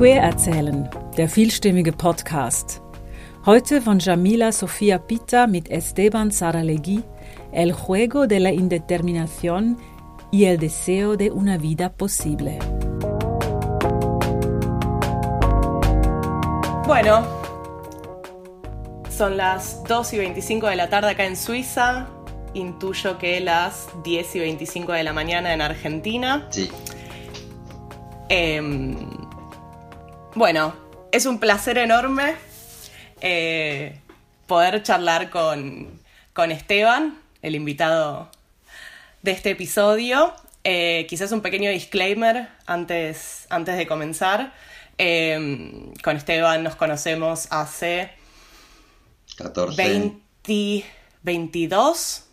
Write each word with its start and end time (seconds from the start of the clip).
Queer 0.00 0.22
Erzählen, 0.22 0.88
der 1.18 1.28
vielstimmige 1.28 1.92
Podcast. 1.92 2.80
Heute 3.44 3.82
von 3.82 3.98
Jamila 3.98 4.50
Sofia 4.50 4.96
Pita 4.96 5.46
mit 5.46 5.68
Esteban 5.70 6.30
Saralegui, 6.30 7.04
El 7.52 7.72
juego 7.72 8.26
de 8.26 8.40
la 8.40 8.50
indeterminación 8.50 9.76
y 10.30 10.46
el 10.46 10.58
deseo 10.58 11.18
de 11.18 11.30
una 11.30 11.58
vida 11.58 11.92
posible. 11.92 12.58
Bueno, 16.86 17.22
son 19.10 19.36
las 19.36 19.84
2 19.84 20.14
y 20.14 20.18
25 20.18 20.66
de 20.68 20.76
la 20.76 20.88
tarde 20.88 21.10
acá 21.10 21.26
en 21.26 21.36
Suiza. 21.36 22.08
Intuyo 22.54 23.18
que 23.18 23.38
las 23.40 23.88
10 24.02 24.36
y 24.36 24.38
25 24.38 24.92
de 24.92 25.02
la 25.02 25.12
mañana 25.12 25.52
en 25.52 25.60
Argentina. 25.60 26.48
Sí. 26.48 26.70
Em, 28.30 29.19
bueno, 30.34 30.74
es 31.12 31.26
un 31.26 31.38
placer 31.38 31.78
enorme 31.78 32.34
eh, 33.20 33.98
poder 34.46 34.82
charlar 34.82 35.30
con, 35.30 36.00
con, 36.32 36.50
Esteban, 36.50 37.18
el 37.42 37.54
invitado 37.54 38.30
de 39.22 39.32
este 39.32 39.50
episodio. 39.50 40.34
Eh, 40.64 41.06
quizás 41.08 41.32
un 41.32 41.40
pequeño 41.40 41.70
disclaimer 41.70 42.48
antes, 42.66 43.46
antes 43.50 43.76
de 43.76 43.86
comenzar. 43.86 44.52
Eh, 44.98 45.92
con 46.02 46.16
Esteban 46.16 46.62
nos 46.62 46.76
conocemos 46.76 47.48
hace 47.50 48.10
14. 49.36 49.76
20, 49.76 50.84
22 51.22 52.24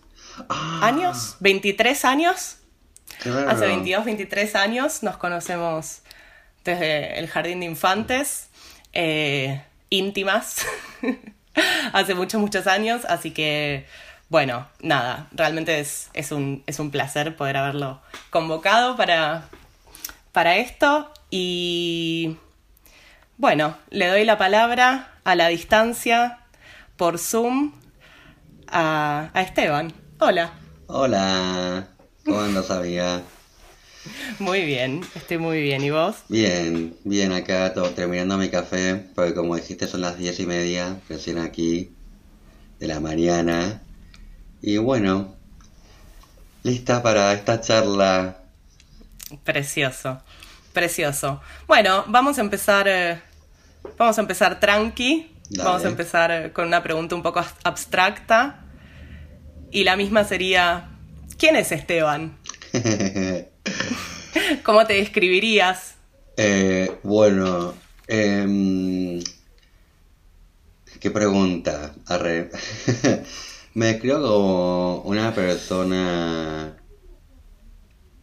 Ah, 0.50 0.82
años, 0.84 1.36
23 1.40 2.06
años. 2.06 2.58
claro. 3.20 3.50
Hace 3.50 3.66
22, 3.66 4.06
23 4.06 4.56
años 4.56 5.03
nos 5.03 5.18
conocemos 5.18 6.02
desde 6.72 7.18
el 7.18 7.28
jardín 7.28 7.62
de 7.62 7.66
infantes, 7.66 8.50
eh, 8.94 9.64
íntimas, 9.90 10.66
hace 11.94 12.14
muchos, 12.14 12.40
muchos 12.40 12.68
años, 12.68 13.06
así 13.06 13.32
que, 13.32 13.86
bueno, 14.30 14.68
nada, 14.82 15.28
realmente 15.32 15.80
es, 15.80 16.09
es, 16.14 16.32
un, 16.32 16.64
es 16.68 16.80
un 16.80 16.92
placer 16.92 17.36
poder 17.36 17.58
haberlo 17.58 18.02
convocado 18.30 18.96
para, 18.98 19.50
para 20.34 20.58
esto 20.58 21.12
y, 21.32 22.38
bueno, 23.38 23.78
le 23.90 24.08
doy 24.08 24.26
la 24.26 24.38
palabra 24.38 25.14
a 25.24 25.36
la 25.36 25.48
distancia 25.48 26.40
por 26.98 27.18
Zoom 27.18 27.74
a, 28.68 29.30
a 29.34 29.42
Esteban. 29.42 29.94
Hola. 30.20 30.52
Hola. 30.88 31.88
¿Cómo 32.26 32.42
andas? 32.42 33.37
Muy 34.39 34.66
bien, 34.66 35.02
estoy 35.16 35.38
muy 35.38 35.61
bien. 35.61 35.83
¿Y 35.83 35.89
vos? 35.89 36.16
Bien, 36.30 36.95
bien 37.03 37.31
acá, 37.31 37.73
todo, 37.73 37.89
terminando 37.91 38.38
mi 38.38 38.50
café, 38.50 38.95
porque 39.16 39.33
como 39.33 39.55
dijiste 39.55 39.88
son 39.88 40.02
las 40.02 40.17
diez 40.17 40.39
y 40.39 40.45
media, 40.45 41.00
recién 41.09 41.38
aquí, 41.38 41.91
de 42.80 42.88
la 42.88 43.00
mañana. 43.00 43.81
Y 44.61 44.78
bueno, 44.78 45.35
lista 46.63 47.02
para 47.02 47.33
esta 47.33 47.61
charla. 47.61 48.38
Precioso, 49.44 50.22
precioso. 50.73 51.41
Bueno, 51.67 52.05
vamos 52.08 52.38
a 52.38 52.41
empezar, 52.41 52.88
eh, 52.88 53.22
vamos 53.97 54.17
a 54.17 54.22
empezar 54.22 54.59
tranqui. 54.59 55.33
Dale. 55.50 55.63
Vamos 55.63 55.85
a 55.85 55.88
empezar 55.88 56.31
eh, 56.31 56.52
con 56.52 56.67
una 56.67 56.83
pregunta 56.83 57.16
un 57.16 57.23
poco 57.23 57.41
abstracta. 57.63 58.66
Y 59.72 59.83
la 59.83 59.95
misma 59.95 60.23
sería, 60.23 60.89
¿quién 61.38 61.55
es 61.55 61.72
Esteban? 61.72 62.38
¿Cómo 64.68 64.86
te 64.86 64.96
describirías? 64.96 65.96
Eh, 66.36 67.00
bueno, 67.02 67.73
em, 68.06 69.18
qué 71.00 71.09
pregunta. 71.09 71.96
Me 73.75 73.86
describo 73.86 74.22
como 74.22 75.02
una 75.03 75.34
persona 75.34 76.75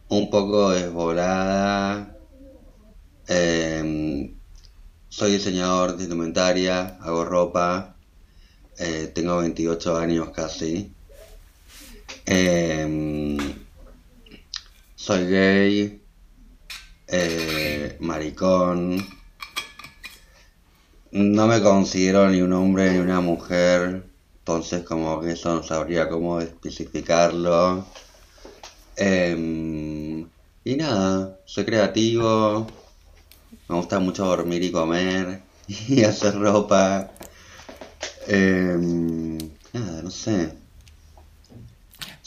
un 0.09 0.29
poco 0.29 0.69
desvolada. 0.69 2.15
Em, 3.27 4.35
soy 5.09 5.31
diseñador 5.31 5.97
de 5.97 6.03
indumentaria, 6.03 6.99
hago 7.01 7.25
ropa. 7.25 7.95
eh, 8.77 9.11
tengo 9.15 9.37
28 9.37 9.97
años 9.97 10.29
casi. 10.29 10.91
Em, 12.27 13.35
soy 14.95 15.25
gay 15.27 16.04
eh, 17.07 17.97
maricón. 17.99 19.05
No 21.11 21.47
me 21.47 21.61
considero 21.61 22.29
ni 22.29 22.41
un 22.41 22.53
hombre 22.53 22.91
ni 22.91 22.99
una 22.99 23.21
mujer, 23.21 24.03
entonces 24.39 24.83
como 24.83 25.21
que 25.21 25.31
eso 25.31 25.55
no 25.55 25.63
sabría 25.63 26.09
cómo 26.09 26.41
especificarlo. 26.41 27.85
Em, 28.97 30.27
y 30.63 30.75
nada, 30.75 31.39
soy 31.45 31.65
creativo, 31.65 32.67
me 33.69 33.75
gusta 33.75 33.99
mucho 33.99 34.25
dormir 34.25 34.63
y 34.63 34.71
comer 34.71 35.41
y 35.67 36.03
hacer 36.03 36.35
ropa. 36.35 37.11
Em, 38.27 39.37
nada, 39.73 40.01
no 40.01 40.11
sé. 40.11 40.53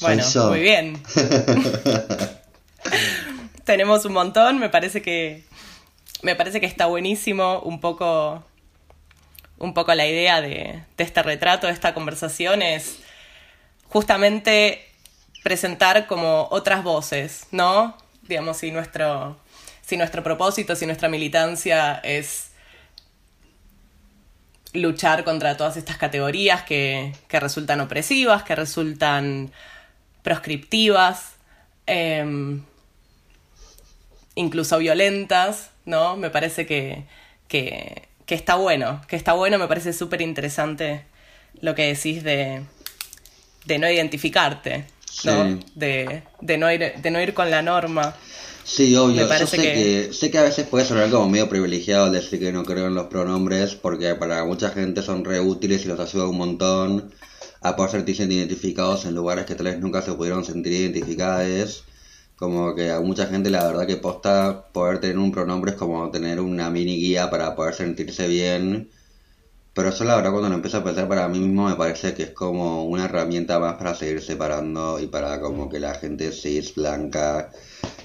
Bueno, 0.00 0.24
muy 0.48 0.60
bien. 0.60 1.02
Tenemos 3.68 4.06
un 4.06 4.14
montón, 4.14 4.58
me 4.58 4.70
parece 4.70 5.02
que 5.02 5.44
me 6.22 6.34
parece 6.34 6.58
que 6.58 6.64
está 6.64 6.86
buenísimo 6.86 7.60
un 7.60 7.82
poco 7.82 8.42
un 9.58 9.74
poco 9.74 9.94
la 9.94 10.06
idea 10.06 10.40
de, 10.40 10.84
este 10.96 11.22
retrato, 11.22 11.66
de 11.66 11.74
esta 11.74 11.92
conversación 11.92 12.62
es 12.62 13.00
justamente 13.84 14.88
presentar 15.42 16.06
como 16.06 16.48
otras 16.50 16.82
voces, 16.82 17.46
¿no? 17.50 17.94
Digamos, 18.22 18.56
si 18.56 18.70
nuestro 18.70 19.38
si 19.82 19.98
nuestro 19.98 20.22
propósito, 20.22 20.74
si 20.74 20.86
nuestra 20.86 21.10
militancia 21.10 22.00
es 22.02 22.52
luchar 24.72 25.24
contra 25.24 25.58
todas 25.58 25.76
estas 25.76 25.98
categorías 25.98 26.62
que, 26.62 27.12
que 27.28 27.38
resultan 27.38 27.82
opresivas, 27.82 28.44
que 28.44 28.54
resultan 28.54 29.52
proscriptivas, 30.22 31.34
eh, 31.86 32.62
incluso 34.44 34.78
violentas, 34.78 35.70
¿no? 35.84 36.16
Me 36.16 36.30
parece 36.30 36.66
que, 36.66 37.06
que, 37.48 38.08
que 38.26 38.34
está 38.34 38.54
bueno, 38.56 39.02
que 39.08 39.16
está 39.16 39.32
bueno, 39.34 39.58
me 39.58 39.68
parece 39.68 39.92
súper 39.92 40.20
interesante 40.22 41.04
lo 41.60 41.74
que 41.74 41.86
decís 41.94 42.22
de, 42.24 42.62
de 43.64 43.78
no 43.78 43.90
identificarte, 43.90 44.86
¿no? 45.24 45.44
Sí. 45.48 45.60
De, 45.74 46.22
de, 46.40 46.58
no 46.58 46.70
ir, 46.72 46.94
de 46.96 47.10
no 47.10 47.20
ir 47.20 47.34
con 47.34 47.50
la 47.50 47.62
norma. 47.62 48.16
Sí, 48.64 48.94
obvio. 48.96 49.26
Yo 49.26 49.46
sé 49.46 49.56
que- 49.56 49.72
que... 49.72 50.12
sé 50.12 50.30
que 50.30 50.38
a 50.38 50.42
veces 50.42 50.66
puede 50.66 50.84
sonar 50.84 51.10
como 51.10 51.28
medio 51.28 51.48
privilegiado 51.48 52.10
decir 52.10 52.38
que 52.38 52.52
no 52.52 52.64
creo 52.64 52.86
en 52.86 52.94
los 52.94 53.06
pronombres, 53.06 53.74
porque 53.74 54.14
para 54.14 54.44
mucha 54.44 54.70
gente 54.70 55.02
son 55.02 55.24
re 55.24 55.40
útiles 55.40 55.84
y 55.84 55.88
los 55.88 55.98
ayuda 56.00 56.28
un 56.28 56.36
montón 56.38 57.14
a 57.62 57.76
poder 57.76 57.92
sentirse 57.92 58.24
identificados 58.24 59.04
en 59.06 59.14
lugares 59.14 59.46
que 59.46 59.54
tal 59.54 59.66
vez 59.66 59.78
nunca 59.80 60.02
se 60.02 60.12
pudieron 60.14 60.44
sentir 60.44 60.72
identificadas. 60.72 61.84
Como 62.38 62.76
que 62.76 62.92
a 62.92 63.00
mucha 63.00 63.26
gente 63.26 63.50
la 63.50 63.66
verdad 63.66 63.84
que 63.84 63.96
posta 63.96 64.68
poder 64.72 65.00
tener 65.00 65.18
un 65.18 65.32
pronombre 65.32 65.72
es 65.72 65.76
como 65.76 66.08
tener 66.12 66.38
una 66.38 66.70
mini 66.70 66.96
guía 66.96 67.30
para 67.30 67.56
poder 67.56 67.74
sentirse 67.74 68.28
bien. 68.28 68.90
Pero 69.74 69.88
eso 69.88 70.04
la 70.04 70.14
verdad 70.14 70.30
cuando 70.30 70.48
lo 70.48 70.54
empiezo 70.54 70.78
a 70.78 70.84
pensar 70.84 71.08
para 71.08 71.28
mí 71.28 71.40
mismo 71.40 71.68
me 71.68 71.74
parece 71.74 72.14
que 72.14 72.22
es 72.24 72.30
como 72.30 72.84
una 72.84 73.06
herramienta 73.06 73.58
más 73.58 73.74
para 73.74 73.96
seguir 73.96 74.22
separando 74.22 75.00
y 75.00 75.08
para 75.08 75.40
como 75.40 75.68
que 75.68 75.80
la 75.80 75.94
gente 75.94 76.30
cis, 76.30 76.76
blanca, 76.76 77.50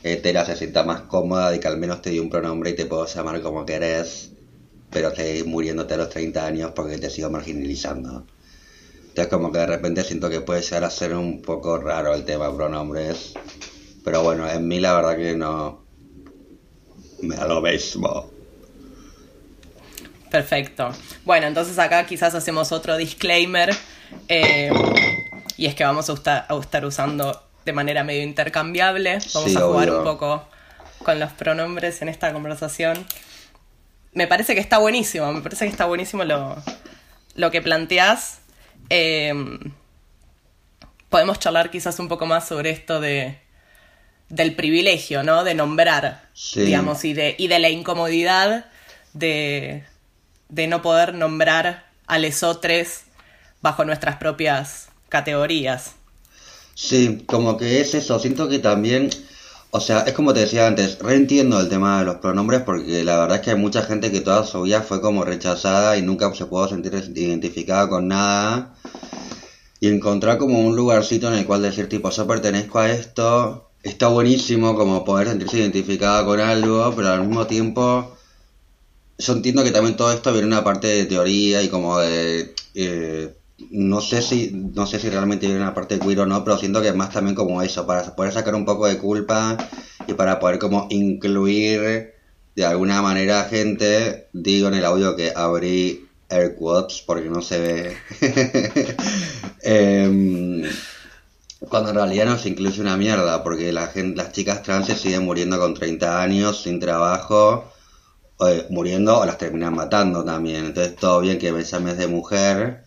hetera 0.02 0.46
se 0.48 0.56
sienta 0.56 0.84
más 0.84 1.02
cómoda 1.02 1.56
y 1.56 1.60
que 1.60 1.68
al 1.68 1.78
menos 1.78 2.02
te 2.02 2.10
dio 2.10 2.24
un 2.24 2.32
pronombre 2.32 2.72
y 2.72 2.76
te 2.76 2.88
puedo 2.88 3.06
llamar 3.06 3.40
como 3.44 3.68
querés, 3.68 4.32
pero 4.90 5.14
seguís 5.14 5.46
muriéndote 5.46 5.94
a 5.94 5.98
los 5.98 6.10
30 6.10 6.44
años 6.44 6.72
porque 6.76 6.98
te 6.98 7.12
sigo 7.12 7.30
marginalizando. 7.30 8.26
Entonces 9.10 9.28
como 9.28 9.52
que 9.52 9.60
de 9.60 9.68
repente 9.68 10.04
siento 10.04 10.28
que 10.28 10.42
puede 10.42 10.62
llegar 10.62 10.86
a 10.86 10.90
ser 10.90 11.14
un 11.14 11.44
poco 11.44 11.78
raro 11.78 12.16
el 12.16 12.26
tema 12.26 12.56
pronombres, 12.56 13.34
pero 14.04 14.24
bueno, 14.24 14.50
en 14.50 14.68
mí 14.68 14.80
la 14.80 14.94
verdad 14.94 15.18
que 15.18 15.36
no 15.36 15.84
me 17.22 17.36
da 17.36 17.48
lo 17.48 17.62
mismo. 17.62 18.32
Perfecto. 20.30 20.92
Bueno, 21.26 21.48
entonces 21.48 21.78
acá 21.78 22.06
quizás 22.06 22.34
hacemos 22.36 22.72
otro 22.72 22.98
disclaimer. 22.98 23.76
eh, 24.28 24.72
y 25.58 25.68
es 25.68 25.76
que 25.76 25.84
vamos 25.84 26.10
a, 26.10 26.14
usta- 26.14 26.46
a 26.50 26.60
estar 26.60 26.86
usando 26.86 27.42
de 27.66 27.74
manera 27.74 28.04
medio 28.04 28.24
intercambiable. 28.24 29.20
Vamos 29.34 29.52
Sí, 29.52 29.56
a 29.56 29.62
jugar 29.62 29.90
obvio. 29.90 29.98
un 30.00 30.04
poco 30.04 30.48
con 31.04 31.20
los 31.20 31.32
pronombres 31.34 32.02
en 32.02 32.10
esta 32.10 32.34
conversación. 32.34 33.06
Me 34.14 34.28
parece 34.28 34.54
que 34.56 34.62
está 34.62 34.78
buenísimo, 34.78 35.32
me 35.34 35.42
parece 35.42 35.66
que 35.66 35.72
está 35.72 35.86
buenísimo 35.86 36.24
lo, 36.24 36.58
lo 37.36 37.52
que 37.52 37.62
planteás. 37.62 38.40
Eh, 38.90 39.34
podemos 41.10 41.40
charlar 41.40 41.70
quizás 41.72 42.00
un 42.00 42.08
poco 42.08 42.26
más 42.26 42.48
sobre 42.48 42.70
esto 42.72 43.00
de 43.00 43.40
del 44.34 44.56
privilegio, 44.56 45.24
¿no? 45.24 45.44
De 45.44 45.56
nombrar, 45.56 46.30
Sí. 46.34 46.62
digamos, 46.62 47.06
y 47.06 47.14
de, 47.14 47.36
y 47.38 47.48
de 47.48 47.60
la 47.60 47.70
incomodidad 47.70 48.66
de, 49.14 49.86
de 50.50 50.68
no 50.68 50.82
poder 50.82 51.16
nombrar 51.16 51.86
a 52.08 52.20
lesotres 52.20 53.06
bajo 53.62 53.86
nuestras 53.86 54.18
propias 54.18 54.90
categorías. 55.10 55.96
Sí, 56.76 57.24
como 57.28 57.58
que 57.58 57.82
es 57.82 57.94
eso. 57.96 58.20
Siento 58.20 58.48
que 58.50 58.60
también, 58.60 59.10
o 59.72 59.80
sea, 59.80 60.02
es 60.02 60.14
como 60.14 60.34
te 60.34 60.42
decía 60.42 60.68
antes, 60.68 61.00
reentiendo 61.00 61.60
el 61.60 61.70
tema 61.70 62.00
de 62.00 62.06
los 62.06 62.16
pronombres 62.18 62.62
porque 62.62 63.04
la 63.04 63.18
verdad 63.20 63.38
es 63.38 63.44
que 63.44 63.52
hay 63.52 63.58
mucha 63.58 63.84
gente 63.84 64.12
que 64.12 64.22
toda 64.22 64.46
su 64.46 64.62
vida 64.64 64.82
fue 64.82 65.02
como 65.02 65.24
rechazada 65.26 65.98
y 65.98 66.02
nunca 66.02 66.34
se 66.34 66.46
pudo 66.46 66.68
sentir 66.68 66.94
identificada 67.16 67.90
con 67.90 68.08
nada. 68.08 68.76
Y 69.80 69.88
encontrar 69.90 70.38
como 70.40 70.60
un 70.62 70.76
lugarcito 70.76 71.28
en 71.28 71.36
el 71.36 71.46
cual 71.46 71.62
decir, 71.62 71.90
tipo, 71.90 72.10
yo 72.10 72.26
pertenezco 72.28 72.80
a 72.80 72.90
esto, 72.92 73.72
está 73.84 74.08
buenísimo 74.08 74.76
como 74.76 75.04
poder 75.06 75.28
sentirse 75.28 75.60
identificada 75.60 76.26
con 76.26 76.40
algo, 76.40 76.94
pero 76.96 77.10
al 77.10 77.28
mismo 77.28 77.46
tiempo 77.48 78.16
yo 79.18 79.34
entiendo 79.34 79.64
que 79.64 79.72
también 79.72 79.96
todo 79.96 80.12
esto 80.12 80.32
viene 80.32 80.48
una 80.48 80.64
parte 80.64 80.88
de 80.88 81.06
teoría 81.06 81.62
y 81.62 81.70
como 81.70 82.00
de 82.00 82.56
eh, 82.74 83.36
no 83.70 84.02
sé 84.02 84.22
si 84.22 84.52
no 84.52 84.88
sé 84.88 85.00
si 85.00 85.10
realmente 85.10 85.46
viene 85.46 85.62
una 85.62 85.74
parte 85.74 85.96
de 85.96 86.06
queer 86.06 86.22
o 86.22 86.26
no, 86.26 86.44
pero 86.44 86.58
siento 86.58 86.82
que 86.82 86.94
más 86.94 87.12
también 87.12 87.36
como 87.36 87.62
eso, 87.62 87.86
para 87.86 88.16
poder 88.16 88.34
sacar 88.34 88.56
un 88.56 88.66
poco 88.66 88.88
de 88.88 88.98
culpa 88.98 89.58
y 90.08 90.14
para 90.14 90.40
poder 90.40 90.60
como 90.60 90.88
incluir 90.90 92.14
de 92.56 92.66
alguna 92.66 93.02
manera 93.02 93.46
gente, 93.46 94.28
digo 94.34 94.68
en 94.68 94.76
el 94.76 94.86
audio 94.86 95.16
que 95.16 95.34
abrí 95.36 96.08
air 96.30 96.56
quotes 96.56 97.02
porque 97.06 97.30
no 97.30 97.42
se 97.42 97.60
ve. 97.60 97.98
Em, 99.66 100.64
cuando 101.70 101.90
en 101.90 101.96
realidad 101.96 102.26
no 102.26 102.38
se 102.38 102.50
incluye 102.50 102.82
una 102.82 102.98
mierda, 102.98 103.44
porque 103.44 103.72
la 103.72 103.88
gente, 103.88 104.18
las 104.18 104.32
chicas 104.32 104.64
trans 104.64 104.88
se 104.88 104.96
siguen 104.96 105.26
muriendo 105.26 105.60
con 105.60 105.74
30 105.74 106.22
años, 106.22 106.62
sin 106.62 106.80
trabajo, 106.80 107.72
muriendo 108.70 109.20
o 109.20 109.26
las 109.26 109.38
terminan 109.38 109.76
matando 109.76 110.24
también. 110.24 110.66
Entonces 110.66 110.96
todo 110.96 111.22
bien 111.22 111.40
que 111.40 111.52
me 111.52 111.64
llames 111.64 111.98
de 111.98 112.08
mujer, 112.08 112.84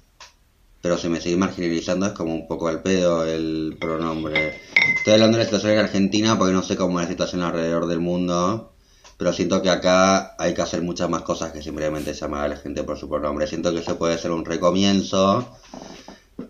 pero 0.83 0.99
si 0.99 1.09
me 1.09 1.21
sigue 1.21 1.37
marginalizando 1.37 2.07
es 2.07 2.13
como 2.13 2.35
un 2.35 2.47
poco 2.47 2.69
al 2.69 2.83
pedo 2.83 3.25
el 3.25 3.77
pronombre. 3.81 4.61
Estoy 4.99 5.15
hablando 5.15 5.39
de 5.39 5.45
la 5.45 5.47
situación 5.47 5.73
en 5.73 5.79
Argentina 5.79 6.39
porque 6.39 6.53
no 6.53 6.63
sé 6.63 6.77
cómo 6.77 7.01
es 7.01 7.07
la 7.07 7.11
situación 7.11 7.43
alrededor 7.43 7.87
del 7.87 8.01
mundo, 8.01 8.73
pero 9.17 9.33
siento 9.33 9.63
que 9.63 9.71
acá 9.71 10.35
hay 10.39 10.53
que 10.53 10.63
hacer 10.63 10.83
muchas 10.83 11.09
más 11.09 11.23
cosas 11.23 11.53
que 11.53 11.63
simplemente 11.63 12.13
llamar 12.13 12.45
a 12.45 12.49
la 12.49 12.57
gente 12.57 12.85
por 12.85 12.99
su 12.99 13.09
pronombre. 13.09 13.47
Siento 13.47 13.73
que 13.73 13.81
eso 13.81 13.97
puede 13.97 14.19
ser 14.19 14.31
un 14.31 14.45
recomienzo, 14.45 15.57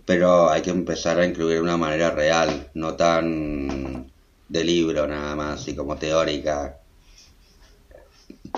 pero 0.05 0.51
hay 0.51 0.63
que 0.63 0.71
empezar 0.71 1.19
a 1.19 1.27
incluir 1.27 1.57
de 1.57 1.63
una 1.63 1.77
manera 1.77 2.11
real, 2.11 2.71
no 2.75 2.95
tan 2.95 4.11
de 4.49 4.65
libro 4.65 5.07
nada 5.07 5.35
más 5.35 5.67
y 5.69 5.75
como 5.75 5.97
teórica. 5.97 6.79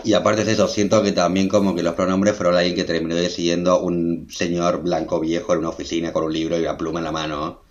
Y 0.05 0.13
aparte 0.13 0.45
de 0.45 0.53
eso, 0.53 0.69
siento 0.69 1.03
que 1.03 1.13
también 1.13 1.49
como 1.49 1.75
que 1.75 1.83
los 1.83 1.95
pronombres 1.95 2.37
fueron 2.37 2.57
alguien 2.57 2.77
que 2.77 2.85
terminó 2.85 3.17
decidiendo 3.17 3.81
un 3.81 4.29
señor 4.31 4.83
blanco 4.83 5.21
viejo 5.21 5.53
en 5.53 5.61
una 5.61 5.71
oficina 5.71 6.13
con 6.13 6.25
un 6.25 6.33
libro 6.33 6.57
y 6.59 6.63
una 6.63 6.77
pluma 6.77 7.01
en 7.01 7.05
la 7.05 7.13
mano. 7.13 7.63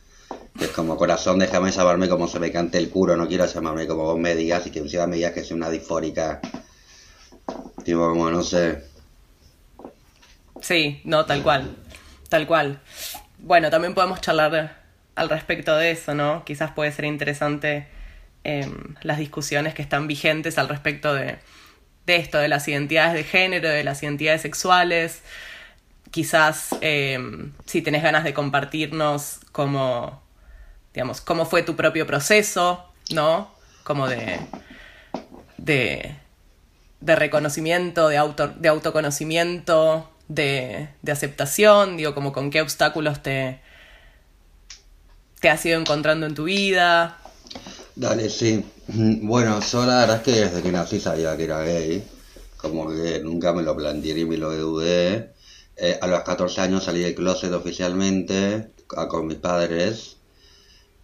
es 0.60 0.69
como, 0.69 0.98
corazón, 0.98 1.39
déjame 1.39 1.71
llamarme 1.71 2.10
como 2.10 2.27
se 2.27 2.39
me 2.39 2.51
cante 2.51 2.77
el 2.77 2.89
culo, 2.89 3.15
no 3.15 3.27
quiero 3.27 3.45
llamarme 3.45 3.88
como 3.88 4.03
vos 4.03 4.19
me 4.19 4.36
digas 4.36 4.68
y 4.68 4.71
que 4.71 4.80
encima 4.80 5.07
me 5.07 5.15
digas 5.18 5.33
que 5.33 5.44
soy 5.44 5.57
una 5.57 5.69
disfórica. 5.69 6.42
Tipo, 7.83 8.10
como, 8.10 8.30
no 8.30 8.44
sé. 8.44 8.83
Sí, 10.62 11.01
no, 11.06 11.25
tal 11.25 11.44
cual. 11.44 11.77
Tal 12.30 12.45
cual. 12.45 12.81
Bueno, 13.39 13.69
también 13.69 13.94
podemos 13.94 14.22
charlar 14.22 14.81
al 15.16 15.30
respecto 15.30 15.75
de 15.75 15.92
eso, 15.92 16.13
¿no? 16.13 16.44
Quizás 16.45 16.72
puede 16.72 16.92
ser 16.92 17.06
interesante 17.06 17.88
em, 18.44 18.95
las 19.01 19.18
discusiones 19.18 19.74
que 19.74 19.81
están 19.81 20.07
vigentes 20.07 20.57
al 20.57 20.69
respecto 20.69 21.13
de 21.13 21.39
esto, 22.06 22.38
de 22.38 22.48
las 22.48 22.68
identidades 22.68 23.13
de 23.13 23.24
género, 23.24 23.69
de 23.69 23.84
las 23.84 24.01
identidades 24.04 24.42
sexuales. 24.42 25.22
Quizás 26.12 26.75
em, 26.81 27.51
si 27.66 27.81
tenés 27.81 28.04
ganas 28.04 28.24
de 28.24 28.34
compartirnos 28.34 29.39
cómo, 29.51 30.22
digamos, 30.94 31.22
cómo 31.22 31.45
fue 31.45 31.63
tu 31.63 31.75
propio 31.75 32.07
proceso, 32.07 32.92
¿no? 33.12 33.51
Como 33.84 34.07
de, 34.07 34.39
de, 35.57 36.16
de 37.01 37.16
reconocimiento, 37.16 38.07
de, 38.10 38.18
auto, 38.18 38.48
de 38.48 38.69
autoconocimiento, 38.69 40.10
de, 40.27 40.89
de 41.01 41.12
aceptación, 41.12 41.97
digo, 41.97 42.13
como 42.15 42.33
con 42.33 42.50
qué 42.51 42.62
obstáculos 42.62 43.21
te, 43.24 43.62
te 45.39 45.50
has 45.50 45.65
ido 45.65 45.79
encontrando 45.79 46.25
en 46.27 46.35
tu 46.35 46.44
vida. 46.45 47.18
Dale, 47.95 48.29
sí. 48.29 48.63
Bueno, 49.24 49.59
yo 49.59 49.85
la 49.85 50.00
verdad 50.00 50.18
es 50.18 50.21
que 50.24 50.31
desde 50.41 50.62
que 50.63 50.71
nací 50.71 51.00
sabía 51.00 51.35
que 51.35 51.44
era 51.45 51.63
gay. 51.63 52.03
Como 52.57 52.89
que 52.89 53.19
nunca 53.24 53.53
me 53.53 53.63
lo 53.63 53.75
planteé 53.75 54.13
ni 54.15 54.25
me 54.25 54.38
lo 54.38 54.51
dudé. 54.56 55.33
Eh, 55.75 55.97
a 56.01 56.07
los 56.07 56.21
14 56.24 56.62
años 56.62 56.83
salí 56.85 57.01
del 57.01 57.15
closet 57.15 57.51
oficialmente 57.53 58.71
con 58.88 59.27
mis 59.27 59.38
padres. 59.38 60.18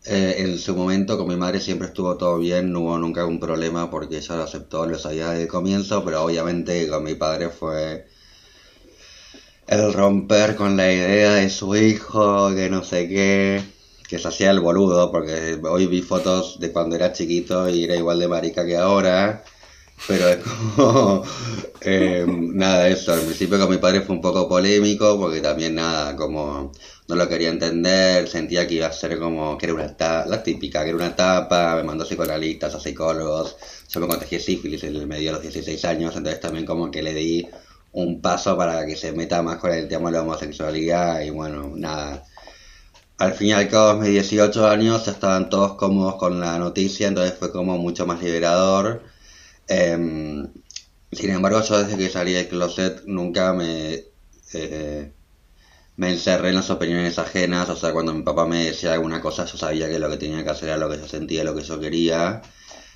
Eh, 0.06 0.36
en 0.40 0.58
su 0.60 0.75
momento 0.75 1.18
con 1.18 1.28
mi 1.30 1.36
madre 1.38 1.60
siempre 1.62 1.88
estuvo 1.88 2.18
todo 2.18 2.38
bien, 2.40 2.72
no 2.72 2.81
hubo 2.81 2.98
nunca 3.00 3.25
un 3.25 3.40
problema 3.40 3.90
porque 3.92 4.18
ella 4.18 4.36
lo 4.38 4.44
aceptó, 4.44 4.86
lo 4.86 5.00
sabía 5.00 5.30
desde 5.31 5.44
el 5.44 5.48
comienzo, 5.50 6.04
pero 6.06 6.24
obviamente 6.24 6.88
con 6.90 7.04
mi 7.04 7.16
padre 7.16 7.50
fue 7.50 8.08
el 9.68 9.94
romper 9.94 10.56
con 10.56 10.77
la 10.77 10.92
idea 10.92 11.33
de 11.33 11.50
su 11.50 11.75
hijo, 11.75 12.54
que 12.56 12.69
no 12.69 12.83
sé 12.83 13.07
qué 13.07 13.63
que 14.13 14.19
se 14.19 14.27
hacía 14.27 14.51
el 14.51 14.60
boludo, 14.60 15.12
porque 15.12 15.60
hoy 15.63 15.88
vi 15.88 16.01
fotos 16.04 16.60
de 16.60 16.71
cuando 16.71 16.95
era 16.95 17.13
chiquito 17.13 17.68
y 17.68 17.86
era 17.86 17.95
igual 17.95 18.19
de 18.19 18.27
marica 18.27 18.63
que 18.65 18.77
ahora. 18.77 19.44
Pero 20.07 20.27
es 20.30 20.38
como. 20.38 21.24
Eh, 21.86 22.25
nada, 22.27 22.88
eso. 22.88 23.12
Al 23.12 23.19
principio 23.21 23.60
con 23.60 23.69
mi 23.69 23.77
padre 23.77 24.01
fue 24.01 24.15
un 24.15 24.21
poco 24.21 24.48
polémico, 24.48 25.19
porque 25.19 25.42
también 25.42 25.75
nada, 25.75 26.15
como 26.15 26.71
no 27.07 27.15
lo 27.15 27.27
quería 27.27 27.50
entender, 27.50 28.27
sentía 28.30 28.65
que 28.68 28.75
iba 28.75 28.88
a 28.88 28.94
ser 28.94 29.19
como 29.19 29.57
que 29.57 29.65
era 29.65 29.74
una 29.75 29.86
etapa, 29.86 30.25
la 30.30 30.42
típica, 30.42 30.83
que 30.83 30.89
era 30.89 30.98
una 30.98 31.07
etapa, 31.07 31.75
me 31.75 31.83
mandó 31.83 32.06
psicoanalistas 32.06 32.75
a 32.75 32.80
psicólogos, 32.80 33.57
yo 33.89 34.00
me 34.00 34.07
contagié 34.07 34.39
sífilis 34.39 34.83
en 34.83 34.95
el 34.95 35.07
medio 35.07 35.31
de 35.31 35.33
los 35.33 35.42
16 35.42 35.83
años, 35.86 36.15
entonces 36.15 36.39
también 36.39 36.65
como 36.65 36.89
que 36.89 37.04
le 37.04 37.13
di 37.13 37.48
un 37.94 38.22
paso 38.22 38.57
para 38.57 38.86
que 38.86 38.95
se 38.95 39.12
meta 39.13 39.42
más 39.42 39.57
con 39.57 39.72
el 39.72 39.88
tema 39.88 40.10
de 40.10 40.18
la 40.18 40.24
homosexualidad 40.24 41.22
y 41.22 41.30
bueno, 41.30 41.72
nada 41.75 42.24
al 43.18 43.34
fin 43.34 43.48
y 43.50 43.51
al 43.54 43.69
cabo, 43.69 44.00
mis 44.00 44.10
18 44.10 44.68
años 44.68 45.07
estaban 45.07 45.50
todos 45.50 45.75
cómodos 45.75 46.16
con 46.16 46.40
la 46.40 46.57
noticia, 46.60 47.08
entonces 47.08 47.38
fue 47.38 47.51
como 47.51 47.77
mucho 47.77 48.06
más 48.06 48.22
liberador. 48.22 49.03
Em, 49.68 50.50
sin 51.12 51.29
embargo, 51.32 51.62
yo 51.62 51.84
desde 51.84 51.98
que 51.98 52.10
salí 52.10 52.34
del 52.34 52.48
closet 52.50 53.03
nunca 53.06 53.53
me, 53.53 54.03
eh, 54.53 55.13
me 55.98 56.10
encerré 56.12 56.50
en 56.50 56.56
las 56.56 56.70
opiniones 56.70 57.20
ajenas, 57.20 57.70
o 57.70 57.75
sea, 57.75 57.94
cuando 57.94 58.13
mi 58.13 58.24
papá 58.24 58.46
me 58.48 58.65
decía 58.65 58.94
alguna 58.94 59.22
cosa, 59.22 59.46
yo 59.46 59.58
sabía 59.58 59.89
que 59.89 60.00
lo 60.00 60.10
que 60.10 60.18
tenía 60.18 60.44
que 60.44 60.50
hacer 60.50 60.70
era 60.70 60.77
lo 60.77 60.89
que 60.89 60.98
yo 60.98 61.08
sentía, 61.08 61.44
lo 61.44 61.56
que 61.56 61.63
yo 61.63 61.79
quería, 61.79 62.41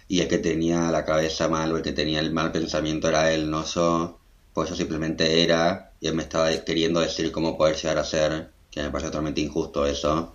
y 0.07 0.21
el 0.21 0.27
que 0.27 0.39
tenía 0.39 0.91
la 0.91 1.05
cabeza 1.05 1.47
mal 1.49 1.71
o 1.71 1.77
el 1.77 1.83
que 1.83 1.93
tenía 1.93 2.19
el 2.19 2.31
mal 2.33 2.51
pensamiento 2.51 3.07
era 3.09 3.31
él, 3.31 3.49
no 3.51 3.65
yo, 3.65 4.16
pues 4.57 4.71
yo 4.71 4.75
simplemente 4.75 5.43
era, 5.43 5.91
y 6.01 6.07
él 6.07 6.15
me 6.15 6.23
estaba 6.23 6.49
queriendo 6.65 6.99
decir 6.99 7.31
cómo 7.31 7.55
poder 7.55 7.75
llegar 7.75 7.99
a 7.99 8.03
ser 8.03 8.49
que 8.71 8.81
me 8.81 8.89
parece 8.89 9.11
totalmente 9.11 9.39
injusto 9.39 9.85
eso. 9.85 10.33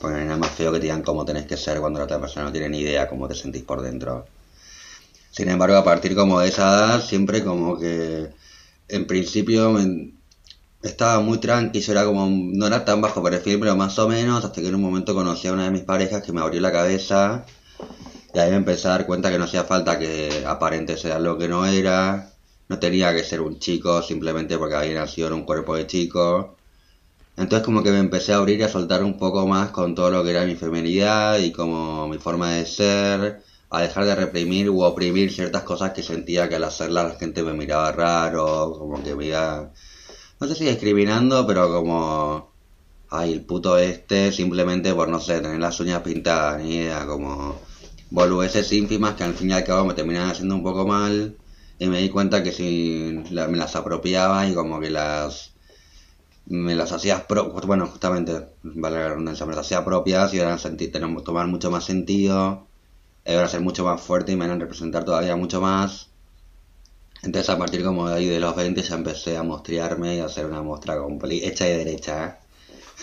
Porque 0.00 0.16
no 0.16 0.24
nada 0.24 0.38
más 0.38 0.52
feo 0.52 0.72
que 0.72 0.78
te 0.78 0.84
digan 0.84 1.02
cómo 1.02 1.26
tenés 1.26 1.44
que 1.44 1.58
ser 1.58 1.78
cuando 1.78 1.98
la 1.98 2.06
otra 2.06 2.18
persona 2.18 2.46
no 2.46 2.52
tiene 2.52 2.70
ni 2.70 2.78
idea 2.78 3.10
cómo 3.10 3.28
te 3.28 3.34
sentís 3.34 3.62
por 3.62 3.82
dentro. 3.82 4.24
Sin 5.32 5.50
embargo, 5.50 5.76
a 5.76 5.84
partir 5.84 6.14
como 6.14 6.40
de 6.40 6.48
esa 6.48 6.62
edad, 6.62 7.04
siempre 7.04 7.44
como 7.44 7.78
que 7.78 8.30
en 8.88 9.06
principio 9.06 9.76
estaba 10.82 11.20
muy 11.20 11.36
tranquilo, 11.36 11.92
era 11.92 12.06
como, 12.06 12.26
no 12.30 12.66
era 12.66 12.86
tan 12.86 13.02
bajo 13.02 13.22
perfil, 13.22 13.60
pero 13.60 13.76
más 13.76 13.98
o 13.98 14.08
menos, 14.08 14.42
hasta 14.42 14.62
que 14.62 14.68
en 14.68 14.76
un 14.76 14.80
momento 14.80 15.14
conocí 15.14 15.48
a 15.48 15.52
una 15.52 15.64
de 15.64 15.72
mis 15.72 15.82
parejas 15.82 16.22
que 16.22 16.32
me 16.32 16.40
abrió 16.40 16.58
la 16.62 16.72
cabeza 16.72 17.44
y 18.32 18.38
ahí 18.38 18.50
me 18.50 18.56
empecé 18.56 18.88
a 18.88 18.92
dar 18.92 19.04
cuenta 19.04 19.30
que 19.30 19.36
no 19.36 19.44
hacía 19.44 19.64
falta 19.64 19.98
que 19.98 20.42
aparente 20.46 20.96
ser 20.96 21.20
lo 21.20 21.36
que 21.36 21.48
no 21.48 21.66
era, 21.66 22.31
no 22.72 22.78
tenía 22.78 23.14
que 23.14 23.22
ser 23.22 23.42
un 23.42 23.58
chico 23.58 24.00
simplemente 24.02 24.56
porque 24.56 24.76
había 24.76 24.94
nacido 24.94 25.28
en 25.28 25.34
un 25.34 25.44
cuerpo 25.44 25.76
de 25.76 25.86
chico, 25.86 26.56
entonces 27.36 27.64
como 27.66 27.82
que 27.82 27.90
me 27.90 27.98
empecé 27.98 28.32
a 28.32 28.36
abrir 28.38 28.60
y 28.60 28.62
a 28.62 28.68
soltar 28.70 29.04
un 29.04 29.18
poco 29.18 29.46
más 29.46 29.70
con 29.70 29.94
todo 29.94 30.10
lo 30.10 30.24
que 30.24 30.30
era 30.30 30.46
mi 30.46 30.54
feminidad 30.54 31.38
y 31.38 31.52
como 31.52 32.08
mi 32.08 32.16
forma 32.16 32.52
de 32.52 32.64
ser, 32.64 33.42
a 33.68 33.82
dejar 33.82 34.06
de 34.06 34.14
reprimir 34.14 34.70
u 34.70 34.82
oprimir 34.82 35.30
ciertas 35.30 35.64
cosas 35.64 35.92
que 35.92 36.02
sentía 36.02 36.48
que 36.48 36.56
al 36.56 36.64
hacerlas 36.64 37.12
la 37.12 37.18
gente 37.18 37.42
me 37.42 37.52
miraba 37.52 37.92
raro, 37.92 38.74
como 38.78 39.02
que 39.02 39.14
me 39.14 39.26
iba, 39.26 39.70
no 40.40 40.46
sé 40.48 40.54
si 40.54 40.64
discriminando, 40.64 41.46
pero 41.46 41.70
como, 41.74 42.52
ay, 43.10 43.34
el 43.34 43.42
puto 43.42 43.76
este, 43.76 44.32
simplemente 44.32 44.94
por, 44.94 45.08
no 45.08 45.20
sé, 45.20 45.40
tener 45.40 45.60
las 45.60 45.78
uñas 45.80 46.00
pintadas, 46.00 46.62
ni 46.62 46.76
idea, 46.76 47.06
como 47.06 47.60
boludeces 48.10 48.72
ínfimas 48.72 49.14
que 49.14 49.24
al 49.24 49.34
fin 49.34 49.50
y 49.50 49.52
al 49.52 49.64
cabo 49.64 49.84
me 49.86 49.94
terminaban 49.94 50.30
haciendo 50.30 50.54
un 50.54 50.62
poco 50.62 50.86
mal 50.86 51.36
y 51.82 51.88
me 51.88 51.98
di 52.00 52.10
cuenta 52.10 52.42
que 52.44 52.52
si 52.52 53.24
me 53.32 53.56
las 53.58 53.74
apropiaba 53.76 54.46
y 54.48 54.54
como 54.54 54.78
que 54.80 54.90
las 54.90 55.52
me 56.46 56.74
las 56.76 56.92
hacía 56.92 57.26
bueno 57.66 57.86
justamente 57.88 58.32
vale 58.62 58.98
la 58.98 59.08
redundancia 59.08 59.46
me 59.46 59.54
las 59.56 59.66
hacía 59.66 59.84
propias 59.84 60.32
y 60.34 60.38
eran 60.38 60.58
sentir 60.60 60.92
tomar 61.24 61.46
mucho 61.48 61.70
más 61.72 61.84
sentido 61.84 62.68
iban 63.26 63.44
a 63.44 63.48
ser 63.48 63.62
mucho 63.62 63.84
más 63.84 64.00
fuerte 64.00 64.32
y 64.32 64.36
me 64.36 64.46
van 64.46 64.58
a 64.58 64.64
representar 64.64 65.04
todavía 65.04 65.36
mucho 65.36 65.60
más 65.60 66.10
Entonces 67.22 67.50
a 67.50 67.58
partir 67.58 67.82
como 67.84 68.08
de 68.08 68.14
ahí 68.16 68.26
de 68.26 68.40
los 68.40 68.54
20 68.56 68.82
ya 68.82 68.94
empecé 68.96 69.36
a 69.36 69.42
mostrarme 69.42 70.16
y 70.16 70.20
a 70.20 70.26
hacer 70.26 70.46
una 70.46 70.62
muestra 70.62 70.96
hecha 71.30 71.68
y 71.68 71.72
derecha. 71.76 72.38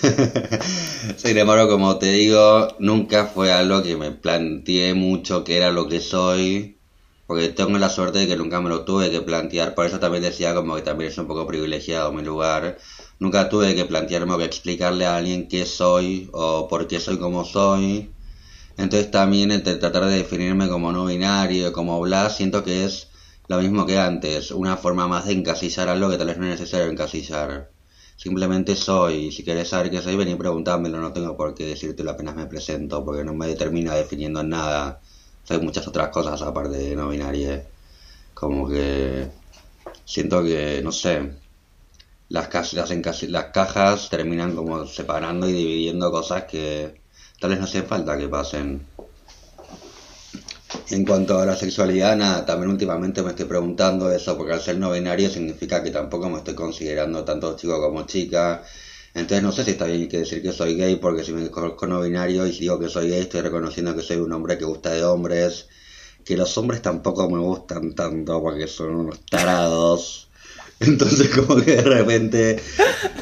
Sin 1.18 1.38
embargo, 1.38 1.70
como 1.70 1.98
te 2.00 2.12
digo, 2.12 2.68
nunca 2.80 3.26
fue 3.28 3.52
algo 3.52 3.84
que 3.84 3.98
me 3.98 4.12
planteé 4.12 4.94
mucho 4.94 5.44
que 5.44 5.58
era 5.58 5.72
lo 5.72 5.88
que 5.88 6.00
soy, 6.02 6.79
porque 7.30 7.50
tengo 7.50 7.78
la 7.78 7.90
suerte 7.90 8.20
de 8.20 8.28
que 8.28 8.36
nunca 8.36 8.60
me 8.60 8.70
lo 8.70 8.84
tuve 8.86 9.12
que 9.12 9.22
plantear, 9.22 9.76
por 9.76 9.86
eso 9.86 10.00
también 10.00 10.24
decía 10.24 10.56
como 10.56 10.76
que 10.76 10.82
también 10.82 11.12
es 11.12 11.18
un 11.20 11.28
poco 11.28 11.46
privilegiado 11.48 12.12
mi 12.12 12.24
lugar. 12.24 12.78
Nunca 13.20 13.50
tuve 13.50 13.76
que 13.76 13.86
plantearme 13.86 14.34
o 14.34 14.40
que 14.40 14.46
explicarle 14.46 15.06
a 15.06 15.16
alguien 15.18 15.48
qué 15.48 15.66
soy 15.66 16.30
o 16.34 16.68
por 16.68 16.88
qué 16.88 17.00
soy 17.00 17.20
como 17.20 17.46
soy. 17.46 18.12
Entonces 18.78 19.12
también 19.12 19.52
entre 19.52 19.76
tratar 19.76 20.06
de 20.06 20.18
definirme 20.18 20.70
como 20.70 20.92
no 20.92 21.06
binario, 21.06 21.72
como 21.74 22.00
bla, 22.02 22.30
siento 22.32 22.64
que 22.64 22.86
es 22.86 23.10
lo 23.48 23.60
mismo 23.60 23.86
que 23.86 24.00
antes, 24.00 24.52
una 24.52 24.78
forma 24.78 25.08
más 25.08 25.26
de 25.28 25.34
encasillar 25.34 25.88
algo 25.90 26.10
que 26.10 26.18
tal 26.18 26.28
vez 26.28 26.38
no 26.40 26.46
es 26.46 26.60
necesario 26.60 26.88
encasillar. 26.92 27.72
Simplemente 28.18 28.76
soy, 28.76 29.32
si 29.32 29.44
quieres 29.44 29.70
saber 29.70 29.92
qué 29.92 30.02
soy, 30.02 30.16
ven 30.16 30.30
y 30.30 30.36
preguntármelo, 30.36 31.00
no 31.00 31.14
tengo 31.14 31.38
por 31.38 31.54
qué 31.56 31.66
decírtelo 31.66 32.12
apenas 32.12 32.36
me 32.36 32.48
presento, 32.48 33.06
porque 33.06 33.24
no 33.24 33.34
me 33.36 33.48
determina 33.48 33.94
definiendo 33.96 34.44
nada. 34.44 35.02
Soy 35.44 35.60
muchas 35.60 35.88
otras 35.88 36.10
cosas 36.10 36.42
aparte 36.42 36.78
de 36.78 36.96
no 36.96 37.10
binario. 37.10 37.62
Como 38.34 38.68
que 38.70 39.30
siento 40.06 40.44
que, 40.44 40.82
no 40.84 40.92
sé, 40.92 41.32
las, 42.30 42.74
las, 42.74 43.24
las 43.24 43.46
cajas 43.46 44.10
terminan 44.10 44.56
como 44.56 44.86
separando 44.86 45.50
y 45.50 45.54
dividiendo 45.54 46.12
cosas 46.12 46.46
que 46.46 47.02
tal 47.40 47.50
vez 47.52 47.60
no 47.60 47.66
hace 47.66 47.84
falta 47.84 48.18
que 48.18 48.28
pasen. 48.30 48.86
En 50.92 51.06
cuanto 51.06 51.40
a 51.40 51.46
la 51.46 51.56
sexualidad, 51.56 52.16
nada, 52.16 52.46
también 52.46 52.72
últimamente 52.72 53.22
me 53.22 53.30
estoy 53.30 53.46
preguntando 53.46 54.12
eso, 54.12 54.36
porque 54.38 54.54
al 54.54 54.62
ser 54.62 54.78
no 54.78 54.92
binario 54.92 55.30
significa 55.30 55.82
que 55.84 55.92
tampoco 55.92 56.30
me 56.30 56.40
estoy 56.40 56.56
considerando 56.56 57.24
tanto 57.24 57.56
chico 57.56 57.80
como 57.80 58.06
chica. 58.06 58.64
Entonces 59.20 59.44
no 59.44 59.52
sé 59.52 59.64
si 59.64 59.72
está 59.72 59.86
bien 59.86 60.08
que 60.08 60.20
decir 60.20 60.42
que 60.42 60.52
soy 60.52 60.76
gay, 60.76 60.96
porque 60.96 61.24
si 61.24 61.34
me 61.34 61.50
conozco 61.50 61.88
no 61.88 62.02
binario 62.02 62.48
y 62.48 62.58
digo 62.58 62.80
que 62.80 62.90
soy 62.90 63.10
gay, 63.10 63.22
estoy 63.22 63.42
reconociendo 63.42 63.96
que 63.96 64.02
soy 64.02 64.18
un 64.18 64.32
hombre 64.32 64.58
que 64.58 64.66
gusta 64.66 64.92
de 64.92 65.04
hombres, 65.04 65.68
que 66.26 66.38
los 66.38 66.58
hombres 66.58 66.82
tampoco 66.82 67.30
me 67.30 67.40
gustan 67.40 67.94
tanto 67.94 68.42
porque 68.42 68.68
son 68.68 68.96
unos 68.96 69.26
tarados. 69.26 70.30
Entonces 70.80 71.30
como 71.30 71.58
que 71.58 71.76
de 71.76 71.82
repente 71.82 72.60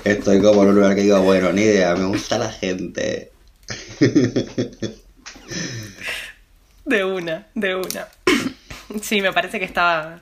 estoy 0.04 0.42
como 0.42 0.64
en 0.64 0.70
un 0.70 0.76
lugar 0.76 0.96
que 0.96 1.02
digo, 1.02 1.22
bueno, 1.22 1.52
ni 1.52 1.64
idea, 1.64 1.96
me 1.96 2.06
gusta 2.06 2.38
la 2.38 2.52
gente. 2.52 3.32
De 6.88 7.04
una, 7.04 7.48
de 7.54 7.76
una. 7.76 8.08
Sí, 9.02 9.22
me 9.22 9.34
parece 9.34 9.60
que 9.60 9.66
está, 9.66 10.22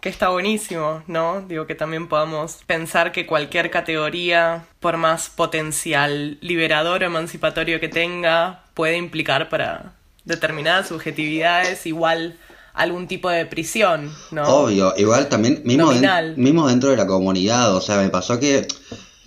que 0.00 0.08
está 0.08 0.28
buenísimo, 0.28 1.02
¿no? 1.06 1.42
Digo 1.42 1.66
que 1.66 1.74
también 1.74 2.08
podamos 2.08 2.58
pensar 2.66 3.12
que 3.12 3.26
cualquier 3.26 3.70
categoría, 3.70 4.66
por 4.80 4.96
más 4.96 5.28
potencial 5.28 6.38
liberador 6.40 7.02
o 7.02 7.06
emancipatorio 7.06 7.80
que 7.80 7.88
tenga, 7.88 8.64
puede 8.74 8.96
implicar 8.96 9.48
para 9.48 9.92
determinadas 10.24 10.88
subjetividades 10.88 11.86
igual 11.86 12.38
algún 12.74 13.08
tipo 13.08 13.28
de 13.28 13.44
prisión, 13.44 14.14
¿no? 14.30 14.44
Obvio, 14.44 14.94
igual 14.96 15.28
también 15.28 15.62
mismo, 15.64 15.90
mismo 16.36 16.68
dentro 16.68 16.90
de 16.90 16.96
la 16.96 17.06
comunidad, 17.06 17.74
o 17.74 17.80
sea, 17.80 17.96
me 17.96 18.08
pasó 18.08 18.38
que 18.38 18.68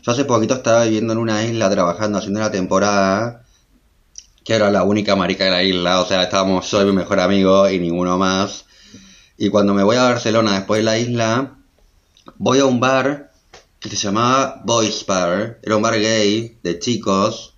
yo 0.01 0.12
hace 0.12 0.24
poquito 0.24 0.54
estaba 0.54 0.86
viviendo 0.86 1.12
en 1.12 1.20
una 1.20 1.44
isla 1.44 1.70
trabajando, 1.70 2.20
haciendo 2.20 2.40
una 2.40 2.51
temporada 2.51 3.44
que 4.46 4.54
era 4.54 4.72
la 4.72 4.84
única 4.84 5.18
marica 5.18 5.44
de 5.44 5.51
la 5.51 5.63
isla, 5.63 6.00
o 6.00 6.06
sea, 6.06 6.24
estábamos 6.24 6.72
yo 6.72 6.82
y 6.82 6.86
mi 6.86 6.94
mejor 6.94 7.20
amigo 7.20 7.70
y 7.70 7.78
ninguno 7.78 8.18
más. 8.18 8.66
Y 9.38 9.50
cuando 9.50 9.74
me 9.74 9.84
voy 9.84 9.98
a 9.98 10.04
Barcelona 10.04 10.54
después 10.54 10.80
de 10.80 10.84
la 10.84 10.98
isla, 10.98 11.58
voy 12.38 12.60
a 12.60 12.66
un 12.66 12.80
bar 12.80 13.32
que 13.80 13.90
se 13.90 13.96
llamaba 13.96 14.62
Boys 14.64 15.06
Bar, 15.08 15.60
era 15.64 15.76
un 15.76 15.82
bar 15.82 16.00
gay 16.00 16.58
de 16.62 16.78
chicos, 16.78 17.56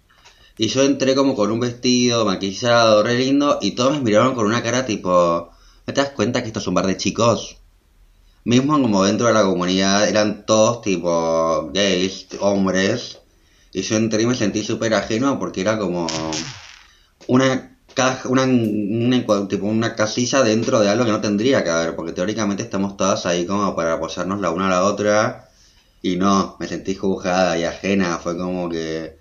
y 0.57 0.69
yo 0.69 0.83
entré 0.83 1.15
como 1.15 1.35
con 1.35 1.51
un 1.51 1.59
vestido 1.59 2.25
maquillado, 2.25 3.03
re 3.03 3.17
lindo, 3.17 3.59
y 3.61 3.71
todos 3.71 3.93
me 3.93 4.01
miraron 4.01 4.33
con 4.33 4.45
una 4.45 4.63
cara 4.63 4.85
tipo, 4.85 5.51
¿me 5.85 5.93
te 5.93 6.01
das 6.01 6.11
cuenta 6.11 6.41
que 6.41 6.47
esto 6.47 6.59
es 6.59 6.67
un 6.67 6.75
bar 6.75 6.87
de 6.87 6.95
chicos? 6.95 7.57
Mismo 8.45 8.81
como 8.81 9.03
dentro 9.03 9.27
de 9.27 9.33
la 9.33 9.43
comunidad 9.43 10.07
eran 10.07 10.45
todos 10.45 10.81
tipo 10.81 11.71
gays, 11.73 12.27
hombres, 12.39 13.19
y 13.73 13.81
yo 13.81 13.97
entré 13.97 14.23
y 14.23 14.25
me 14.25 14.35
sentí 14.35 14.63
súper 14.63 14.93
ajeno 14.93 15.39
porque 15.39 15.61
era 15.61 15.77
como 15.77 16.07
una 17.27 17.72
caja, 17.93 18.29
una, 18.29 18.45
tipo 19.47 19.65
una 19.65 19.95
casilla 19.95 20.43
dentro 20.43 20.79
de 20.79 20.89
algo 20.89 21.05
que 21.05 21.11
no 21.11 21.21
tendría 21.21 21.63
que 21.63 21.69
haber, 21.69 21.95
porque 21.95 22.13
teóricamente 22.13 22.63
estamos 22.63 22.97
todas 22.97 23.25
ahí 23.25 23.45
como 23.45 23.75
para 23.75 23.93
apoyarnos 23.93 24.39
la 24.41 24.51
una 24.51 24.67
a 24.67 24.69
la 24.69 24.83
otra 24.83 25.49
y 26.01 26.17
no, 26.17 26.57
me 26.59 26.67
sentí 26.67 26.95
juzgada 26.95 27.57
y 27.57 27.63
ajena, 27.63 28.19
fue 28.19 28.37
como 28.37 28.69
que... 28.69 29.17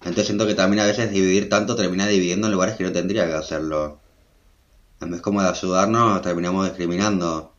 Entonces 0.00 0.26
siento 0.26 0.46
que 0.46 0.54
también 0.54 0.80
a 0.82 0.86
veces 0.86 1.10
dividir 1.10 1.48
tanto 1.48 1.76
termina 1.76 2.06
dividiendo 2.06 2.46
en 2.48 2.52
lugares 2.52 2.76
que 2.76 2.84
no 2.84 2.92
tendría 2.92 3.26
que 3.26 3.34
hacerlo. 3.34 4.00
En 5.00 5.10
vez 5.10 5.20
como 5.22 5.42
de 5.42 5.48
ayudarnos, 5.48 6.20
terminamos 6.22 6.66
discriminando. 6.66 7.54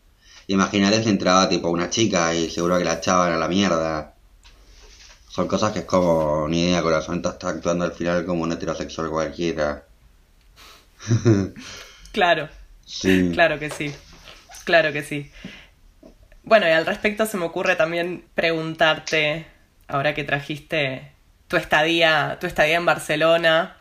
Imagínate 0.47 1.03
si 1.03 1.09
entraba 1.09 1.49
tipo 1.49 1.69
una 1.69 1.89
chica 1.89 2.35
y 2.35 2.49
seguro 2.49 2.77
que 2.77 2.85
la 2.85 2.95
echaban 2.95 3.31
a 3.31 3.37
la 3.37 3.47
mierda. 3.47 4.15
Son 5.29 5.47
cosas 5.47 5.71
que 5.73 5.79
es 5.79 5.85
como 5.85 6.47
ni 6.47 6.63
idea, 6.63 6.81
corazón 6.83 7.23
está 7.25 7.49
actuando 7.49 7.85
al 7.85 7.93
final 7.93 8.25
como 8.25 8.43
un 8.43 8.51
heterosexual 8.51 9.09
cualquiera. 9.09 9.85
claro. 12.11 12.49
Sí. 12.85 13.31
Claro 13.33 13.59
que 13.59 13.69
sí. 13.69 13.93
Claro 14.63 14.93
que 14.93 15.03
sí. 15.03 15.31
Bueno, 16.43 16.67
y 16.67 16.71
al 16.71 16.85
respecto 16.85 17.25
se 17.25 17.37
me 17.37 17.45
ocurre 17.45 17.75
también 17.75 18.23
preguntarte, 18.35 19.47
ahora 19.87 20.13
que 20.13 20.23
trajiste 20.23 21.11
tu 21.47 21.57
estadía, 21.57 22.37
tu 22.39 22.47
estadía 22.47 22.77
en 22.77 22.85
Barcelona, 22.85 23.77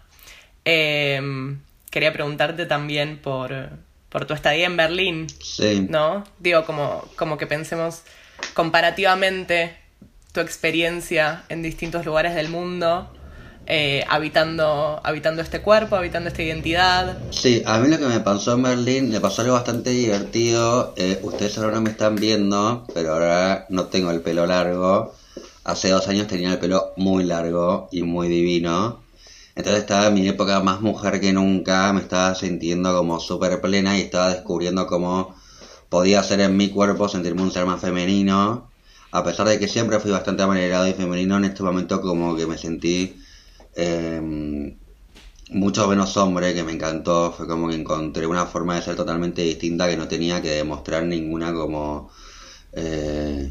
em, 0.65 1.61
quería 1.91 2.13
preguntarte 2.13 2.67
también 2.67 3.19
por, 3.19 3.71
por 4.09 4.25
tu 4.25 4.35
estadía 4.35 4.67
en 4.67 4.77
Berlín. 4.77 5.27
Sí. 5.29 5.87
¿No? 5.89 6.25
Digo, 6.39 6.65
como, 6.65 7.07
como 7.17 7.37
que 7.37 7.47
pensemos 7.47 8.03
comparativamente 8.55 9.77
tu 10.33 10.41
experiencia 10.41 11.45
en 11.49 11.63
distintos 11.63 12.05
lugares 12.05 12.35
del 12.35 12.49
mundo, 12.49 13.13
eh, 13.67 14.05
habitando, 14.09 15.01
habitando 15.03 15.43
este 15.43 15.61
cuerpo, 15.61 15.97
habitando 15.97 16.29
esta 16.29 16.43
identidad. 16.43 17.17
Sí, 17.31 17.63
a 17.67 17.79
mí 17.79 17.89
lo 17.89 17.99
que 17.99 18.07
me 18.07 18.21
pasó 18.21 18.55
en 18.55 18.63
Berlín, 18.63 19.11
me 19.11 19.21
pasó 19.21 19.43
algo 19.43 19.55
bastante 19.55 19.91
divertido. 19.91 20.95
Eh, 20.97 21.21
ustedes 21.23 21.57
ahora 21.59 21.73
no 21.73 21.81
me 21.81 21.91
están 21.91 22.17
viendo, 22.17 22.87
pero 22.95 23.15
ahora 23.15 23.67
no 23.69 23.87
tengo 23.87 24.11
el 24.11 24.21
pelo 24.21 24.47
largo. 24.47 25.15
Hace 25.65 25.91
dos 25.91 26.07
años 26.09 26.27
tenía 26.27 26.53
el 26.53 26.59
pelo 26.59 26.93
muy 26.97 27.25
largo 27.25 27.89
y 27.91 28.03
muy 28.03 28.29
divino. 28.29 29.03
Entonces 29.57 29.83
estaba 29.83 30.09
en 30.09 30.15
mi 30.15 30.29
época 30.29 30.61
más 30.61 30.81
mujer 30.81 31.21
que 31.21 31.33
nunca, 31.33 31.93
me 31.93 32.01
estaba 32.01 32.35
sintiendo 32.35 32.95
como 32.95 33.21
súper 33.21 33.61
plena 33.61 33.97
y 33.97 34.03
estaba 34.03 34.31
descubriendo 34.31 34.87
cómo 34.87 35.35
podía 35.89 36.23
ser 36.23 36.41
en 36.41 36.57
mi 36.57 36.71
cuerpo 36.71 37.09
sentirme 37.09 37.43
un 37.43 37.53
ser 37.53 37.65
más 37.65 37.81
femenino 37.81 38.69
a 39.15 39.23
pesar 39.23 39.47
de 39.47 39.61
que 39.61 39.69
siempre 39.69 40.01
fui 40.01 40.11
bastante 40.11 40.43
amanerado 40.43 40.89
y 40.89 40.93
femenino, 40.93 41.37
en 41.37 41.45
este 41.45 41.63
momento 41.63 42.01
como 42.01 42.35
que 42.35 42.49
me 42.49 42.59
sentí 42.59 43.15
em, 43.77 44.77
mucho 45.51 45.87
menos 45.89 46.17
hombre, 46.17 46.55
que 46.55 46.65
me 46.65 46.73
encantó, 46.73 47.33
fue 47.33 47.47
como 47.47 47.69
que 47.69 47.77
encontré 47.77 48.27
una 48.27 48.47
forma 48.47 48.77
de 48.77 48.83
ser 48.83 48.97
totalmente 48.97 49.43
distinta 49.43 49.89
que 49.89 49.97
no 49.97 50.09
tenía 50.09 50.43
que 50.43 50.51
demostrar 50.51 51.05
ninguna 51.05 51.53
como... 51.53 52.11
Eh, 52.73 53.51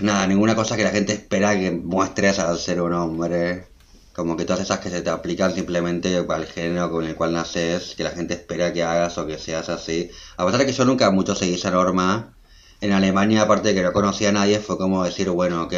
nada, 0.00 0.26
ninguna 0.26 0.54
cosa 0.54 0.76
que 0.76 0.84
la 0.84 0.90
gente 0.90 1.12
espera 1.12 1.58
que 1.58 1.70
muestres 1.70 2.38
al 2.38 2.58
ser 2.58 2.80
un 2.82 2.92
hombre. 2.94 3.66
Como 4.14 4.36
que 4.36 4.44
todas 4.44 4.62
esas 4.62 4.80
que 4.80 4.90
se 4.90 5.02
te 5.02 5.10
aplican 5.10 5.54
simplemente 5.54 6.24
al 6.28 6.46
género 6.46 6.90
con 6.90 7.06
el 7.06 7.14
cual 7.16 7.32
naces, 7.32 7.94
que 7.96 8.04
la 8.04 8.10
gente 8.10 8.34
espera 8.34 8.72
que 8.72 8.82
hagas 8.82 9.16
o 9.18 9.26
que 9.26 9.38
seas 9.38 9.68
así. 9.68 10.10
A 10.36 10.44
pesar 10.44 10.60
de 10.60 10.66
que 10.66 10.72
yo 10.72 10.84
nunca 10.84 11.10
mucho 11.10 11.34
seguí 11.34 11.54
esa 11.54 11.70
norma, 11.70 12.34
en 12.80 12.92
Alemania, 12.92 13.42
aparte 13.42 13.68
de 13.68 13.74
que 13.74 13.82
no 13.82 13.92
conocía 13.92 14.30
a 14.30 14.32
nadie, 14.32 14.58
fue 14.60 14.76
como 14.76 15.04
decir, 15.04 15.30
bueno, 15.30 15.62
ok, 15.64 15.74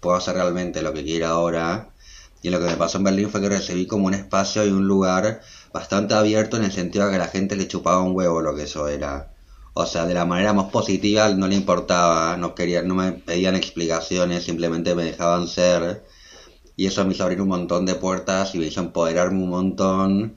puedo 0.00 0.16
hacer 0.16 0.34
realmente 0.34 0.82
lo 0.82 0.92
que 0.92 1.04
quiera 1.04 1.30
ahora. 1.30 1.90
Y 2.42 2.50
lo 2.50 2.60
que 2.60 2.66
me 2.66 2.76
pasó 2.76 2.98
en 2.98 3.04
Berlín 3.04 3.30
fue 3.30 3.40
que 3.40 3.48
recibí 3.48 3.86
como 3.86 4.06
un 4.06 4.14
espacio 4.14 4.64
y 4.64 4.70
un 4.70 4.86
lugar 4.86 5.40
bastante 5.72 6.14
abierto 6.14 6.56
en 6.56 6.64
el 6.64 6.72
sentido 6.72 7.06
de 7.06 7.12
que 7.12 7.18
la 7.18 7.26
gente 7.26 7.56
le 7.56 7.68
chupaba 7.68 8.02
un 8.02 8.14
huevo 8.14 8.40
lo 8.40 8.54
que 8.54 8.64
eso 8.64 8.88
era. 8.88 9.32
O 9.74 9.86
sea, 9.86 10.06
de 10.06 10.14
la 10.14 10.24
manera 10.24 10.52
más 10.52 10.70
positiva 10.70 11.28
no 11.30 11.46
le 11.48 11.56
importaba, 11.56 12.36
no 12.36 12.54
querían, 12.54 12.88
no 12.88 12.94
me 12.94 13.12
pedían 13.12 13.56
explicaciones, 13.56 14.44
simplemente 14.44 14.94
me 14.94 15.04
dejaban 15.04 15.48
ser. 15.48 16.04
Y 16.76 16.86
eso 16.86 17.04
me 17.04 17.14
hizo 17.14 17.24
abrir 17.24 17.40
un 17.40 17.48
montón 17.48 17.86
de 17.86 17.94
puertas 17.94 18.54
y 18.54 18.58
me 18.58 18.66
hizo 18.66 18.80
empoderarme 18.80 19.42
un 19.42 19.50
montón 19.50 20.36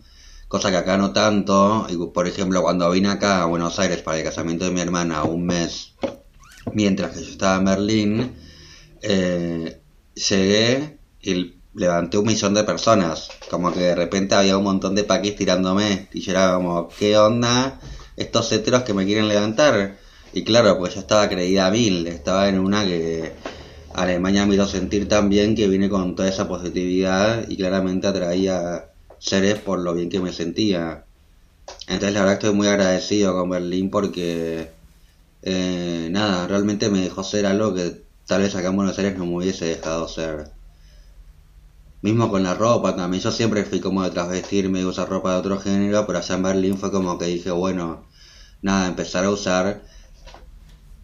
cosa 0.51 0.70
que 0.70 0.77
acá 0.77 0.98
no 0.98 1.13
tanto. 1.13 1.88
Y, 1.89 1.96
por 2.13 2.27
ejemplo, 2.27 2.62
cuando 2.62 2.91
vine 2.91 3.10
acá 3.10 3.41
a 3.41 3.46
Buenos 3.46 3.80
Aires 3.80 4.01
para 4.01 4.18
el 4.18 4.25
casamiento 4.25 4.65
de 4.65 4.72
mi 4.72 4.82
hermana 4.82 5.24
un 5.24 5.46
mes, 5.46 5.94
mientras 6.74 7.12
que 7.12 7.24
yo 7.24 7.32
estaba 7.32 7.56
en 7.56 7.65
Berlín, 7.65 8.36
eh, 9.01 9.81
llegué 10.15 10.98
y 11.22 11.55
levanté 11.74 12.17
un 12.17 12.25
millón 12.25 12.53
de 12.53 12.63
personas. 12.63 13.29
Como 13.50 13.74
que 13.74 13.79
de 13.79 13.96
repente 13.96 14.36
había 14.36 14.58
un 14.58 14.63
montón 14.63 14.96
de 14.96 15.03
paquis 15.03 15.36
tirándome. 15.36 16.08
Y 16.13 16.22
yo 16.22 16.31
era 16.31 16.55
como, 16.55 16.89
¿qué 16.89 17.17
onda? 17.17 17.79
estos 18.22 18.51
heteros 18.51 18.84
que 18.84 18.93
me 18.93 19.05
quieren 19.05 19.27
levantar. 19.27 19.98
Y 20.34 20.43
claro, 20.43 20.77
pues 20.77 20.96
yo 20.96 21.01
estaba 21.01 21.27
creída 21.27 21.67
a 21.67 21.72
mil, 21.72 22.08
estaba 22.08 22.48
en 22.48 22.60
una 22.60 22.86
que 22.86 23.34
Alemania 23.93 24.46
me 24.46 24.55
hizo 24.55 24.67
sentir 24.67 25.08
tan 25.08 25.29
bien 25.29 25.55
que 25.55 25.67
vine 25.67 25.89
con 25.89 26.15
toda 26.15 26.29
esa 26.29 26.48
positividad 26.48 27.48
y 27.50 27.58
claramente 27.58 28.08
atraía 28.08 28.89
seres 29.20 29.60
por 29.60 29.79
lo 29.79 29.93
bien 29.93 30.10
que 30.10 30.20
me 30.20 30.31
sentía. 30.31 31.05
Entonces 31.88 32.13
la 32.13 32.22
verdad 32.22 32.34
estoy 32.36 32.53
muy 32.53 32.67
agradecido 32.67 33.34
con 33.34 33.50
Berlín 33.50 33.89
porque 33.89 34.70
eh, 35.43 36.08
nada, 36.12 36.48
realmente 36.48 36.89
me 36.89 37.01
dejó 37.01 37.24
ser 37.24 37.46
algo 37.46 37.74
que 37.74 38.03
tal 38.27 38.41
vez 38.41 38.55
acá 38.55 38.69
en 38.69 38.75
Buenos 38.75 38.97
Aires 38.97 39.17
no 39.17 39.25
me 39.25 39.37
hubiese 39.37 39.65
dejado 39.65 40.07
ser. 40.07 40.51
Mismo 42.01 42.29
con 42.29 42.43
la 42.43 42.55
ropa 42.55 42.95
también, 42.95 43.21
yo 43.21 43.31
siempre 43.31 43.63
fui 43.63 43.79
como 43.79 44.03
de 44.03 44.09
trasvestirme 44.09 44.79
y 44.79 44.85
usar 44.85 45.07
ropa 45.07 45.33
de 45.33 45.39
otro 45.39 45.59
género, 45.59 46.07
pero 46.07 46.19
allá 46.19 46.35
en 46.35 46.43
Berlín 46.43 46.77
fue 46.77 46.91
como 46.91 47.17
que 47.17 47.25
dije, 47.25 47.51
bueno, 47.51 48.05
nada, 48.61 48.87
empezar 48.87 49.23
a 49.23 49.29
usar 49.29 49.81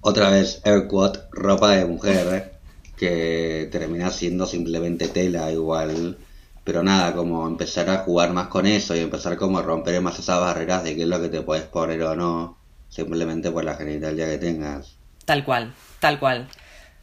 otra 0.02 0.30
vez 0.30 0.62
air 0.64 0.88
ropa 1.32 1.72
de 1.72 1.86
mujer, 1.86 2.60
que 2.96 3.70
termina 3.72 4.10
siendo 4.10 4.46
simplemente 4.46 5.08
tela 5.08 5.52
igual. 5.52 6.18
Pero 6.64 6.84
nada, 6.84 7.14
como 7.14 7.48
empezar 7.48 7.90
a 7.90 8.00
jugar 8.00 8.34
más 8.34 8.48
con 8.48 8.66
eso 8.66 8.96
y 8.96 9.00
empezar 9.00 9.38
como 9.38 9.60
a 9.60 9.62
romper 9.62 10.02
más 10.02 10.20
esas 10.20 10.40
barreras 10.40 10.84
de 10.84 10.96
qué 10.96 11.04
es 11.04 11.08
lo 11.08 11.22
que 11.22 11.30
te 11.30 11.42
puedes 11.42 11.66
poner 11.66 12.02
o 12.04 12.16
no, 12.16 12.58
simplemente 12.90 13.52
por 13.52 13.64
la 13.64 13.76
genitalia 13.76 14.28
que 14.28 14.38
tengas. 14.38 14.98
Tal 15.26 15.46
cual, 15.46 15.74
tal 16.00 16.20
cual. 16.20 16.50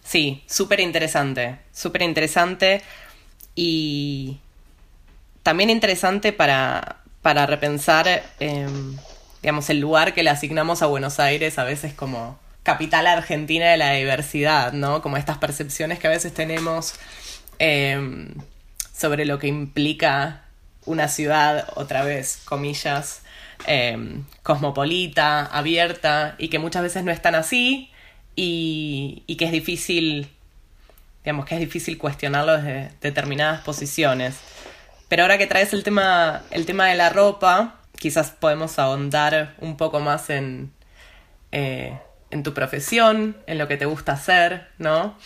Sí, 0.05 0.45
súper 0.47 0.81
interesante, 0.81 1.59
súper 1.73 2.03
interesante 2.03 2.83
y 3.55 4.39
también 5.43 5.71
interesante 5.71 6.33
para, 6.33 6.99
para 7.23 7.47
repensar, 7.47 8.23
em, 8.39 8.97
digamos, 9.43 9.71
el 9.71 9.81
lugar 9.81 10.15
que 10.15 10.23
le 10.23 10.31
asignamos 10.31 10.83
a 10.83 10.87
Buenos 10.87 11.19
Aires 11.21 11.59
a 11.59 11.65
veces 11.65 11.95
como 11.95 12.39
capital 12.63 13.07
argentina 13.07 13.71
de 13.71 13.77
la 13.79 13.93
diversidad, 13.93 14.73
¿no? 14.73 15.03
Como 15.03 15.17
estas 15.17 15.39
percepciones 15.39 15.99
que 15.99 16.07
a 16.07 16.11
veces 16.11 16.35
tenemos 16.35 16.95
em, 17.59 18.35
sobre 18.93 19.25
lo 19.25 19.39
que 19.39 19.47
implica 19.49 20.45
una 20.87 21.09
ciudad, 21.09 21.69
otra 21.77 22.05
vez, 22.05 22.41
comillas, 22.45 23.23
em, 23.67 24.25
cosmopolita, 24.43 25.47
abierta, 25.47 26.35
y 26.39 26.49
que 26.49 26.59
muchas 26.59 26.83
veces 26.83 27.05
no 27.05 27.13
es 27.13 27.23
tan 27.23 27.35
así, 27.35 27.91
y, 28.37 29.23
y, 29.27 29.37
que 29.37 29.45
es 29.45 29.53
difícil, 29.53 30.29
digamos 31.25 31.47
que 31.47 31.55
es 31.55 31.61
difícil 31.61 31.99
cuestionarlo 31.99 32.57
desde 32.57 32.91
determinadas 33.01 33.63
posiciones. 33.63 34.37
Pero 35.09 35.23
ahora 35.23 35.39
que 35.39 35.47
traes 35.47 35.73
el 35.73 35.83
tema, 35.85 36.43
el 36.51 36.67
tema 36.67 36.87
de 36.87 36.97
la 36.97 37.11
ropa, 37.11 37.81
quizás 37.99 38.31
podemos 38.31 38.79
ahondar 38.79 39.55
un 39.61 39.77
poco 39.77 40.01
más 40.01 40.31
en, 40.31 40.73
eh, 41.53 41.99
en 42.31 42.43
tu 42.43 42.53
profesión, 42.53 43.37
en 43.47 43.59
lo 43.59 43.69
que 43.69 43.77
te 43.77 43.87
gusta 43.87 44.13
hacer, 44.13 44.69
¿no? 44.79 45.17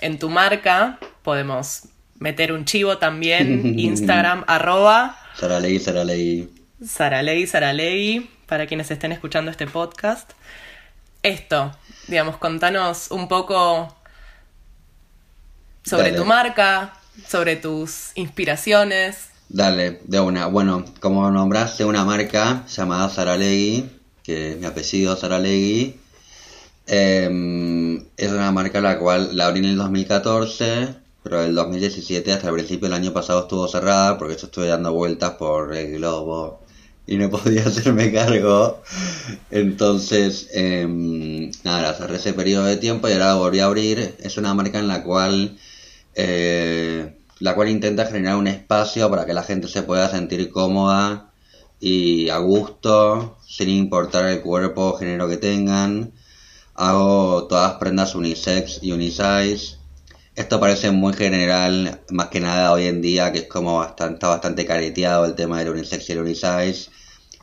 En 0.00 0.18
tu 0.18 0.28
marca 0.28 0.98
podemos 1.22 1.88
meter 2.18 2.52
un 2.52 2.64
chivo 2.66 2.98
también, 2.98 3.78
Instagram, 3.78 4.44
arroba. 4.46 5.18
Saralei, 5.36 5.78
Saralei. 5.78 6.48
Saralei, 6.86 7.46
Saralei, 7.46 8.30
para 8.46 8.66
quienes 8.66 8.90
estén 8.90 9.12
escuchando 9.12 9.50
este 9.50 9.66
podcast. 9.66 10.32
Esto, 11.22 11.72
digamos, 12.10 12.36
contanos 12.36 13.10
un 13.10 13.28
poco 13.28 13.94
sobre 15.84 16.12
tu 16.12 16.24
marca, 16.24 16.92
sobre 17.26 17.56
tus 17.56 18.10
inspiraciones. 18.16 19.28
Dale, 19.48 20.00
de 20.04 20.20
una. 20.20 20.46
Bueno, 20.46 20.84
como 21.00 21.30
nombraste 21.30 21.84
una 21.84 22.04
marca 22.04 22.66
llamada 22.66 23.08
Saralegui, 23.08 23.88
que 24.22 24.52
es 24.52 24.58
mi 24.58 24.66
apellido 24.66 25.16
Saralegui, 25.16 25.98
eh, 26.86 28.02
es 28.16 28.30
una 28.30 28.52
marca 28.52 28.80
la 28.80 28.98
cual 28.98 29.36
la 29.36 29.46
abrí 29.46 29.60
en 29.60 29.66
el 29.66 29.76
2014, 29.76 30.94
pero 31.22 31.42
el 31.42 31.54
2017 31.54 32.32
hasta 32.32 32.48
el 32.48 32.54
principio 32.54 32.88
del 32.88 32.94
año 32.94 33.12
pasado 33.12 33.42
estuvo 33.42 33.66
cerrada 33.68 34.18
porque 34.18 34.36
yo 34.36 34.46
estuve 34.46 34.66
dando 34.68 34.92
vueltas 34.92 35.32
por 35.32 35.74
el 35.74 35.92
globo 35.92 36.60
y 37.10 37.18
no 37.18 37.28
podía 37.30 37.66
hacerme 37.66 38.12
cargo. 38.12 38.80
Entonces, 39.50 40.48
eh, 40.54 40.86
nada, 41.64 41.92
cerré 41.94 42.16
ese 42.16 42.32
periodo 42.32 42.64
de 42.64 42.76
tiempo 42.76 43.08
y 43.08 43.12
ahora 43.12 43.34
volví 43.34 43.58
a 43.58 43.66
abrir. 43.66 44.16
Es 44.20 44.38
una 44.38 44.54
marca 44.54 44.78
en 44.78 44.86
la 44.88 45.02
cual, 45.02 45.58
eh, 46.14 47.18
la 47.40 47.54
cual 47.56 47.68
intenta 47.68 48.06
generar 48.06 48.36
un 48.36 48.46
espacio 48.46 49.10
para 49.10 49.26
que 49.26 49.34
la 49.34 49.42
gente 49.42 49.66
se 49.66 49.82
pueda 49.82 50.08
sentir 50.08 50.50
cómoda 50.50 51.32
y 51.80 52.28
a 52.28 52.38
gusto, 52.38 53.38
sin 53.44 53.70
importar 53.70 54.26
el 54.26 54.40
cuerpo 54.40 54.90
o 54.90 54.96
género 54.96 55.28
que 55.28 55.36
tengan. 55.36 56.12
Hago 56.74 57.48
todas 57.48 57.74
prendas 57.74 58.14
unisex 58.14 58.78
y 58.82 58.92
unisize. 58.92 59.78
Esto 60.36 60.60
parece 60.60 60.92
muy 60.92 61.12
general, 61.14 62.02
más 62.10 62.28
que 62.28 62.40
nada 62.40 62.72
hoy 62.72 62.86
en 62.86 63.02
día, 63.02 63.32
que 63.32 63.40
es 63.40 63.48
como 63.48 63.78
bastante, 63.78 64.14
está 64.14 64.28
bastante 64.28 64.64
careteado 64.64 65.24
el 65.24 65.34
tema 65.34 65.58
del 65.58 65.70
unisex 65.70 66.08
y 66.08 66.12
el 66.12 66.20
unisize. 66.20 66.90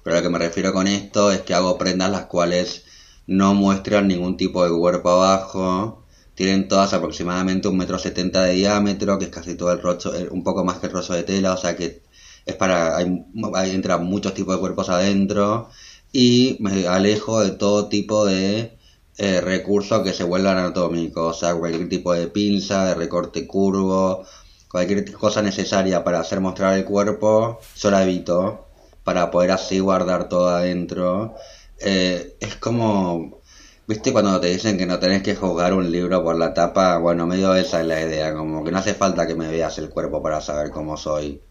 Pero 0.08 0.20
lo 0.20 0.24
que 0.24 0.30
me 0.30 0.40
refiero 0.40 0.72
con 0.72 0.88
esto 0.88 1.34
es 1.34 1.42
que 1.42 1.54
hago 1.54 1.78
prendas 1.78 2.10
las 2.10 2.28
cuales 2.28 2.86
no 3.26 3.54
muestran 3.54 4.08
ningún 4.08 4.38
tipo 4.38 4.64
de 4.64 4.72
cuerpo 4.72 5.10
abajo. 5.10 6.06
Tienen 6.34 6.70
todas 6.70 6.94
aproximadamente 6.94 7.68
un 7.68 7.76
metro 7.76 8.00
setenta 8.00 8.44
de 8.44 8.54
diámetro, 8.54 9.20
que 9.20 9.26
es 9.26 9.32
casi 9.32 9.56
todo 9.56 9.74
el 9.74 9.82
rocho, 9.82 10.14
un 10.32 10.46
poco 10.46 10.64
más 10.64 10.78
que 10.78 10.88
el 10.88 10.94
rollo 10.94 11.14
de 11.14 11.24
tela, 11.24 11.52
o 11.52 11.58
sea 11.58 11.76
que 11.76 12.04
es 12.46 12.56
para, 12.56 12.96
hay, 12.96 13.26
hay, 13.54 13.72
entran 13.72 14.06
muchos 14.06 14.34
tipos 14.34 14.56
de 14.56 14.62
cuerpos 14.62 14.88
adentro. 14.88 15.68
Y 16.14 16.56
me 16.62 16.88
alejo 16.88 17.42
de 17.42 17.52
todo 17.52 17.90
tipo 17.90 18.26
de 18.26 18.78
eh, 19.18 19.42
recursos 19.42 20.04
que 20.04 20.14
se 20.14 20.24
vuelvan 20.24 20.58
anatómicos, 20.58 21.36
o 21.36 21.38
sea, 21.38 21.54
cualquier 21.54 21.90
tipo 21.90 22.14
de 22.14 22.28
pinza, 22.28 22.86
de 22.86 22.96
recorte 22.96 23.46
curvo, 23.46 24.24
cualquier 24.72 25.12
cosa 25.12 25.42
necesaria 25.42 26.06
para 26.06 26.22
hacer 26.22 26.40
mostrar 26.40 26.78
el 26.78 26.86
cuerpo, 26.86 27.60
yo 27.76 27.92
la 27.92 28.04
evito 28.04 28.67
para 29.08 29.32
poder 29.32 29.52
así 29.52 29.80
guardar 29.80 30.28
todo 30.28 30.50
adentro. 30.50 31.36
Eh, 31.80 32.36
es 32.42 32.58
como, 32.58 33.40
viste, 33.88 34.12
cuando 34.12 34.38
te 34.42 34.48
dicen 34.48 34.78
que 34.78 34.86
no 34.86 35.00
tenés 35.00 35.24
que 35.24 35.34
jugar 35.34 35.74
un 35.74 35.90
libro 35.90 36.22
por 36.22 36.36
la 36.36 36.54
tapa, 36.54 36.98
bueno, 36.98 37.26
medio 37.26 37.56
esa 37.56 37.80
es 37.80 37.88
la 37.88 38.02
idea, 38.02 38.34
como 38.34 38.66
que 38.66 38.72
no 38.72 38.80
hace 38.80 38.94
falta 38.94 39.26
que 39.26 39.36
me 39.36 39.48
veas 39.48 39.78
el 39.78 39.90
cuerpo 39.90 40.22
para 40.22 40.42
saber 40.42 40.72
cómo 40.72 40.98
soy. 40.98 41.42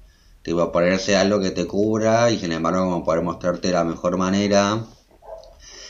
Tipo, 0.42 0.71
ponerse 0.71 1.16
algo 1.16 1.40
que 1.40 1.51
te 1.51 1.66
cubra 1.66 2.31
y 2.31 2.38
sin 2.38 2.53
embargo 2.53 2.85
como 2.85 3.05
poder 3.05 3.23
mostrarte 3.23 3.73
la 3.73 3.85
mejor 3.85 4.19
manera 4.19 4.85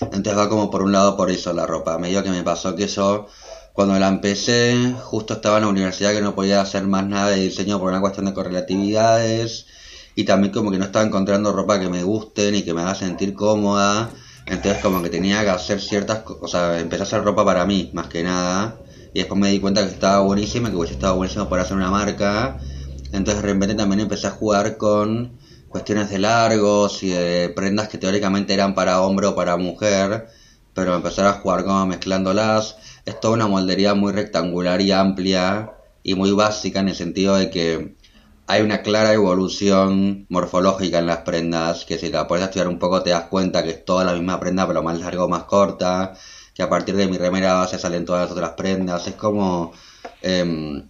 entonces 0.00 0.38
va 0.38 0.48
como 0.48 0.70
por 0.70 0.82
un 0.82 0.92
lado 0.92 1.16
por 1.16 1.30
eso 1.30 1.52
la 1.52 1.66
ropa. 1.66 1.98
Medio 1.98 2.22
que 2.22 2.30
me 2.30 2.42
pasó 2.44 2.76
que 2.76 2.86
yo 2.86 3.26
cuando 3.72 3.98
la 3.98 4.08
empecé 4.08 4.94
justo 5.02 5.34
estaba 5.34 5.56
en 5.56 5.64
la 5.64 5.70
universidad 5.70 6.12
que 6.12 6.20
no 6.20 6.34
podía 6.34 6.60
hacer 6.60 6.86
más 6.86 7.06
nada 7.06 7.30
de 7.30 7.40
diseño 7.40 7.80
por 7.80 7.90
una 7.90 8.00
cuestión 8.00 8.26
de 8.26 8.34
correlatividades 8.34 9.66
y 10.16 10.24
también 10.24 10.52
como 10.52 10.70
que 10.70 10.78
no 10.78 10.86
estaba 10.86 11.04
encontrando 11.04 11.52
ropa 11.52 11.78
que 11.78 11.90
me 11.90 12.02
guste 12.02 12.50
ni 12.50 12.62
que 12.62 12.72
me 12.72 12.80
haga 12.80 12.94
sentir 12.94 13.34
cómoda. 13.34 14.10
Entonces 14.46 14.82
como 14.82 15.02
que 15.02 15.10
tenía 15.10 15.42
que 15.42 15.50
hacer 15.50 15.80
ciertas 15.80 16.20
cosas, 16.20 16.42
o 16.42 16.48
sea, 16.48 16.80
empecé 16.80 17.02
a 17.02 17.06
hacer 17.06 17.22
ropa 17.22 17.44
para 17.44 17.66
mí 17.66 17.90
más 17.92 18.08
que 18.08 18.22
nada. 18.24 18.78
Y 19.12 19.18
después 19.18 19.38
me 19.38 19.50
di 19.50 19.60
cuenta 19.60 19.82
que 19.86 19.92
estaba 19.92 20.20
buenísima, 20.20 20.70
que 20.70 20.76
hubiese 20.76 20.94
estado 20.94 21.16
buenísimo 21.16 21.48
para 21.50 21.62
hacer 21.62 21.76
una 21.76 21.90
marca. 21.90 22.58
Entonces 23.12 23.42
de 23.42 23.52
repente 23.52 23.74
también 23.74 24.00
empecé 24.00 24.26
a 24.28 24.30
jugar 24.30 24.78
con 24.78 25.38
cuestiones 25.68 26.08
de 26.08 26.18
largos 26.18 27.02
y 27.02 27.10
de 27.10 27.50
prendas 27.54 27.88
que 27.88 27.98
teóricamente 27.98 28.54
eran 28.54 28.74
para 28.74 29.02
hombre 29.02 29.26
o 29.26 29.34
para 29.34 29.58
mujer, 29.58 30.28
pero 30.72 30.94
empezar 30.94 31.26
a 31.26 31.34
jugar 31.34 31.64
como 31.64 31.84
mezclándolas. 31.84 32.76
Es 33.04 33.20
toda 33.20 33.34
una 33.34 33.48
moldería 33.48 33.92
muy 33.92 34.12
rectangular 34.12 34.80
y 34.80 34.92
amplia 34.92 35.72
y 36.02 36.14
muy 36.14 36.32
básica 36.32 36.80
en 36.80 36.88
el 36.88 36.94
sentido 36.94 37.36
de 37.36 37.50
que 37.50 37.96
hay 38.46 38.62
una 38.62 38.82
clara 38.82 39.12
evolución 39.12 40.26
morfológica 40.28 40.98
en 40.98 41.06
las 41.06 41.18
prendas, 41.18 41.84
que 41.84 41.98
si 41.98 42.10
la 42.10 42.26
puedes 42.26 42.44
estudiar 42.44 42.68
un 42.68 42.78
poco 42.78 43.02
te 43.02 43.10
das 43.10 43.24
cuenta 43.24 43.62
que 43.62 43.70
es 43.70 43.84
toda 43.84 44.04
la 44.04 44.12
misma 44.12 44.38
prenda 44.38 44.66
pero 44.66 44.82
más 44.82 44.98
largo, 45.00 45.28
más 45.28 45.44
corta, 45.44 46.14
que 46.54 46.62
a 46.62 46.68
partir 46.68 46.96
de 46.96 47.08
mi 47.08 47.18
remera 47.18 47.54
base 47.54 47.78
salen 47.78 48.04
todas 48.04 48.22
las 48.22 48.32
otras 48.32 48.52
prendas, 48.52 49.06
es 49.06 49.14
como... 49.14 49.72
Eh, 50.22 50.82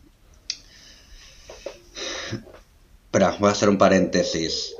voy 3.38 3.48
a 3.48 3.52
hacer 3.52 3.68
un 3.68 3.78
paréntesis. 3.78 4.74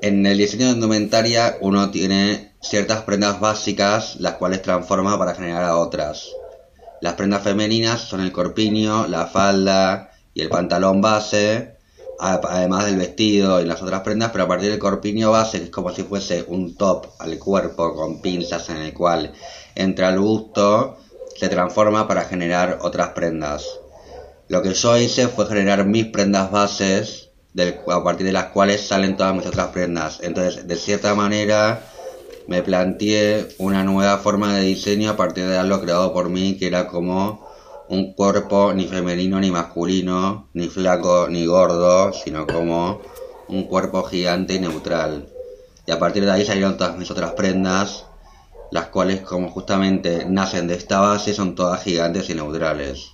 En 0.00 0.24
el 0.26 0.38
diseño 0.38 0.66
de 0.66 0.72
indumentaria 0.72 1.58
uno 1.60 1.90
tiene 1.90 2.54
ciertas 2.60 3.02
prendas 3.02 3.40
básicas, 3.40 4.16
las 4.18 4.34
cuales 4.34 4.62
transforma 4.62 5.18
para 5.18 5.34
generar 5.34 5.64
a 5.64 5.76
otras. 5.76 6.30
Las 7.00 7.14
prendas 7.14 7.42
femeninas 7.42 8.00
son 8.00 8.20
el 8.20 8.32
corpiño, 8.32 9.06
la 9.08 9.26
falda 9.26 10.10
y 10.34 10.40
el 10.40 10.48
pantalón 10.48 11.00
base, 11.00 11.71
además 12.22 12.86
del 12.86 12.96
vestido 12.96 13.60
y 13.60 13.66
las 13.66 13.82
otras 13.82 14.02
prendas, 14.02 14.30
pero 14.30 14.44
a 14.44 14.48
partir 14.48 14.70
del 14.70 14.78
corpiño 14.78 15.32
base, 15.32 15.58
que 15.58 15.64
es 15.64 15.70
como 15.70 15.90
si 15.90 16.04
fuese 16.04 16.44
un 16.46 16.76
top 16.76 17.06
al 17.18 17.36
cuerpo 17.38 17.94
con 17.94 18.22
pinzas 18.22 18.68
en 18.70 18.76
el 18.76 18.94
cual 18.94 19.32
entra 19.74 20.10
el 20.10 20.20
busto, 20.20 20.98
se 21.36 21.48
transforma 21.48 22.06
para 22.06 22.24
generar 22.24 22.78
otras 22.82 23.08
prendas. 23.10 23.66
Lo 24.48 24.62
que 24.62 24.72
yo 24.72 24.96
hice 24.96 25.28
fue 25.28 25.46
generar 25.46 25.84
mis 25.84 26.06
prendas 26.06 26.50
bases 26.52 27.30
a 27.88 28.04
partir 28.04 28.26
de 28.26 28.32
las 28.32 28.46
cuales 28.46 28.86
salen 28.86 29.16
todas 29.16 29.34
mis 29.34 29.46
otras 29.46 29.68
prendas. 29.68 30.20
Entonces, 30.22 30.66
de 30.66 30.76
cierta 30.76 31.14
manera, 31.14 31.82
me 32.46 32.62
planteé 32.62 33.48
una 33.58 33.82
nueva 33.82 34.18
forma 34.18 34.54
de 34.54 34.62
diseño 34.62 35.10
a 35.10 35.16
partir 35.16 35.46
de 35.46 35.58
algo 35.58 35.80
creado 35.80 36.12
por 36.12 36.28
mí, 36.28 36.56
que 36.56 36.66
era 36.68 36.86
como 36.86 37.51
un 37.92 38.14
cuerpo 38.14 38.72
ni 38.72 38.86
femenino 38.86 39.38
ni 39.38 39.50
masculino, 39.50 40.48
ni 40.54 40.68
flaco 40.68 41.28
ni 41.28 41.44
gordo, 41.44 42.10
sino 42.14 42.46
como 42.46 43.02
un 43.48 43.64
cuerpo 43.64 44.02
gigante 44.04 44.54
y 44.54 44.60
neutral. 44.60 45.28
Y 45.86 45.90
a 45.90 45.98
partir 45.98 46.24
de 46.24 46.30
ahí 46.30 46.46
salieron 46.46 46.78
todas 46.78 46.96
mis 46.96 47.10
otras 47.10 47.32
prendas, 47.32 48.06
las 48.70 48.86
cuales 48.86 49.20
como 49.20 49.50
justamente 49.50 50.24
nacen 50.24 50.68
de 50.68 50.74
esta 50.74 51.00
base 51.00 51.34
son 51.34 51.54
todas 51.54 51.82
gigantes 51.82 52.30
y 52.30 52.34
neutrales. 52.34 53.10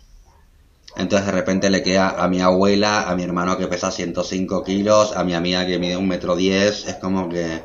Entonces 0.97 1.27
de 1.27 1.33
repente 1.33 1.71
le 1.71 1.83
queda 1.83 2.11
a 2.11 2.29
mi 2.29 2.41
abuela, 2.41 3.11
a 3.11 3.17
mi 3.17 3.25
hermano 3.25 3.59
que 3.59 3.67
pesa 3.67 3.91
105 3.91 4.63
kilos, 4.63 5.17
a 5.17 5.25
mi 5.25 5.35
amiga 5.35 5.67
que 5.67 5.81
mide 5.81 5.97
un 5.97 6.07
metro 6.07 6.37
diez, 6.37 6.87
es 6.87 6.95
como 6.95 7.29
que 7.29 7.65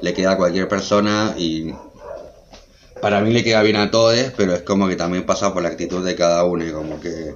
le 0.00 0.14
queda 0.14 0.32
a 0.32 0.36
cualquier 0.38 0.68
persona 0.68 1.34
y 1.36 1.74
para 3.00 3.20
mí 3.20 3.32
le 3.32 3.44
queda 3.44 3.62
bien 3.62 3.76
a 3.76 3.90
todos, 3.90 4.16
pero 4.36 4.54
es 4.54 4.62
como 4.62 4.88
que 4.88 4.96
también 4.96 5.26
pasa 5.26 5.52
por 5.52 5.62
la 5.62 5.68
actitud 5.68 6.04
de 6.04 6.14
cada 6.14 6.44
uno 6.44 6.64
y 6.64 6.72
como 6.72 7.00
que 7.00 7.34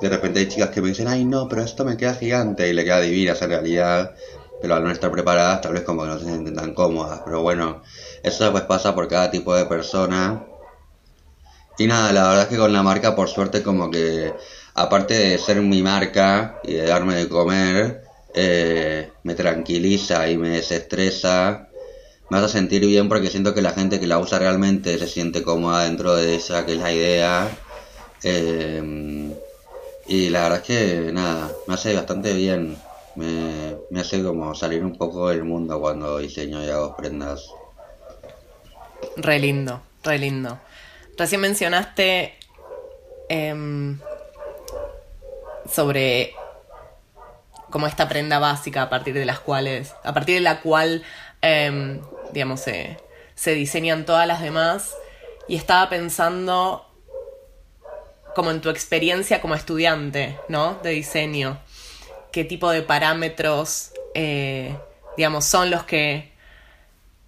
de 0.00 0.08
repente 0.08 0.40
hay 0.40 0.48
chicas 0.48 0.70
que 0.70 0.80
me 0.80 0.88
dicen, 0.88 1.08
ay 1.08 1.24
no, 1.24 1.48
pero 1.48 1.62
esto 1.62 1.84
me 1.84 1.96
queda 1.96 2.14
gigante 2.14 2.68
y 2.68 2.72
le 2.72 2.84
queda 2.84 3.00
divina 3.00 3.32
esa 3.32 3.46
realidad, 3.46 4.14
pero 4.60 4.74
al 4.74 4.84
no 4.84 4.90
estar 4.90 5.10
preparadas 5.10 5.60
tal 5.60 5.72
vez 5.72 5.82
como 5.82 6.02
que 6.02 6.08
no 6.08 6.18
se 6.18 6.26
sienten 6.26 6.54
tan 6.54 6.74
cómodas, 6.74 7.20
pero 7.24 7.42
bueno, 7.42 7.82
eso 8.22 8.50
pues 8.52 8.64
pasa 8.64 8.94
por 8.94 9.08
cada 9.08 9.30
tipo 9.30 9.54
de 9.54 9.66
persona. 9.66 10.44
Y 11.78 11.86
nada, 11.86 12.12
la 12.12 12.28
verdad 12.28 12.42
es 12.42 12.48
que 12.48 12.58
con 12.58 12.72
la 12.72 12.82
marca 12.82 13.14
por 13.16 13.28
suerte 13.28 13.62
como 13.62 13.90
que 13.90 14.34
aparte 14.74 15.14
de 15.14 15.38
ser 15.38 15.60
mi 15.62 15.82
marca 15.82 16.60
y 16.62 16.74
de 16.74 16.86
darme 16.86 17.14
de 17.14 17.28
comer, 17.28 18.02
eh, 18.34 19.10
me 19.24 19.34
tranquiliza 19.34 20.28
y 20.28 20.36
me 20.36 20.50
desestresa 20.50 21.69
me 22.30 22.38
hace 22.38 22.48
sentir 22.48 22.86
bien 22.86 23.08
porque 23.08 23.28
siento 23.28 23.52
que 23.52 23.60
la 23.60 23.72
gente 23.72 23.98
que 23.98 24.06
la 24.06 24.18
usa 24.18 24.38
realmente 24.38 24.96
se 24.98 25.08
siente 25.08 25.42
cómoda 25.42 25.84
dentro 25.84 26.14
de 26.14 26.36
esa 26.36 26.64
que 26.64 26.72
es 26.72 26.78
la 26.78 26.92
idea. 26.92 27.48
Eh, 28.22 29.34
y 30.06 30.28
la 30.30 30.42
verdad 30.42 30.58
es 30.58 30.64
que 30.64 31.12
nada, 31.12 31.50
me 31.66 31.74
hace 31.74 31.94
bastante 31.94 32.32
bien. 32.32 32.76
Me, 33.16 33.76
me, 33.90 34.00
hace 34.00 34.22
como 34.22 34.54
salir 34.54 34.84
un 34.84 34.96
poco 34.96 35.28
del 35.28 35.42
mundo 35.42 35.80
cuando 35.80 36.18
diseño 36.18 36.64
y 36.64 36.70
hago 36.70 36.96
prendas. 36.96 37.50
Re 39.16 39.40
lindo, 39.40 39.82
re 40.04 40.18
lindo. 40.18 40.60
Recién 41.18 41.40
mencionaste 41.40 42.34
eh, 43.28 43.96
sobre 45.68 46.32
como 47.70 47.88
esta 47.88 48.08
prenda 48.08 48.38
básica 48.38 48.82
a 48.82 48.90
partir 48.90 49.14
de 49.14 49.24
las 49.24 49.40
cuales, 49.40 49.94
a 50.04 50.14
partir 50.14 50.36
de 50.36 50.40
la 50.40 50.60
cual 50.60 51.02
eh, 51.42 52.00
digamos, 52.32 52.60
se, 52.60 52.96
se 53.34 53.54
diseñan 53.54 54.04
todas 54.04 54.26
las 54.26 54.40
demás. 54.40 54.94
Y 55.48 55.56
estaba 55.56 55.88
pensando 55.88 56.86
como 58.34 58.50
en 58.50 58.60
tu 58.60 58.70
experiencia 58.70 59.40
como 59.40 59.54
estudiante, 59.54 60.38
¿no? 60.48 60.78
De 60.82 60.90
diseño. 60.90 61.58
¿Qué 62.32 62.44
tipo 62.44 62.70
de 62.70 62.82
parámetros, 62.82 63.90
eh, 64.14 64.76
digamos, 65.16 65.44
son 65.44 65.70
los 65.70 65.84
que, 65.84 66.32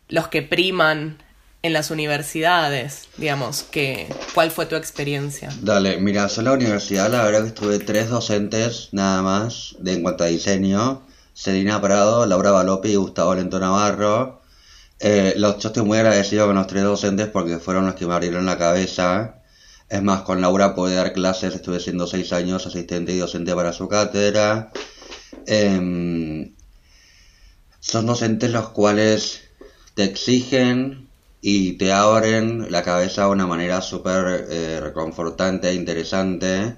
los 0.08 0.28
que 0.28 0.42
priman 0.42 1.22
en 1.62 1.72
las 1.72 1.90
universidades, 1.90 3.08
digamos, 3.16 3.62
que, 3.62 4.12
¿cuál 4.34 4.50
fue 4.50 4.66
tu 4.66 4.74
experiencia? 4.74 5.48
Dale, 5.60 5.98
mira, 5.98 6.28
en 6.36 6.44
la 6.44 6.52
universidad 6.52 7.08
la 7.10 7.24
verdad 7.24 7.42
que 7.42 7.48
estuve 7.48 7.78
tres 7.78 8.08
docentes 8.08 8.88
nada 8.92 9.22
más 9.22 9.76
de 9.78 9.92
en 9.92 10.02
cuanto 10.02 10.24
a 10.24 10.26
diseño, 10.26 11.02
Selina 11.34 11.80
Prado, 11.80 12.26
Laura 12.26 12.50
Balopi 12.50 12.90
y 12.90 12.96
Gustavo 12.96 13.34
Lento 13.34 13.58
Navarro. 13.60 14.41
Eh, 15.04 15.34
los, 15.36 15.58
yo 15.58 15.70
estoy 15.70 15.82
muy 15.84 15.98
agradecido 15.98 16.46
con 16.46 16.54
los 16.54 16.68
tres 16.68 16.84
docentes 16.84 17.26
porque 17.26 17.58
fueron 17.58 17.86
los 17.86 17.96
que 17.96 18.06
me 18.06 18.14
abrieron 18.14 18.46
la 18.46 18.56
cabeza. 18.56 19.42
Es 19.88 20.00
más, 20.00 20.22
con 20.22 20.40
Laura 20.40 20.76
pude 20.76 20.94
dar 20.94 21.12
clases, 21.12 21.56
estuve 21.56 21.80
siendo 21.80 22.06
seis 22.06 22.32
años 22.32 22.64
asistente 22.68 23.12
y 23.12 23.18
docente 23.18 23.52
para 23.54 23.72
su 23.72 23.88
cátedra. 23.88 24.70
Em, 25.46 26.54
son 27.80 28.06
docentes 28.06 28.52
los 28.52 28.68
cuales 28.70 29.40
te 29.94 30.04
exigen 30.04 31.08
y 31.40 31.72
te 31.78 31.92
abren 31.92 32.70
la 32.70 32.84
cabeza 32.84 33.24
de 33.24 33.30
una 33.30 33.46
manera 33.48 33.80
súper 33.82 34.46
eh, 34.50 34.80
reconfortante 34.80 35.70
e 35.70 35.74
interesante. 35.74 36.76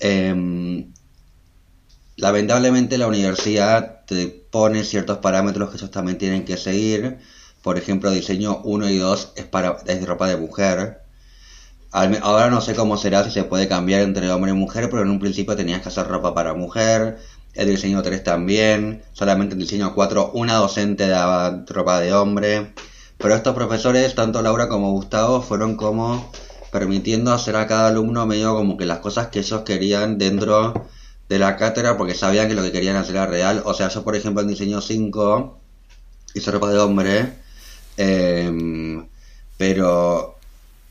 Em, 0.00 0.92
lamentablemente 2.16 2.98
la 2.98 3.06
universidad 3.06 4.04
te 4.06 4.26
pone 4.26 4.82
ciertos 4.82 5.18
parámetros 5.18 5.70
que 5.70 5.76
ellos 5.76 5.92
también 5.92 6.18
tienen 6.18 6.44
que 6.44 6.56
seguir 6.56 7.18
por 7.62 7.78
ejemplo, 7.78 8.10
diseño 8.10 8.60
1 8.64 8.90
y 8.90 8.98
2 8.98 9.32
es, 9.36 9.44
para, 9.44 9.78
es 9.86 10.06
ropa 10.06 10.28
de 10.28 10.36
mujer. 10.36 11.02
Ahora 11.92 12.50
no 12.50 12.60
sé 12.60 12.74
cómo 12.74 12.96
será 12.96 13.22
si 13.22 13.30
se 13.30 13.44
puede 13.44 13.68
cambiar 13.68 14.00
entre 14.00 14.30
hombre 14.30 14.50
y 14.50 14.54
mujer, 14.54 14.88
pero 14.90 15.02
en 15.02 15.10
un 15.10 15.18
principio 15.20 15.54
tenías 15.56 15.82
que 15.82 15.88
hacer 15.88 16.08
ropa 16.08 16.34
para 16.34 16.54
mujer. 16.54 17.18
El 17.54 17.68
diseño 17.68 18.02
3 18.02 18.24
también. 18.24 19.02
Solamente 19.12 19.54
el 19.54 19.60
diseño 19.60 19.94
4 19.94 20.32
una 20.34 20.54
docente 20.54 21.06
daba 21.06 21.64
ropa 21.68 22.00
de 22.00 22.14
hombre. 22.14 22.72
Pero 23.18 23.34
estos 23.34 23.54
profesores, 23.54 24.14
tanto 24.14 24.42
Laura 24.42 24.68
como 24.68 24.90
Gustavo, 24.92 25.42
fueron 25.42 25.76
como 25.76 26.32
permitiendo 26.72 27.32
hacer 27.32 27.56
a 27.56 27.66
cada 27.66 27.88
alumno 27.88 28.26
medio 28.26 28.56
como 28.56 28.78
que 28.78 28.86
las 28.86 28.98
cosas 29.00 29.28
que 29.28 29.40
ellos 29.40 29.60
querían 29.62 30.16
dentro 30.18 30.88
de 31.28 31.38
la 31.38 31.56
cátedra 31.56 31.98
porque 31.98 32.14
sabían 32.14 32.48
que 32.48 32.54
lo 32.54 32.62
que 32.62 32.72
querían 32.72 32.96
hacer 32.96 33.16
era 33.16 33.26
real. 33.26 33.62
O 33.66 33.74
sea, 33.74 33.88
yo 33.88 34.02
por 34.02 34.16
ejemplo 34.16 34.42
en 34.42 34.48
diseño 34.48 34.80
5 34.80 35.60
hice 36.34 36.50
ropa 36.50 36.70
de 36.70 36.78
hombre 36.78 37.41
Em, 37.96 39.06
pero 39.56 40.38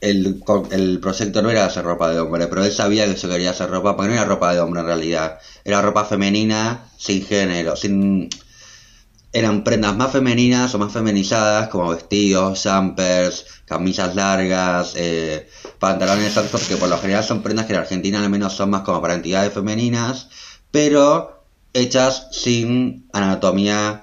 el, 0.01 0.43
el, 0.71 0.99
proyecto 0.99 1.41
no 1.41 1.49
era 1.49 1.65
hacer 1.65 1.83
ropa 1.83 2.09
de 2.11 2.19
hombre, 2.19 2.47
pero 2.47 2.63
él 2.63 2.71
sabía 2.71 3.05
que 3.05 3.15
yo 3.15 3.29
quería 3.29 3.51
hacer 3.51 3.69
ropa, 3.69 3.95
porque 3.95 4.09
no 4.09 4.15
era 4.15 4.25
ropa 4.25 4.53
de 4.53 4.59
hombre 4.59 4.81
en 4.81 4.87
realidad, 4.87 5.39
era 5.63 5.81
ropa 5.81 6.05
femenina 6.05 6.89
sin 6.97 7.25
género, 7.25 7.75
sin 7.75 8.29
eran 9.33 9.63
prendas 9.63 9.95
más 9.95 10.11
femeninas 10.11 10.73
o 10.75 10.79
más 10.79 10.91
feminizadas, 10.91 11.69
como 11.69 11.89
vestidos, 11.89 12.63
jumpers, 12.63 13.45
camisas 13.65 14.15
largas, 14.15 14.93
eh, 14.95 15.47
pantalones 15.79 16.35
altos, 16.37 16.67
que 16.67 16.75
por 16.77 16.89
lo 16.89 16.97
general 16.97 17.23
son 17.23 17.41
prendas 17.41 17.65
que 17.65 17.73
en 17.73 17.79
Argentina 17.79 18.21
al 18.21 18.29
menos 18.29 18.53
son 18.53 18.69
más 18.71 18.81
como 18.81 19.01
para 19.01 19.13
entidades 19.13 19.53
femeninas, 19.53 20.29
pero 20.71 21.45
hechas 21.73 22.27
sin 22.31 23.07
anatomía 23.13 24.01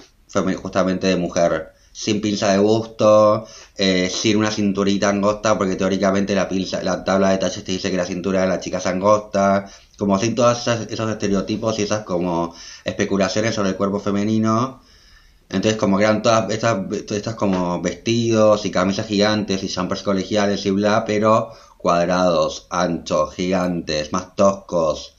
justamente 0.63 1.09
de 1.09 1.17
mujer 1.17 1.73
sin 1.99 2.21
pinza 2.21 2.53
de 2.53 2.59
busto, 2.59 3.45
eh, 3.77 4.09
sin 4.09 4.37
una 4.37 4.53
cinturita 4.53 5.09
angosta, 5.09 5.59
porque 5.59 5.75
teóricamente 5.75 6.33
la, 6.33 6.49
pinza, 6.49 6.81
la 6.81 7.03
tabla 7.03 7.31
de 7.31 7.39
talles 7.39 7.65
te 7.65 7.73
dice 7.73 7.91
que 7.91 7.97
la 7.97 8.07
cintura 8.07 8.43
de 8.43 8.47
la 8.47 8.61
chica 8.61 8.79
es 8.79 8.87
angosta, 8.87 9.69
como 9.99 10.17
sin 10.17 10.37
todos 10.37 10.69
esos 10.69 11.11
estereotipos 11.11 11.77
y 11.79 11.83
esas 11.83 12.05
como 12.05 12.55
especulaciones 12.85 13.57
sobre 13.57 13.71
el 13.71 13.77
cuerpo 13.77 13.99
femenino. 13.99 14.81
Entonces 15.49 15.77
como 15.77 15.99
que 15.99 16.05
eran 16.05 16.23
todas 16.23 16.49
estas, 16.51 16.79
estas 17.11 17.35
como 17.35 17.83
vestidos 17.83 18.65
y 18.65 18.71
camisas 18.71 19.07
gigantes 19.09 19.65
y 19.65 19.75
jumpers 19.75 20.05
colegiales 20.05 20.65
y 20.67 20.71
bla, 20.71 21.05
pero 21.05 21.51
cuadrados, 21.79 22.69
anchos, 22.71 23.35
gigantes, 23.35 24.13
más 24.13 24.37
toscos 24.37 25.15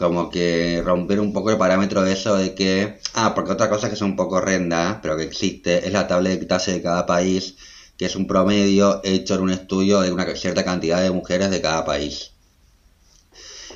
como 0.00 0.30
que 0.30 0.80
romper 0.82 1.20
un 1.20 1.34
poco 1.34 1.50
el 1.50 1.58
parámetro 1.58 2.00
de 2.02 2.14
eso 2.14 2.34
de 2.34 2.54
que, 2.54 2.98
ah, 3.12 3.34
porque 3.34 3.52
otra 3.52 3.68
cosa 3.68 3.88
que 3.88 3.96
es 3.96 4.00
un 4.00 4.16
poco 4.16 4.36
horrenda, 4.36 4.98
pero 5.02 5.14
que 5.18 5.24
existe, 5.24 5.86
es 5.86 5.92
la 5.92 6.08
tabla 6.08 6.30
de 6.30 6.38
talla 6.38 6.72
de 6.72 6.80
cada 6.80 7.04
país, 7.04 7.56
que 7.98 8.06
es 8.06 8.16
un 8.16 8.26
promedio 8.26 9.02
hecho 9.04 9.34
en 9.34 9.42
un 9.42 9.50
estudio 9.50 10.00
de 10.00 10.10
una 10.10 10.24
cierta 10.36 10.64
cantidad 10.64 11.02
de 11.02 11.10
mujeres 11.10 11.50
de 11.50 11.60
cada 11.60 11.84
país. 11.84 12.32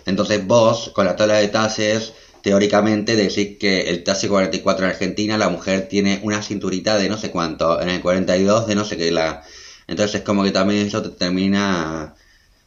Entonces 0.06 0.46
vos, 0.46 0.92
con 0.94 1.04
la 1.04 1.14
tabla 1.14 1.34
de 1.34 1.48
talles, 1.48 2.14
teóricamente 2.42 3.16
decís 3.16 3.58
que 3.58 3.90
el 3.90 4.02
talle 4.02 4.26
44 4.26 4.87
en 4.87 4.90
Argentina, 4.92 5.37
la 5.37 5.50
mujer 5.50 5.88
tiene 5.88 6.20
una 6.22 6.40
cinturita 6.42 6.96
de 6.96 7.10
no 7.10 7.18
sé 7.18 7.30
cuánto, 7.32 7.82
en 7.82 7.90
el 7.90 8.00
42 8.00 8.66
de 8.66 8.74
no 8.74 8.87
sé 8.87 8.96
qué 8.96 9.10
la... 9.10 9.42
Entonces 9.87 10.20
es 10.20 10.22
como 10.22 10.42
que 10.42 10.52
también 10.52 10.87
eso 10.87 11.02
te 11.02 11.10
termina 11.10 12.14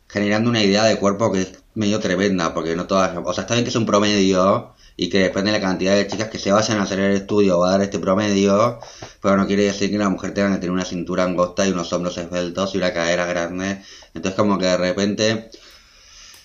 generando 0.07 0.47
una 0.51 0.63
idea 0.63 0.83
de 0.83 0.97
cuerpo 0.97 1.31
que 1.31 1.41
es 1.41 1.49
medio 1.77 1.99
tremenda, 1.99 2.53
porque 2.53 2.75
no 2.75 2.87
todas, 2.87 3.15
o 3.23 3.33
sea, 3.33 3.43
está 3.43 3.53
bien 3.53 3.63
que 3.63 3.69
es 3.69 3.75
un 3.75 3.85
promedio 3.85 4.73
y 4.95 5.09
que 5.09 5.19
depende 5.19 5.51
de 5.51 5.59
la 5.59 5.63
cantidad 5.63 5.95
de 5.95 6.07
chicas 6.07 6.29
que 6.29 6.39
se 6.39 6.51
vayan 6.51 6.79
a 6.79 6.83
hacer 6.83 6.99
el 6.99 7.15
estudio 7.15 7.59
va 7.59 7.69
a 7.69 7.71
dar 7.73 7.83
este 7.83 7.99
promedio, 7.99 8.79
pero 9.21 9.37
no 9.37 9.45
quiere 9.45 9.65
decir 9.65 9.91
que 9.91 9.97
la 9.99 10.09
mujer 10.09 10.33
tenga 10.33 10.49
que 10.53 10.57
tener 10.57 10.71
una 10.71 10.85
cintura 10.85 11.23
angosta 11.23 11.67
y 11.67 11.71
unos 11.71 11.93
hombros 11.93 12.17
esbeltos 12.17 12.73
y 12.73 12.79
una 12.79 12.93
cadera 12.93 13.27
grande. 13.27 13.83
Entonces 14.15 14.33
como 14.35 14.57
que 14.57 14.65
de 14.65 14.77
repente, 14.77 15.51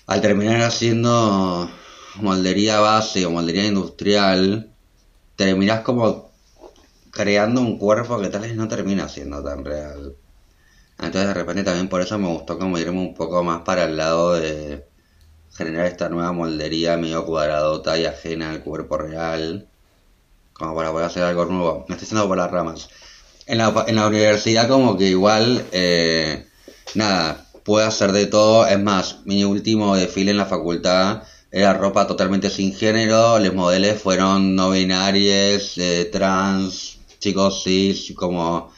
al 0.05 0.21
terminar 0.21 0.61
haciendo 0.61 1.67
moldería 2.17 2.79
base 2.79 3.25
o 3.25 3.31
moldería 3.31 3.65
industrial, 3.65 4.71
terminas 5.35 5.81
como 5.81 6.31
creando 7.09 7.61
un 7.61 7.79
cuerpo 7.79 8.21
que 8.21 8.29
tal 8.29 8.41
vez 8.41 8.55
no 8.55 8.67
termina 8.67 9.09
siendo 9.09 9.43
tan 9.43 9.65
real. 9.65 10.15
Entonces 10.99 11.27
de 11.27 11.33
repente 11.33 11.63
también 11.63 11.89
por 11.89 12.01
eso 12.01 12.19
me 12.19 12.27
gustó 12.27 12.59
como 12.59 12.77
irme 12.77 12.99
un 12.99 13.15
poco 13.15 13.43
más 13.43 13.61
para 13.63 13.85
el 13.85 13.97
lado 13.97 14.33
de 14.33 14.92
generar 15.55 15.85
esta 15.85 16.09
nueva 16.09 16.31
moldería 16.31 16.97
medio 16.97 17.25
cuadradota 17.25 17.97
y 17.97 18.05
ajena 18.05 18.51
al 18.51 18.63
cuerpo 18.63 18.97
real. 18.97 19.67
Como 20.53 20.75
para 20.75 20.91
poder 20.91 21.07
hacer 21.07 21.23
algo 21.23 21.45
nuevo. 21.45 21.85
Me 21.87 21.95
estoy 21.95 22.05
haciendo 22.05 22.27
por 22.27 22.37
las 22.37 22.51
ramas. 22.51 22.89
En 23.45 23.57
la, 23.57 23.85
en 23.87 23.95
la 23.95 24.07
universidad 24.07 24.67
como 24.67 24.97
que 24.97 25.09
igual, 25.09 25.65
eh, 25.71 26.45
nada, 26.95 27.45
puedo 27.63 27.85
hacer 27.85 28.11
de 28.11 28.27
todo. 28.27 28.67
Es 28.67 28.79
más, 28.79 29.19
mi 29.25 29.43
último 29.43 29.95
desfile 29.95 30.31
en 30.31 30.37
la 30.37 30.45
facultad 30.45 31.23
era 31.51 31.73
ropa 31.73 32.07
totalmente 32.07 32.49
sin 32.49 32.73
género. 32.73 33.39
Los 33.39 33.53
modelos 33.53 34.01
fueron 34.01 34.55
no 34.55 34.71
binarios, 34.71 35.75
trans, 36.11 36.99
chicos 37.19 37.63
cis, 37.63 38.13
como 38.15 38.71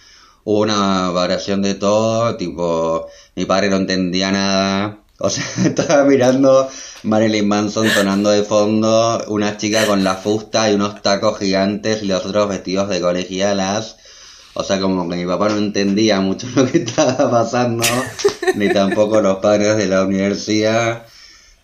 hubo 0.43 0.59
una 0.61 1.09
variación 1.09 1.61
de 1.61 1.75
todo. 1.75 2.35
Tipo, 2.37 3.07
mi 3.35 3.45
padre 3.45 3.69
no 3.69 3.77
entendía 3.77 4.31
nada. 4.31 5.04
O 5.17 5.29
sea, 5.29 5.45
estaba 5.65 6.03
mirando 6.03 6.69
Marilyn 7.03 7.47
Manson 7.47 7.89
sonando 7.89 8.29
de 8.29 8.43
fondo, 8.43 9.23
una 9.27 9.57
chica 9.57 9.85
con 9.85 10.03
la 10.03 10.15
fusta 10.15 10.69
y 10.69 10.75
unos 10.75 11.01
tacos 11.01 11.39
gigantes 11.39 12.03
y 12.03 12.07
los 12.07 12.25
otros 12.25 12.49
vestidos 12.49 12.89
de 12.89 13.01
colegialas. 13.01 13.97
O 14.53 14.63
sea, 14.63 14.79
como 14.79 15.09
que 15.09 15.17
mi 15.17 15.25
papá 15.25 15.49
no 15.49 15.57
entendía 15.57 16.21
mucho 16.21 16.47
lo 16.55 16.65
que 16.65 16.79
estaba 16.79 17.29
pasando, 17.29 17.85
ni 18.55 18.69
tampoco 18.69 19.21
los 19.21 19.37
padres 19.37 19.77
de 19.77 19.87
la 19.87 20.03
universidad. 20.03 21.05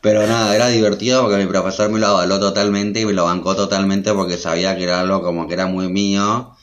Pero 0.02 0.26
nada, 0.26 0.56
era 0.56 0.68
divertido 0.68 1.22
porque 1.22 1.38
mi 1.38 1.46
profesor 1.46 1.90
me 1.90 2.00
lo 2.00 2.08
avaló 2.08 2.40
totalmente 2.40 3.02
y 3.02 3.06
me 3.06 3.14
lo 3.14 3.26
bancó 3.26 3.56
totalmente 3.56 4.14
porque 4.14 4.38
sabía 4.38 4.76
que 4.76 4.84
era 4.84 5.00
algo 5.00 5.22
como 5.22 5.48
que 5.48 5.54
era 5.54 5.68
muy 5.68 5.90
mío 5.90 6.56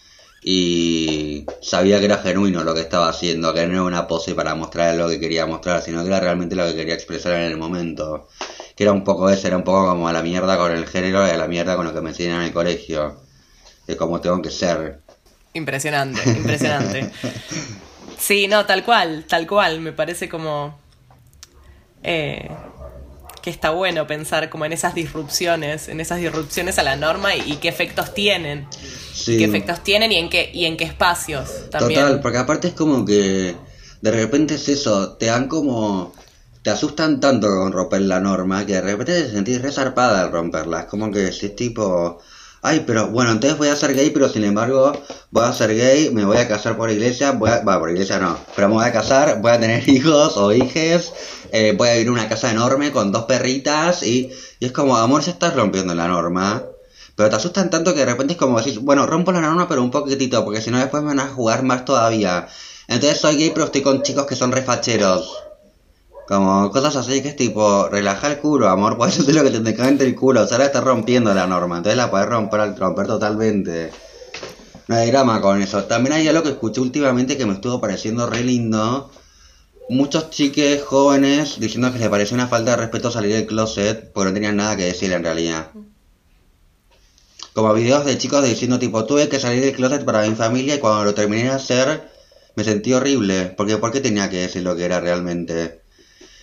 y 0.42 1.46
sabía 1.60 1.98
que 1.98 2.06
era 2.06 2.18
genuino 2.18 2.62
lo 2.62 2.74
que 2.74 2.80
estaba 2.80 3.08
haciendo, 3.08 3.52
que 3.52 3.66
no 3.66 3.72
era 3.72 3.82
una 3.82 4.06
pose 4.06 4.34
para 4.34 4.54
mostrar 4.54 4.94
lo 4.94 5.08
que 5.08 5.18
quería 5.18 5.46
mostrar, 5.46 5.82
sino 5.82 6.02
que 6.02 6.08
era 6.08 6.20
realmente 6.20 6.54
lo 6.54 6.66
que 6.66 6.74
quería 6.74 6.94
expresar 6.94 7.34
en 7.34 7.42
el 7.42 7.56
momento. 7.56 8.28
Que 8.76 8.84
era 8.84 8.92
un 8.92 9.02
poco 9.02 9.28
eso, 9.30 9.46
era 9.48 9.56
un 9.56 9.64
poco 9.64 9.88
como 9.88 10.08
a 10.08 10.12
la 10.12 10.22
mierda 10.22 10.56
con 10.56 10.70
el 10.72 10.86
género 10.86 11.26
y 11.26 11.30
a 11.30 11.36
la 11.36 11.48
mierda 11.48 11.76
con 11.76 11.86
lo 11.86 11.92
que 11.92 12.00
me 12.00 12.10
enseñan 12.10 12.36
en 12.36 12.42
el 12.48 12.52
colegio. 12.52 13.20
De 13.86 13.96
cómo 13.96 14.20
tengo 14.20 14.40
que 14.42 14.50
ser. 14.50 15.00
Impresionante, 15.54 16.20
impresionante. 16.30 17.10
Sí, 18.18 18.48
no, 18.48 18.66
tal 18.66 18.84
cual, 18.84 19.24
tal 19.28 19.46
cual. 19.46 19.80
Me 19.80 19.92
parece 19.92 20.28
como... 20.28 20.76
Eh, 22.02 22.50
que 23.48 23.54
está 23.54 23.70
bueno 23.70 24.06
pensar 24.06 24.50
como 24.50 24.66
en 24.66 24.72
esas 24.72 24.94
disrupciones, 24.94 25.88
en 25.88 26.00
esas 26.00 26.18
disrupciones 26.18 26.78
a 26.78 26.82
la 26.82 26.96
norma 26.96 27.34
y, 27.34 27.56
qué 27.56 27.68
efectos 27.68 28.12
tienen. 28.12 28.66
Qué 29.24 29.44
efectos 29.44 29.82
tienen 29.82 30.12
y 30.12 30.16
en 30.16 30.28
qué, 30.28 30.50
y 30.52 30.66
en 30.66 30.76
qué 30.76 30.84
espacios 30.84 31.70
también. 31.70 32.00
Total, 32.00 32.20
porque 32.20 32.38
aparte 32.38 32.68
es 32.68 32.74
como 32.74 33.04
que 33.04 33.56
de 34.00 34.10
repente 34.10 34.54
es 34.54 34.68
eso, 34.68 35.16
te 35.16 35.26
dan 35.26 35.48
como 35.48 36.12
te 36.62 36.70
asustan 36.70 37.20
tanto 37.20 37.48
con 37.48 37.72
romper 37.72 38.02
la 38.02 38.20
norma 38.20 38.66
que 38.66 38.74
de 38.74 38.80
repente 38.82 39.22
te 39.22 39.30
sentís 39.30 39.62
resarpada 39.62 40.22
al 40.22 40.32
romperla. 40.32 40.80
Es 40.80 40.86
como 40.86 41.10
que 41.10 41.28
es 41.28 41.56
tipo, 41.56 42.20
ay, 42.62 42.84
pero 42.86 43.08
bueno, 43.08 43.32
entonces 43.32 43.58
voy 43.58 43.68
a 43.68 43.76
ser 43.76 43.94
gay, 43.94 44.10
pero 44.10 44.28
sin 44.28 44.44
embargo 44.44 44.92
voy 45.30 45.44
a 45.44 45.52
ser 45.52 45.74
gay, 45.74 46.10
me 46.10 46.24
voy 46.24 46.38
a 46.38 46.48
casar 46.48 46.76
por 46.76 46.90
iglesia, 46.90 47.32
voy 47.32 47.50
a, 47.50 47.60
bueno, 47.60 47.80
por 47.80 47.90
iglesia 47.90 48.18
no, 48.18 48.38
pero 48.54 48.68
me 48.68 48.74
voy 48.74 48.84
a 48.84 48.92
casar, 48.92 49.40
voy 49.40 49.52
a 49.52 49.60
tener 49.60 49.88
hijos 49.88 50.36
o 50.36 50.52
hijes, 50.52 51.12
eh, 51.52 51.74
voy 51.76 51.88
a 51.88 51.92
vivir 51.92 52.08
en 52.08 52.12
una 52.14 52.28
casa 52.28 52.50
enorme 52.50 52.90
con 52.92 53.12
dos 53.12 53.24
perritas 53.24 54.02
y, 54.02 54.30
y 54.60 54.66
es 54.66 54.72
como, 54.72 54.96
amor, 54.96 55.22
ya 55.22 55.32
estás 55.32 55.54
rompiendo 55.54 55.94
la 55.94 56.08
norma. 56.08 56.64
Pero 57.16 57.30
te 57.30 57.36
asustan 57.36 57.68
tanto 57.68 57.94
que 57.94 58.00
de 58.00 58.06
repente 58.06 58.34
es 58.34 58.38
como 58.38 58.58
decir, 58.58 58.78
bueno, 58.78 59.04
rompo 59.04 59.32
la 59.32 59.40
norma 59.40 59.66
pero 59.68 59.82
un 59.82 59.90
poquitito, 59.90 60.44
porque 60.44 60.60
si 60.60 60.70
no 60.70 60.78
después 60.78 61.02
me 61.02 61.08
van 61.08 61.20
a 61.20 61.28
jugar 61.28 61.64
más 61.64 61.84
todavía. 61.84 62.46
Entonces 62.86 63.18
soy 63.18 63.36
gay 63.36 63.50
pero 63.52 63.66
estoy 63.66 63.82
con 63.82 64.02
chicos 64.02 64.26
que 64.26 64.36
son 64.36 64.52
refacheros. 64.52 65.47
Como 66.28 66.70
cosas 66.70 66.94
así 66.96 67.22
que 67.22 67.28
es 67.30 67.36
tipo, 67.36 67.88
relaja 67.88 68.28
el 68.28 68.38
culo, 68.38 68.68
amor, 68.68 68.98
puedes 68.98 69.18
hacer 69.18 69.34
lo 69.34 69.42
que 69.42 69.50
te, 69.50 69.60
te 69.60 70.04
el 70.04 70.14
culo, 70.14 70.42
o 70.42 70.46
sea, 70.46 70.58
ahora 70.58 70.66
estás 70.66 70.84
rompiendo 70.84 71.32
la 71.32 71.46
norma, 71.46 71.78
entonces 71.78 71.96
la 71.96 72.10
puedes 72.10 72.28
romper, 72.28 72.76
romper 72.78 73.06
totalmente. 73.06 73.90
No 74.88 74.96
hay 74.96 75.10
drama 75.10 75.40
con 75.40 75.62
eso. 75.62 75.84
También 75.84 76.12
hay 76.14 76.28
algo 76.28 76.42
que 76.42 76.50
escuché 76.50 76.82
últimamente 76.82 77.38
que 77.38 77.46
me 77.46 77.54
estuvo 77.54 77.80
pareciendo 77.80 78.26
re 78.26 78.44
lindo. 78.44 79.10
Muchos 79.88 80.28
chiques 80.28 80.84
jóvenes 80.84 81.58
diciendo 81.60 81.92
que 81.92 81.98
les 81.98 82.08
pareció 82.10 82.34
una 82.34 82.46
falta 82.46 82.72
de 82.72 82.76
respeto 82.76 83.10
salir 83.10 83.32
del 83.34 83.46
closet 83.46 84.12
porque 84.12 84.28
no 84.28 84.34
tenían 84.34 84.56
nada 84.56 84.76
que 84.76 84.84
decir 84.84 85.10
en 85.12 85.24
realidad 85.24 85.70
como 87.58 87.74
videos 87.74 88.04
de 88.04 88.16
chicos 88.16 88.44
diciendo 88.44 88.78
tipo, 88.78 89.04
tuve 89.04 89.28
que 89.28 89.40
salir 89.40 89.62
del 89.62 89.74
closet 89.74 90.04
para 90.04 90.22
mi 90.22 90.36
familia 90.36 90.76
y 90.76 90.78
cuando 90.78 91.04
lo 91.04 91.14
terminé 91.14 91.42
de 91.42 91.48
hacer 91.48 92.08
me 92.54 92.62
sentí 92.62 92.92
horrible, 92.92 93.52
porque 93.56 93.78
¿por 93.78 93.90
qué 93.90 94.00
tenía 94.00 94.30
que 94.30 94.36
decir 94.36 94.62
lo 94.62 94.76
que 94.76 94.84
era 94.84 95.00
realmente? 95.00 95.80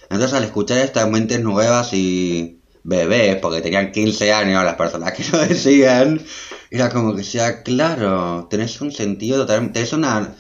Entonces 0.10 0.34
al 0.34 0.44
escuchar 0.44 0.80
estas 0.80 1.10
mentes 1.10 1.40
nuevas 1.42 1.94
y 1.94 2.62
bebés, 2.84 3.38
porque 3.38 3.62
tenían 3.62 3.92
15 3.92 4.32
años 4.32 4.64
las 4.64 4.76
personas 4.76 5.14
que 5.14 5.24
lo 5.32 5.40
decían, 5.40 6.22
era 6.70 6.90
como 6.90 7.16
que 7.16 7.24
sea, 7.24 7.64
claro, 7.64 8.48
tenés 8.50 8.80
un 8.82 8.92
sentido 8.92 9.40
totalmente, 9.40 9.74
tenés 9.74 9.94
una 9.94 10.36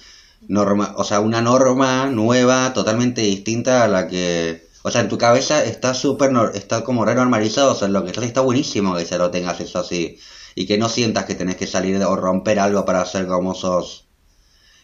norma, 0.47 0.93
o 0.97 1.04
sea, 1.04 1.19
una 1.21 1.41
norma 1.41 2.08
nueva, 2.08 2.73
totalmente 2.73 3.21
distinta 3.21 3.84
a 3.84 3.88
la 3.88 4.08
que, 4.08 4.67
o 4.84 4.91
sea, 4.91 5.01
en 5.01 5.10
tu 5.10 5.17
cabeza 5.17 5.63
está 5.63 5.93
súper, 5.93 6.32
está 6.54 6.84
como 6.84 7.06
re 7.06 7.15
normalizado, 7.15 7.71
o 7.71 7.75
sea, 7.75 7.88
lo 7.88 8.04
que 8.04 8.12
está, 8.12 8.23
está 8.23 8.41
buenísimo 8.41 8.95
que 8.95 9.06
se 9.06 9.17
lo 9.17 9.32
tengas 9.32 9.60
eso 9.60 9.80
así 9.80 10.19
y 10.56 10.65
que 10.65 10.78
no 10.78 10.89
sientas 10.89 11.25
que 11.25 11.36
tenés 11.36 11.58
que 11.58 11.67
salir 11.67 12.01
o 12.04 12.15
romper 12.15 12.60
algo 12.60 12.86
para 12.86 13.06
ser 13.06 13.28
como 13.28 13.54
sos. 13.54 14.08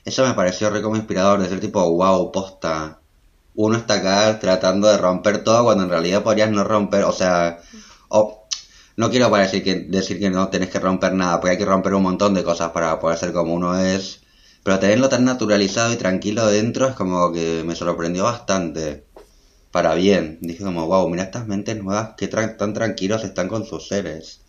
Eso 0.03 0.25
me 0.27 0.33
pareció 0.33 0.69
re 0.69 0.81
como 0.81 0.95
inspirador, 0.97 1.41
de 1.41 1.49
ser 1.49 1.59
tipo, 1.59 1.89
wow, 1.91 2.31
posta. 2.31 3.00
Uno 3.55 3.77
está 3.77 3.95
acá 3.95 4.39
tratando 4.39 4.87
de 4.87 4.97
romper 4.97 5.43
todo 5.43 5.63
cuando 5.63 5.83
en 5.83 5.89
realidad 5.89 6.23
podrías 6.23 6.51
no 6.51 6.63
romper, 6.63 7.03
o 7.03 7.11
sea, 7.11 7.59
o, 8.09 8.47
no 8.97 9.09
quiero 9.09 9.29
parecer 9.29 9.63
que, 9.63 9.75
decir 9.75 10.19
que 10.19 10.29
no 10.29 10.49
tenés 10.49 10.69
que 10.69 10.79
romper 10.79 11.13
nada, 11.13 11.39
porque 11.39 11.51
hay 11.51 11.57
que 11.57 11.65
romper 11.65 11.93
un 11.93 12.03
montón 12.03 12.33
de 12.33 12.43
cosas 12.43 12.71
para 12.71 12.99
poder 12.99 13.17
ser 13.17 13.33
como 13.33 13.53
uno 13.53 13.77
es, 13.79 14.21
pero 14.63 14.79
tenerlo 14.79 15.09
tan 15.09 15.25
naturalizado 15.25 15.93
y 15.93 15.97
tranquilo 15.97 16.45
dentro 16.47 16.87
es 16.87 16.95
como 16.95 17.31
que 17.31 17.63
me 17.65 17.75
sorprendió 17.75 18.23
bastante. 18.25 19.05
Para 19.71 19.95
bien, 19.95 20.37
dije 20.41 20.63
como, 20.63 20.85
wow, 20.87 21.07
mira 21.09 21.23
estas 21.23 21.47
mentes 21.47 21.81
nuevas 21.81 22.15
que 22.17 22.27
tan 22.27 22.73
tranquilos 22.73 23.23
están 23.23 23.47
con 23.47 23.65
sus 23.65 23.87
seres. 23.87 24.40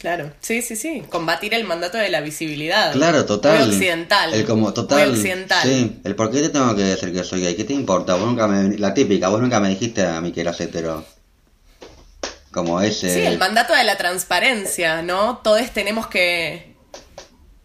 Claro, 0.00 0.30
sí, 0.40 0.62
sí, 0.62 0.76
sí. 0.76 1.02
Combatir 1.10 1.54
el 1.54 1.64
mandato 1.64 1.98
de 1.98 2.08
la 2.08 2.20
visibilidad. 2.20 2.92
Claro, 2.92 3.24
total. 3.26 3.58
Muy 3.58 3.74
occidental. 3.74 4.32
El 4.32 4.46
como 4.46 4.72
total. 4.72 5.10
occidental. 5.10 5.62
Sí, 5.68 6.00
el 6.04 6.14
por 6.14 6.30
qué 6.30 6.40
te 6.40 6.50
tengo 6.50 6.74
que 6.76 6.82
decir 6.82 7.12
que 7.12 7.24
soy 7.24 7.42
gay. 7.42 7.56
¿Qué 7.56 7.64
te 7.64 7.72
importa? 7.72 8.14
Vos 8.14 8.26
nunca 8.26 8.46
me, 8.46 8.78
la 8.78 8.94
típica, 8.94 9.28
vos 9.28 9.40
nunca 9.40 9.58
me 9.58 9.70
dijiste 9.70 10.06
a 10.06 10.20
mí 10.20 10.30
que 10.30 10.42
eras 10.42 10.60
hetero. 10.60 11.04
Como 12.52 12.80
ese. 12.80 13.12
Sí, 13.12 13.20
el 13.20 13.38
mandato 13.38 13.74
de 13.74 13.84
la 13.84 13.96
transparencia, 13.96 15.02
¿no? 15.02 15.38
Todos 15.38 15.70
tenemos 15.70 16.06
que, 16.06 16.67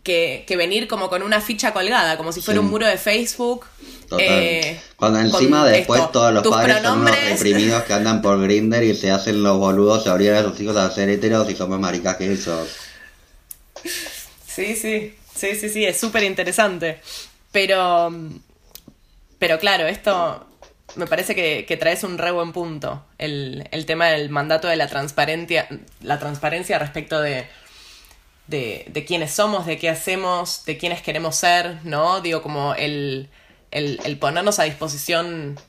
que, 0.03 0.43
que 0.45 0.57
venir 0.57 0.87
como 0.87 1.09
con 1.09 1.23
una 1.23 1.41
ficha 1.41 1.73
colgada, 1.73 2.17
como 2.17 2.31
si 2.31 2.41
fuera 2.41 2.59
un 2.59 2.69
muro 2.69 2.85
de 2.85 2.97
Facebook 2.97 3.65
eh, 4.19 4.79
Cuando 4.95 5.19
encima 5.19 5.65
después 5.65 6.11
todos 6.11 6.33
los 6.33 6.47
padres 6.47 6.81
son 6.81 7.05
los 7.05 7.29
reprimidos 7.29 7.83
que 7.83 7.93
andan 7.93 8.21
por 8.21 8.41
Grinder 8.41 8.83
y 8.83 8.95
se 8.95 9.11
hacen 9.11 9.43
los 9.43 9.57
boludos, 9.57 10.03
se 10.03 10.09
obligan 10.09 10.37
a 10.37 10.43
sus 10.43 10.59
hijos 10.59 10.75
a 10.77 10.89
ser 10.91 11.09
heteros 11.09 11.49
y 11.49 11.55
son 11.55 11.69
más 11.69 11.79
maricas 11.79 12.17
que 12.17 12.31
esos. 12.31 12.69
Sí, 14.45 14.75
sí, 14.75 15.15
sí, 15.33 15.55
sí, 15.55 15.69
sí, 15.69 15.85
es 15.85 15.99
súper 15.99 16.23
interesante. 16.23 17.01
Pero, 17.51 18.11
pero 19.39 19.59
claro, 19.59 19.87
esto 19.87 20.47
me 20.95 21.07
parece 21.07 21.35
que, 21.35 21.65
que, 21.67 21.77
traes 21.77 22.03
un 22.03 22.17
re 22.17 22.31
buen 22.31 22.51
punto. 22.51 23.03
El, 23.17 23.67
el 23.71 23.85
tema 23.85 24.07
del 24.07 24.29
mandato 24.29 24.67
de 24.67 24.75
la 24.75 24.87
transparencia, 24.87 25.67
la 26.01 26.19
transparencia 26.19 26.79
respecto 26.79 27.21
de, 27.21 27.45
de, 28.47 28.86
de 28.91 29.06
quiénes 29.06 29.32
somos, 29.32 29.65
de 29.65 29.77
qué 29.77 29.89
hacemos, 29.89 30.63
de 30.65 30.77
quiénes 30.77 31.01
queremos 31.01 31.36
ser, 31.36 31.79
¿no? 31.84 32.21
Digo, 32.21 32.41
como 32.41 32.73
el, 32.75 33.29
el, 33.71 34.17
ponernos 34.19 34.60
a 34.60 34.63
disposición 34.63 35.60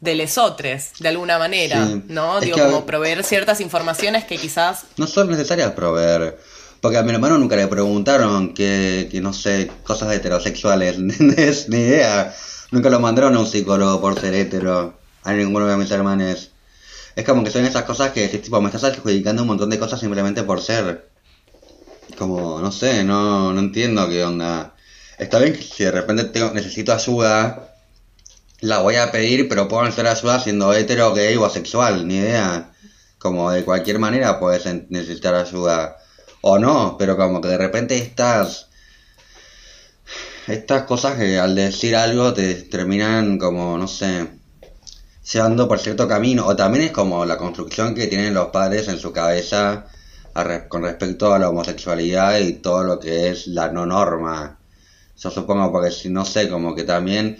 de 0.00 0.14
lesotres, 0.14 0.92
de 1.00 1.08
alguna 1.08 1.38
manera, 1.38 1.88
¿no? 2.08 2.40
Digo, 2.40 2.58
como 2.58 2.86
proveer 2.86 3.24
ciertas 3.24 3.60
informaciones 3.60 4.24
que 4.24 4.36
quizás... 4.36 4.84
No 4.96 5.06
son 5.06 5.30
necesarias 5.30 5.72
proveer. 5.72 6.38
Porque 6.80 6.98
a 6.98 7.02
mi 7.02 7.12
hermano 7.12 7.38
nunca 7.38 7.56
le 7.56 7.66
preguntaron 7.66 8.52
que, 8.52 9.08
que 9.10 9.20
no 9.20 9.32
sé, 9.32 9.70
cosas 9.82 10.14
heterosexuales, 10.14 10.96
¿entendés? 10.98 11.68
Ni 11.68 11.78
idea. 11.78 12.34
Nunca 12.70 12.90
lo 12.90 13.00
mandaron 13.00 13.34
a 13.36 13.40
un 13.40 13.46
psicólogo 13.46 14.00
por 14.00 14.20
ser 14.20 14.34
hetero, 14.34 14.98
a 15.22 15.32
ninguno 15.32 15.66
de 15.66 15.76
mis 15.76 15.90
hermanos. 15.90 16.50
Es 17.16 17.24
como 17.24 17.42
que 17.42 17.50
son 17.50 17.64
esas 17.64 17.84
cosas 17.84 18.10
que, 18.10 18.28
tipo, 18.28 18.60
me 18.60 18.66
estás 18.66 18.84
adjudicando 18.84 19.42
un 19.42 19.48
montón 19.48 19.70
de 19.70 19.78
cosas 19.78 19.98
simplemente 19.98 20.42
por 20.42 20.60
ser. 20.60 21.08
Como, 22.18 22.60
no 22.60 22.72
sé, 22.72 23.04
no, 23.04 23.52
no 23.52 23.60
entiendo 23.60 24.08
qué 24.08 24.24
onda. 24.24 24.74
Está 25.18 25.38
bien 25.38 25.54
que 25.54 25.62
si 25.62 25.84
de 25.84 25.90
repente 25.92 26.24
tengo, 26.24 26.50
necesito 26.52 26.92
ayuda, 26.92 27.74
la 28.60 28.80
voy 28.80 28.96
a 28.96 29.10
pedir, 29.12 29.48
pero 29.48 29.68
puedo 29.68 29.84
necesitar 29.84 30.06
ayuda 30.16 30.40
siendo 30.40 30.72
hetero, 30.72 31.14
gay 31.14 31.36
o 31.36 31.44
asexual, 31.44 32.06
ni 32.06 32.16
idea. 32.16 32.72
Como 33.18 33.50
de 33.50 33.64
cualquier 33.64 33.98
manera 33.98 34.38
puedes 34.38 34.66
necesitar 34.90 35.34
ayuda. 35.34 35.96
O 36.42 36.58
no, 36.58 36.96
pero 36.98 37.16
como 37.16 37.40
que 37.40 37.48
de 37.48 37.58
repente 37.58 37.96
estas 37.98 38.66
estas 40.46 40.84
cosas 40.84 41.16
que 41.18 41.38
al 41.38 41.54
decir 41.56 41.96
algo 41.96 42.32
te 42.32 42.54
terminan 42.54 43.36
como, 43.38 43.76
no 43.76 43.88
sé, 43.88 44.28
llevando 45.32 45.66
por 45.68 45.80
cierto 45.80 46.06
camino. 46.06 46.46
O 46.46 46.54
también 46.56 46.84
es 46.86 46.92
como 46.92 47.24
la 47.24 47.36
construcción 47.36 47.94
que 47.94 48.06
tienen 48.06 48.34
los 48.34 48.48
padres 48.48 48.88
en 48.88 48.98
su 48.98 49.12
cabeza 49.12 49.86
con 50.68 50.82
respecto 50.82 51.32
a 51.32 51.38
la 51.38 51.48
homosexualidad 51.48 52.38
y 52.38 52.54
todo 52.54 52.84
lo 52.84 53.00
que 53.00 53.30
es 53.30 53.46
la 53.46 53.68
no 53.68 53.86
norma 53.86 54.58
Yo 55.16 55.30
supongo, 55.30 55.72
porque 55.72 55.90
si 55.90 56.10
no 56.10 56.24
sé, 56.24 56.48
como 56.48 56.74
que 56.74 56.84
también. 56.84 57.38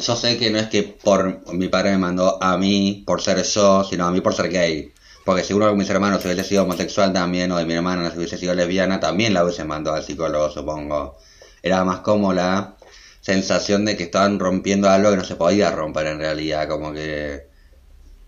Yo 0.00 0.16
sé 0.16 0.36
que 0.38 0.50
no 0.50 0.58
es 0.58 0.68
que 0.68 0.82
por 0.82 1.52
mi 1.54 1.68
padre 1.68 1.92
me 1.92 1.98
mandó 1.98 2.42
a 2.42 2.58
mí 2.58 3.04
por 3.06 3.22
ser 3.22 3.42
yo, 3.42 3.84
sino 3.84 4.06
a 4.06 4.10
mí 4.10 4.20
por 4.20 4.34
ser 4.34 4.50
gay. 4.50 4.92
Porque 5.24 5.44
si 5.44 5.52
uno 5.54 5.66
de 5.66 5.74
mis 5.74 5.88
hermanos 5.90 6.24
hubiese 6.24 6.44
sido 6.44 6.64
homosexual 6.64 7.12
también, 7.12 7.52
o 7.52 7.58
de 7.58 7.66
mi 7.66 7.74
hermana 7.74 8.12
hubiese 8.16 8.38
sido 8.38 8.54
lesbiana, 8.54 9.00
también 9.00 9.34
la 9.34 9.44
hubiese 9.44 9.64
mandado 9.64 9.96
al 9.96 10.04
psicólogo, 10.04 10.50
supongo. 10.50 11.18
Era 11.62 11.84
más 11.84 12.00
como 12.00 12.32
la 12.32 12.76
sensación 13.20 13.84
de 13.84 13.96
que 13.96 14.04
estaban 14.04 14.38
rompiendo 14.38 14.88
algo 14.90 15.10
que 15.10 15.16
no 15.18 15.24
se 15.24 15.36
podía 15.36 15.70
romper 15.70 16.06
en 16.08 16.18
realidad, 16.18 16.68
como 16.68 16.92
que 16.92 17.46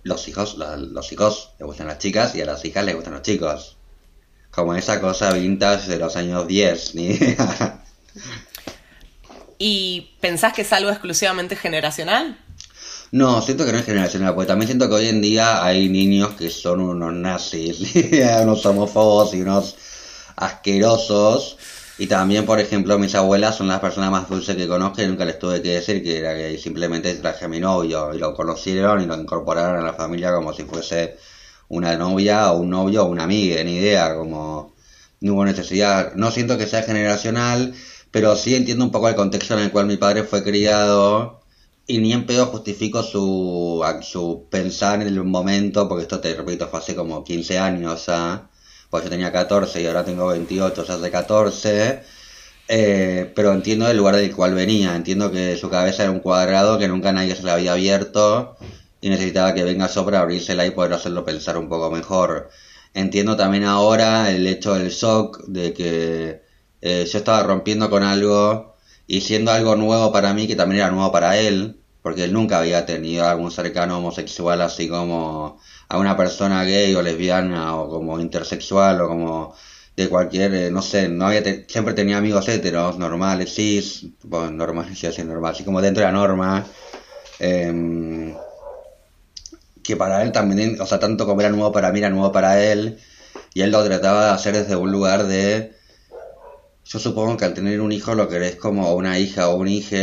los 0.03 0.29
hijos, 0.29 0.57
los 0.57 1.13
hijos 1.13 1.55
les 1.59 1.67
gustan 1.67 1.87
las 1.87 1.99
chicas 1.99 2.35
y 2.35 2.43
a 2.43 2.47
las 2.47 2.65
hijas 2.65 2.85
les 2.85 2.95
gustan 2.95 3.15
los 3.15 3.23
chicos. 3.23 3.80
Como 4.51 4.75
esa 4.75 5.01
cosa 5.01 5.33
vintage 5.33 5.89
de 5.89 5.99
los 5.99 6.17
años 6.17 6.47
10, 6.47 6.95
ni 6.95 7.19
¿Y 9.59 10.13
pensás 10.21 10.53
que 10.55 10.63
es 10.63 10.73
algo 10.73 10.91
exclusivamente 10.91 11.55
generacional? 11.55 12.39
No, 13.13 13.43
siento 13.43 13.67
que 13.67 13.73
no 13.73 13.79
es 13.79 13.85
generacional, 13.85 14.35
porque 14.35 14.49
también 14.49 14.69
siento 14.69 14.89
que 14.89 14.95
hoy 14.95 15.09
en 15.09 15.21
día 15.21 15.65
hay 15.65 15.89
niños 15.89 16.31
que 16.31 16.49
son 16.49 16.81
unos 16.81 17.13
nazis, 17.13 17.95
unos 18.43 18.65
homófobos 18.65 19.35
y 19.35 19.43
unos 19.43 19.77
asquerosos. 20.37 21.59
Y 21.99 22.07
también, 22.07 22.47
por 22.47 22.61
ejemplo, 22.61 22.99
mis 22.99 23.15
abuelas 23.15 23.57
son 23.57 23.69
las 23.69 23.81
personas 23.81 24.11
más 24.11 24.29
dulces 24.29 24.57
que 24.57 24.67
conozco 24.67 25.03
y 25.03 25.07
nunca 25.07 25.27
les 25.27 25.39
tuve 25.39 25.61
que 25.61 25.75
decir 25.75 26.03
que 26.03 26.19
era 26.19 26.35
que 26.35 26.57
simplemente 26.57 27.13
traje 27.17 27.45
a 27.45 27.49
mi 27.49 27.61
novio 27.61 28.15
y 28.15 28.19
lo 28.19 28.33
conocieron 28.33 29.03
y 29.03 29.07
lo 29.07 29.15
incorporaron 29.21 29.79
a 29.83 29.85
la 29.85 29.93
familia 29.93 30.33
como 30.33 30.55
si 30.55 30.63
fuese 30.63 31.19
una 31.71 31.97
novia 31.97 32.53
o 32.53 32.59
un 32.61 32.71
novio 32.71 33.05
o 33.05 33.07
una 33.07 33.25
amiga, 33.25 33.63
ni 33.65 33.77
idea, 33.77 34.15
como 34.17 34.75
no 35.21 35.35
hubo 35.35 35.45
necesidad. 35.45 36.15
No 36.17 36.31
siento 36.31 36.59
que 36.59 36.67
sea 36.67 36.83
generacional, 36.83 37.75
pero 38.11 38.37
sí 38.37 38.55
entiendo 38.55 38.85
un 38.85 38.91
poco 38.93 39.09
el 39.09 39.15
contexto 39.15 39.55
en 39.55 39.61
el 39.65 39.73
cual 39.73 39.87
mi 39.87 39.97
padre 39.97 40.25
fue 40.25 40.43
criado 40.45 41.41
y 41.87 41.99
ni 41.99 42.13
en 42.13 42.27
pedo 42.27 42.47
justifico 42.47 43.03
su, 43.03 43.83
su 44.03 44.47
pensar 44.51 45.03
en 45.03 45.09
el 45.09 45.25
momento, 45.25 45.89
porque 45.89 46.03
esto 46.03 46.21
te 46.21 46.35
repito, 46.35 46.69
fue 46.69 46.81
hace 46.81 46.95
como 46.95 47.25
15 47.25 47.59
años 47.59 48.07
pues 48.91 49.05
yo 49.05 49.11
tenía 49.11 49.33
14 49.33 49.83
y 49.83 49.87
ahora 49.87 50.05
tengo 50.05 50.27
28, 50.29 50.83
o 50.83 50.85
sea, 50.85 50.97
hace 50.97 51.11
14. 51.11 52.03
Eh, 52.69 53.33
pero 53.35 53.53
entiendo 53.53 53.89
el 53.91 53.97
lugar 53.97 54.17
del 54.17 54.35
cual 54.35 54.55
venía, 54.55 54.95
entiendo 54.97 55.31
que 55.33 55.57
su 55.57 55.71
cabeza 55.71 56.05
era 56.05 56.13
un 56.13 56.21
cuadrado 56.21 56.79
que 56.79 56.89
nunca 56.89 57.13
nadie 57.13 57.35
se 57.35 57.43
le 57.43 57.51
había 57.51 57.73
abierto 57.73 58.57
y 59.01 59.09
necesitaba 59.09 59.55
que 59.55 59.65
venga 59.65 59.89
yo 59.89 60.05
para 60.05 60.21
abrírsela 60.21 60.67
y 60.67 60.71
poder 60.71 60.93
hacerlo 60.93 61.25
pensar 61.25 61.57
un 61.57 61.69
poco 61.69 61.91
mejor. 61.91 62.51
Entiendo 62.95 63.37
también 63.37 63.65
ahora 63.65 64.31
el 64.31 64.47
hecho 64.47 64.75
del 64.75 64.91
shock 64.91 65.45
de 65.47 65.73
que 65.73 66.43
eh, 66.83 67.07
yo 67.11 67.19
estaba 67.19 67.43
rompiendo 67.43 67.89
con 67.91 68.03
algo 68.03 68.77
y 69.07 69.21
siendo 69.23 69.53
algo 69.53 69.77
nuevo 69.77 70.13
para 70.13 70.35
mí 70.35 70.47
que 70.47 70.57
también 70.57 70.83
era 70.83 70.91
nuevo 70.91 71.13
para 71.13 71.37
él, 71.39 71.81
porque 72.03 72.25
él 72.25 72.33
nunca 72.33 72.59
había 72.59 72.87
tenido 72.87 73.27
algún 73.27 73.51
cercano 73.51 73.99
homosexual 73.99 74.61
así 74.63 74.89
como 74.89 75.61
a 75.89 75.99
una 75.99 76.17
persona 76.17 76.65
gay 76.65 76.95
o 76.95 77.03
lesbiana 77.03 77.77
o 77.77 77.89
como 77.91 78.21
intersexual 78.21 79.01
o 79.03 79.09
como 79.09 79.55
de 79.97 80.09
cualquier, 80.09 80.55
eh, 80.55 80.71
no 80.71 80.83
sé, 80.83 81.09
no 81.09 81.27
había 81.27 81.43
siempre 81.69 81.95
tenía 81.95 82.19
amigos 82.19 82.49
heteros, 82.49 82.99
normales, 82.99 83.55
cis, 83.55 84.07
bueno, 84.23 84.51
normales, 84.53 84.99
sí, 84.99 85.07
así 85.07 85.23
normal, 85.25 85.53
así 85.53 85.65
como 85.65 85.81
dentro 85.83 86.03
de 86.03 86.13
la 86.13 86.19
norma. 86.19 86.67
Eh, 87.39 88.35
que 89.91 89.97
para 89.97 90.23
él 90.23 90.31
también, 90.31 90.81
o 90.81 90.87
sea, 90.87 91.01
tanto 91.01 91.27
como 91.27 91.41
era 91.41 91.51
nuevo 91.51 91.73
para 91.73 91.91
mí, 91.91 91.99
era 91.99 92.11
nuevo 92.11 92.31
para 92.31 92.63
él, 92.63 92.99
y 93.55 93.63
él 93.63 93.73
lo 93.73 93.85
trataba 93.85 94.27
de 94.27 94.31
hacer 94.31 94.57
desde 94.57 94.77
un 94.77 94.93
lugar 94.93 95.27
de... 95.27 95.73
Yo 96.85 96.99
supongo 96.99 97.37
que 97.37 97.45
al 97.45 97.55
tener 97.55 97.81
un 97.81 97.91
hijo 97.93 98.15
lo 98.15 98.29
querés 98.29 98.57
como 98.57 98.95
una 98.95 99.19
hija 99.19 99.49
o 99.49 99.57
un 99.57 99.67
hijo, 99.69 99.97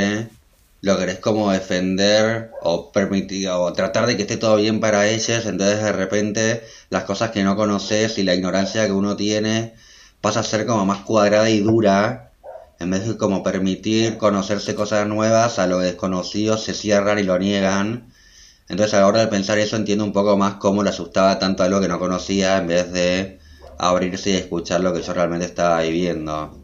lo 0.81 0.97
querés 0.97 1.19
como 1.19 1.51
defender 1.51 2.51
o 2.61 2.91
permitir 2.91 3.49
o 3.49 3.71
tratar 3.73 4.07
de 4.07 4.17
que 4.17 4.23
esté 4.23 4.35
todo 4.37 4.57
bien 4.57 4.79
para 4.81 5.07
ellos, 5.07 5.45
entonces 5.45 5.81
de 5.81 5.91
repente 5.93 6.63
las 6.89 7.03
cosas 7.05 7.31
que 7.31 7.43
no 7.43 7.55
conoces 7.55 8.17
y 8.17 8.23
la 8.23 8.35
ignorancia 8.35 8.85
que 8.85 8.91
uno 8.91 9.15
tiene 9.15 9.73
pasa 10.21 10.41
a 10.41 10.43
ser 10.43 10.65
como 10.65 10.85
más 10.85 10.99
cuadrada 11.03 11.49
y 11.49 11.59
dura, 11.59 12.31
en 12.79 12.91
vez 12.91 13.07
de 13.07 13.17
como 13.17 13.41
permitir 13.41 14.17
conocerse 14.17 14.75
cosas 14.75 15.07
nuevas, 15.07 15.59
a 15.59 15.67
lo 15.67 15.79
desconocido 15.79 16.57
se 16.57 16.73
cierran 16.73 17.19
y 17.19 17.23
lo 17.23 17.39
niegan 17.39 18.11
entonces 18.69 18.93
a 18.95 19.01
la 19.01 19.07
hora 19.07 19.21
de 19.21 19.27
pensar 19.27 19.57
eso 19.59 19.75
entiendo 19.75 20.03
un 20.03 20.13
poco 20.13 20.37
más 20.37 20.55
cómo 20.55 20.83
le 20.83 20.89
asustaba 20.89 21.39
tanto 21.39 21.63
algo 21.63 21.79
que 21.79 21.87
no 21.87 21.99
conocía 21.99 22.57
en 22.57 22.67
vez 22.67 22.91
de 22.91 23.39
abrirse 23.77 24.31
y 24.31 24.33
escuchar 24.33 24.81
lo 24.81 24.93
que 24.93 25.01
yo 25.01 25.13
realmente 25.13 25.45
estaba 25.45 25.81
viviendo. 25.81 26.57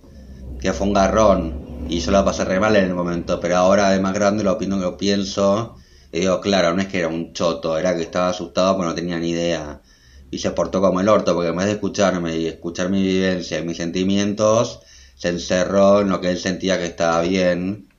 Que 0.60 0.74
fue 0.74 0.88
un 0.88 0.94
garrón 0.94 1.64
y 1.90 2.00
yo 2.00 2.12
lo 2.12 2.26
pasé 2.26 2.46
re 2.46 2.60
mal 2.60 2.76
en 2.76 2.86
el 2.86 2.96
momento, 2.96 3.40
pero 3.40 3.58
ahora 3.58 3.90
de 3.92 4.00
más 4.00 4.14
grande 4.14 4.44
lo 4.44 4.54
opino, 4.54 4.78
lo 4.78 4.98
pienso 4.98 5.78
y 6.12 6.22
digo, 6.22 6.42
claro, 6.42 6.74
no 6.74 6.82
es 6.82 6.88
que 6.88 7.00
era 7.00 7.08
un 7.08 7.34
choto, 7.34 7.78
era 7.78 7.96
que 7.96 8.04
estaba 8.04 8.30
asustado 8.30 8.76
porque 8.76 8.90
no 8.90 8.96
tenía 8.96 9.20
ni 9.20 9.30
idea. 9.32 9.82
Y 10.30 10.40
se 10.40 10.52
portó 10.52 10.82
como 10.82 11.02
el 11.02 11.10
orto, 11.10 11.34
porque 11.34 11.50
en 11.50 11.58
vez 11.58 11.66
de 11.68 11.74
escucharme 11.74 12.38
y 12.38 12.48
escuchar 12.48 12.90
mi 12.90 13.02
vivencia 13.02 13.60
y 13.60 13.64
mis 13.64 13.78
sentimientos, 13.78 14.82
se 15.16 15.30
encerró 15.30 16.02
en 16.02 16.10
lo 16.10 16.22
que 16.22 16.32
él 16.32 16.40
sentía 16.40 16.78
que 16.78 16.86
estaba 16.86 17.22
bien 17.22 17.93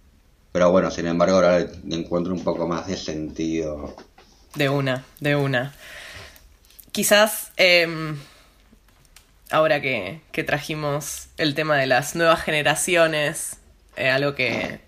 pero 0.55 0.71
bueno, 0.71 0.89
sin 0.89 1.09
embargo, 1.09 1.35
ahora 1.35 1.67
encuentro 1.91 2.33
un 2.33 2.45
poco 2.45 2.69
más 2.69 2.87
de 2.87 2.97
sentido. 2.97 3.97
De 4.55 4.69
una, 4.69 5.05
de 5.19 5.35
una. 5.35 5.75
Quizás 6.93 7.51
em, 7.57 8.17
ahora 9.51 9.83
que, 9.83 10.21
trajimos 10.47 11.27
el 11.39 11.57
tema 11.57 11.77
de 11.77 11.89
las 11.89 12.15
nuevas 12.15 12.41
generaciones, 12.41 13.57
eh, 13.97 14.11
algo 14.11 14.37
que 14.37 14.79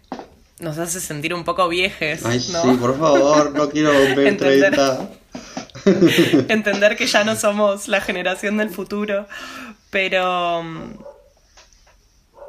nos 0.61 0.79
hace 0.79 1.01
sentir 1.01 1.35
un 1.35 1.43
poco 1.43 1.69
viejes. 1.69 2.25
Ay, 2.25 2.39
sí, 2.39 2.53
por 2.81 2.97
favor, 2.97 3.51
no 3.51 3.69
quiero 3.69 3.91
ver 4.15 4.37
30. 4.37 5.11
Entender 6.49 6.97
que 6.97 7.09
ya 7.09 7.25
no 7.25 7.35
somos 7.35 7.89
la 7.89 8.01
generación 8.01 8.57
del 8.57 8.71
futuro, 8.71 9.27
pero 9.91 10.61
em, 10.61 10.95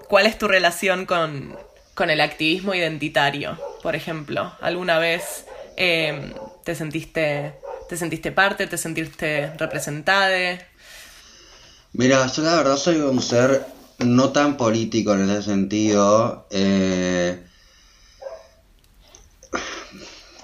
¿cuál 0.07 0.27
es 0.27 0.37
tu 0.37 0.47
relación 0.47 1.07
con, 1.07 1.57
con 1.97 2.11
el 2.11 2.21
activismo 2.21 2.75
identitario, 2.75 3.57
por 3.81 3.95
ejemplo. 3.95 4.53
¿Alguna 4.61 4.99
vez 4.99 5.45
em, 5.75 6.31
te 6.63 6.75
sentiste 6.75 7.55
te 7.89 7.97
sentiste 7.97 8.31
parte, 8.31 8.67
te 8.67 8.77
sentiste 8.77 9.51
representada? 9.57 10.59
Mira, 11.93 12.27
yo 12.27 12.43
la 12.43 12.55
verdad 12.57 12.77
soy 12.77 12.97
un 12.97 13.19
ser 13.19 13.65
no 13.97 14.29
tan 14.29 14.57
político 14.57 15.15
en 15.15 15.27
ese 15.27 15.41
sentido. 15.41 16.45
Eh, 16.51 17.43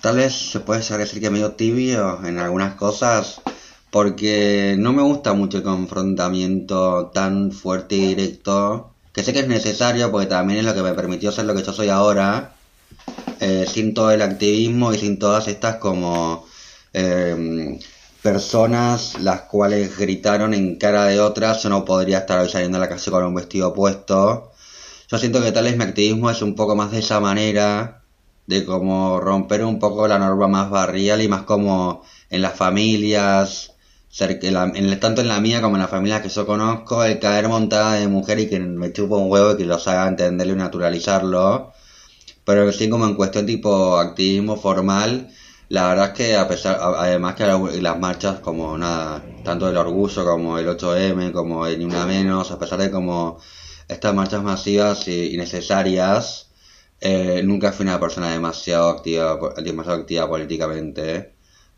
tal 0.02 0.16
vez 0.16 0.34
se 0.34 0.60
puede 0.62 0.80
decir 0.80 1.22
que 1.22 1.30
medio 1.30 1.52
tibio 1.52 2.26
en 2.26 2.40
algunas 2.40 2.74
cosas, 2.76 3.42
porque 3.92 4.76
no 4.80 4.92
me 4.92 5.04
gusta 5.04 5.34
mucho 5.34 5.58
el 5.58 5.64
confrontamiento 5.64 7.12
tan 7.14 7.52
fuerte 7.52 7.96
y 7.96 8.16
directo 8.16 8.93
que 9.14 9.24
sé 9.24 9.32
que 9.32 9.40
es 9.40 9.48
necesario 9.48 10.12
porque 10.12 10.28
también 10.28 10.60
es 10.60 10.66
lo 10.66 10.74
que 10.74 10.82
me 10.82 10.94
permitió 10.94 11.32
ser 11.32 11.46
lo 11.46 11.56
que 11.56 11.64
yo 11.64 11.72
soy 11.72 11.90
ahora, 11.90 12.56
eh, 13.40 13.66
sin 13.72 13.94
todo 13.94 14.12
el 14.12 14.22
activismo 14.22 14.94
y 14.94 14.98
sin 14.98 15.20
todas 15.20 15.48
estas 15.48 15.76
como 15.78 16.46
em, 16.94 17.80
personas 18.22 19.20
las 19.20 19.42
cuales 19.42 19.98
gritaron 19.98 20.54
en 20.54 20.78
cara 20.78 21.06
de 21.06 21.20
otras, 21.20 21.62
yo 21.64 21.70
no 21.70 21.86
podría 21.86 22.20
estar 22.20 22.40
hoy 22.40 22.50
saliendo 22.50 22.78
a 22.78 22.82
la 22.82 22.90
calle 22.90 23.12
con 23.12 23.24
un 23.24 23.36
vestido 23.36 23.74
puesto. 23.74 24.52
Yo 25.10 25.18
siento 25.20 25.44
que 25.44 25.52
tal 25.52 25.66
vez 25.66 25.78
mi 25.78 25.84
activismo 25.84 26.30
es 26.32 26.42
un 26.42 26.56
poco 26.56 26.76
más 26.76 26.92
de 26.92 27.00
esa 27.00 27.20
manera, 27.20 28.04
de 28.48 28.66
como 28.66 29.20
romper 29.20 29.64
un 29.64 29.80
poco 29.80 30.08
la 30.08 30.20
norma 30.20 30.48
más 30.48 30.70
barrial 30.70 31.22
y 31.22 31.28
más 31.28 31.44
como 31.44 32.04
en 32.30 32.42
las 32.42 32.56
familias, 32.56 33.73
en, 34.20 35.00
tanto 35.00 35.22
en 35.22 35.28
la 35.28 35.40
mía 35.40 35.62
como 35.62 35.76
en 35.76 35.82
la 35.82 35.88
familia 35.88 36.22
que 36.22 36.30
yo 36.30 36.46
conozco, 36.46 37.04
el 37.04 37.20
caer 37.20 37.48
montada 37.48 37.94
de 37.94 38.08
mujer 38.08 38.40
y 38.40 38.50
que 38.50 38.60
me 38.60 38.94
chupo 38.94 39.18
un 39.18 39.32
huevo 39.32 39.54
y 39.54 39.58
que 39.58 39.66
los 39.66 39.88
haga 39.88 40.08
entenderlo 40.08 40.54
y 40.54 40.58
naturalizarlo. 40.58 41.74
Pero 42.46 42.72
sí 42.72 42.90
como 42.90 43.06
en 43.06 43.16
cuestión 43.16 43.46
tipo 43.46 43.98
activismo 43.98 44.58
formal, 44.58 45.30
la 45.70 45.88
verdad 45.88 46.08
es 46.10 46.14
que 46.14 46.36
a 46.36 46.48
pesar, 46.48 46.78
además 46.82 47.36
que 47.36 47.46
las 47.82 48.00
marchas 48.00 48.40
como 48.40 48.78
nada, 48.78 49.24
tanto 49.44 49.70
el 49.70 49.78
orgullo 49.78 50.26
como 50.26 50.60
el 50.60 50.68
8M, 50.68 51.32
como 51.32 51.66
el 51.66 51.80
Ni 51.80 51.86
Una 51.86 52.06
Menos, 52.06 52.52
a 52.52 52.60
pesar 52.60 52.80
de 52.80 52.92
como 52.92 53.40
estas 53.88 54.14
marchas 54.14 54.44
masivas 54.44 55.08
y, 55.08 55.36
necesarias, 55.38 56.52
eh, 57.02 57.42
nunca 57.44 57.72
fui 57.72 57.86
una 57.86 58.00
persona 58.00 58.32
demasiado 58.32 58.90
activa, 58.90 59.40
demasiado 59.64 60.00
activa 60.02 60.28
políticamente 60.30 61.34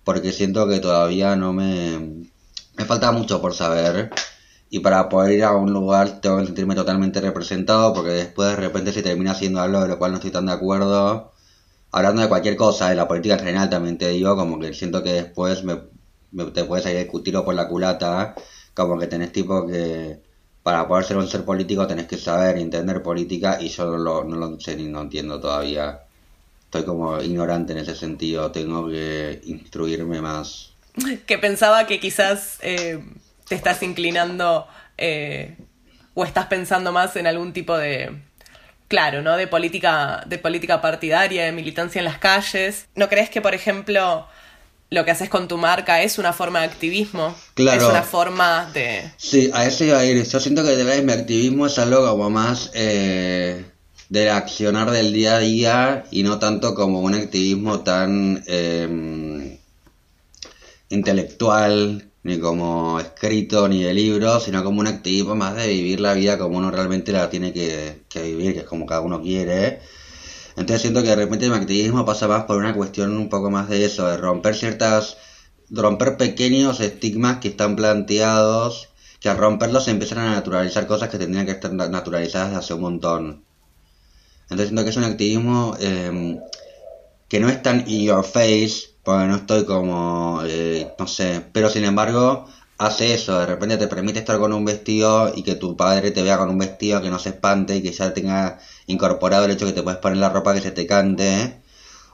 porque 0.06 0.32
siento 0.32 0.68
que 0.68 0.80
todavía 0.80 1.36
no 1.36 1.54
me... 1.54 2.26
Me 2.78 2.86
falta 2.86 3.12
mucho 3.12 3.42
por 3.42 3.54
saber 3.54 4.12
y 4.70 4.80
para 4.80 5.10
poder 5.10 5.34
ir 5.34 5.44
a 5.46 5.56
un 5.56 5.72
lugar 5.74 6.22
tengo 6.22 6.40
que 6.40 6.46
sentirme 6.46 6.76
totalmente 6.76 7.22
representado 7.22 7.94
porque 7.94 8.12
después 8.12 8.50
de 8.50 8.56
repente 8.58 8.92
se 8.94 9.04
termina 9.04 9.32
haciendo 9.32 9.62
algo 9.62 9.82
de 9.82 9.88
lo 9.88 9.98
cual 9.98 10.12
no 10.12 10.18
estoy 10.18 10.32
tan 10.32 10.46
de 10.48 10.54
acuerdo. 10.54 11.32
Hablando 11.92 12.22
de 12.22 12.30
cualquier 12.30 12.58
cosa, 12.58 12.90
de 12.90 12.96
la 12.96 13.08
política 13.08 13.36
en 13.36 13.42
general 13.42 13.70
también 13.70 13.98
te 13.98 14.10
digo, 14.10 14.36
como 14.36 14.60
que 14.60 14.74
siento 14.74 15.04
que 15.04 15.14
después 15.14 15.64
me, 15.64 15.76
te 16.54 16.66
puedes 16.66 16.86
ir 16.88 16.98
a 16.98 17.00
discutirlo 17.00 17.46
por 17.46 17.56
la 17.56 17.68
culata, 17.68 18.36
como 18.74 19.00
que 19.00 19.08
tenés 19.08 19.32
tipo 19.32 19.66
que 19.68 20.22
para 20.64 20.88
poder 20.88 21.06
ser 21.06 21.18
un 21.18 21.28
ser 21.28 21.46
político 21.46 21.88
tenés 21.88 22.08
que 22.08 22.18
saber 22.18 22.58
entender 22.58 23.02
política 23.04 23.60
y 23.62 23.70
yo 23.70 23.86
no 23.86 23.98
lo, 23.98 24.24
no 24.24 24.36
lo 24.36 24.60
sé 24.60 24.76
ni 24.76 24.86
no 24.86 25.02
entiendo 25.02 25.40
todavía. 25.40 26.05
Estoy 26.76 26.88
como 26.88 27.22
ignorante 27.22 27.72
en 27.72 27.80
ese 27.80 27.96
sentido, 27.96 28.52
tengo 28.52 28.90
que 28.90 29.40
instruirme 29.46 30.22
más. 30.22 30.72
Que 31.26 31.38
pensaba 31.38 31.88
que 31.88 32.02
quizás 32.02 32.58
eh, 32.62 33.02
te 33.48 33.56
estás 33.56 33.82
inclinando 33.82 34.68
eh, 34.98 35.56
o 36.16 36.26
estás 36.26 36.48
pensando 36.48 36.92
más 36.92 37.16
en 37.16 37.28
algún 37.28 37.54
tipo 37.54 37.78
de, 37.78 38.12
claro, 38.90 39.22
¿no? 39.22 39.38
De 39.38 39.48
política, 39.48 40.24
de 40.26 40.38
política 40.38 40.82
partidaria, 40.82 41.46
de 41.46 41.54
militancia 41.54 42.00
en 42.00 42.06
las 42.06 42.18
calles. 42.18 42.88
¿No 42.94 43.08
crees 43.08 43.30
que, 43.30 43.40
por 43.40 43.56
ejemplo, 43.56 44.28
lo 44.90 45.06
que 45.06 45.12
haces 45.12 45.30
con 45.30 45.48
tu 45.48 45.58
marca 45.58 46.02
es 46.02 46.18
una 46.18 46.34
forma 46.34 46.60
de 46.60 46.66
activismo? 46.66 47.38
Claro. 47.54 47.84
Es 47.84 47.88
una 47.88 48.04
forma 48.04 48.70
de... 48.74 49.14
Sí, 49.16 49.50
a 49.54 49.66
eso 49.66 49.86
iba 49.86 50.00
a 50.00 50.06
ir. 50.06 50.22
Yo 50.22 50.40
siento 50.42 50.62
que 50.62 50.76
de 50.76 50.84
verdad 50.84 51.04
mi 51.04 51.14
activismo 51.14 51.68
es 51.68 51.80
algo 51.80 52.06
como 52.06 52.30
más 52.30 52.70
eh, 52.74 53.64
del 54.10 54.30
accionar 54.30 54.92
del 54.92 55.14
día 55.14 55.36
a 55.36 55.40
día 55.40 56.06
y 56.12 56.24
no 56.24 56.40
tanto 56.40 56.76
como 56.76 57.02
un 57.02 57.16
activismo 57.16 57.82
tan 57.82 58.44
eh, 58.48 59.60
intelectual 60.90 62.12
ni 62.26 62.40
como 62.40 63.00
escrito, 63.00 63.68
ni 63.68 63.84
de 63.84 63.94
libro, 63.94 64.40
sino 64.40 64.64
como 64.64 64.80
un 64.80 64.88
activismo 64.88 65.36
más 65.36 65.56
de 65.56 65.68
vivir 65.68 66.00
la 66.00 66.14
vida 66.16 66.40
como 66.40 66.58
uno 66.58 66.72
realmente 66.72 67.12
la 67.12 67.30
tiene 67.30 67.54
que, 67.54 68.02
vivir, 68.16 68.54
que 68.54 68.60
es 68.62 68.66
como 68.66 68.88
cada 68.88 69.02
uno 69.02 69.22
quiere. 69.22 69.80
Entonces 70.58 70.82
siento 70.82 71.04
que 71.04 71.10
de 71.10 71.18
repente 71.18 71.50
mi 71.50 71.56
activismo 71.56 72.04
pasa 72.04 72.28
más 72.28 72.46
por 72.46 72.58
una 72.58 72.74
cuestión 72.74 73.16
un 73.16 73.30
poco 73.30 73.52
más 73.52 73.70
de 73.70 73.86
eso, 73.86 74.08
de 74.08 74.18
romper 74.18 74.56
ciertas, 74.56 75.18
romper 75.70 76.18
pequeños 76.18 76.80
estigmas 76.80 77.38
que 77.38 77.50
están 77.50 77.76
planteados, 77.76 78.90
que 79.20 79.30
al 79.30 79.38
romperlos 79.38 79.86
se 79.86 79.92
empiezan 79.92 80.20
a 80.20 80.32
naturalizar 80.32 80.88
cosas 80.88 81.10
que 81.10 81.20
tendrían 81.20 81.46
que 81.46 81.52
estar 81.52 81.74
naturalizadas 81.74 82.50
desde 82.50 82.60
hace 82.60 82.74
un 82.74 82.82
montón. 82.82 83.44
Entonces 84.46 84.68
siento 84.68 84.84
que 84.84 84.90
es 84.92 84.98
un 84.98 85.04
activismo 85.04 85.76
eh, 85.80 86.40
que 87.28 87.40
no 87.40 87.50
es 87.50 87.62
tan 87.62 87.84
in 87.88 88.06
your 88.06 88.24
face, 88.24 88.90
porque 89.04 89.28
no 89.28 89.36
estoy 89.36 89.66
como, 89.66 90.42
eh, 90.46 90.88
no 91.00 91.08
sé, 91.08 91.50
pero 91.54 91.70
sin 91.70 91.86
embargo 91.86 92.46
hace 92.78 93.14
eso, 93.14 93.40
de 93.40 93.46
repente 93.46 93.78
te 93.78 93.88
permite 93.88 94.20
estar 94.20 94.38
con 94.38 94.54
un 94.54 94.66
vestido 94.66 95.32
y 95.34 95.44
que 95.44 95.56
tu 95.56 95.76
padre 95.78 96.12
te 96.12 96.24
vea 96.24 96.38
con 96.38 96.50
un 96.50 96.58
vestido 96.58 97.02
que 97.02 97.10
no 97.10 97.20
se 97.20 97.30
espante 97.30 97.78
y 97.78 97.82
que 97.82 97.92
ya 97.92 98.14
tenga 98.14 98.58
incorporado 98.88 99.46
el 99.46 99.52
hecho 99.52 99.66
que 99.66 99.74
te 99.74 99.84
puedes 99.84 100.00
poner 100.00 100.18
la 100.18 100.30
ropa 100.30 100.54
que 100.54 100.62
se 100.62 100.72
te 100.72 100.86
cante. 100.86 101.56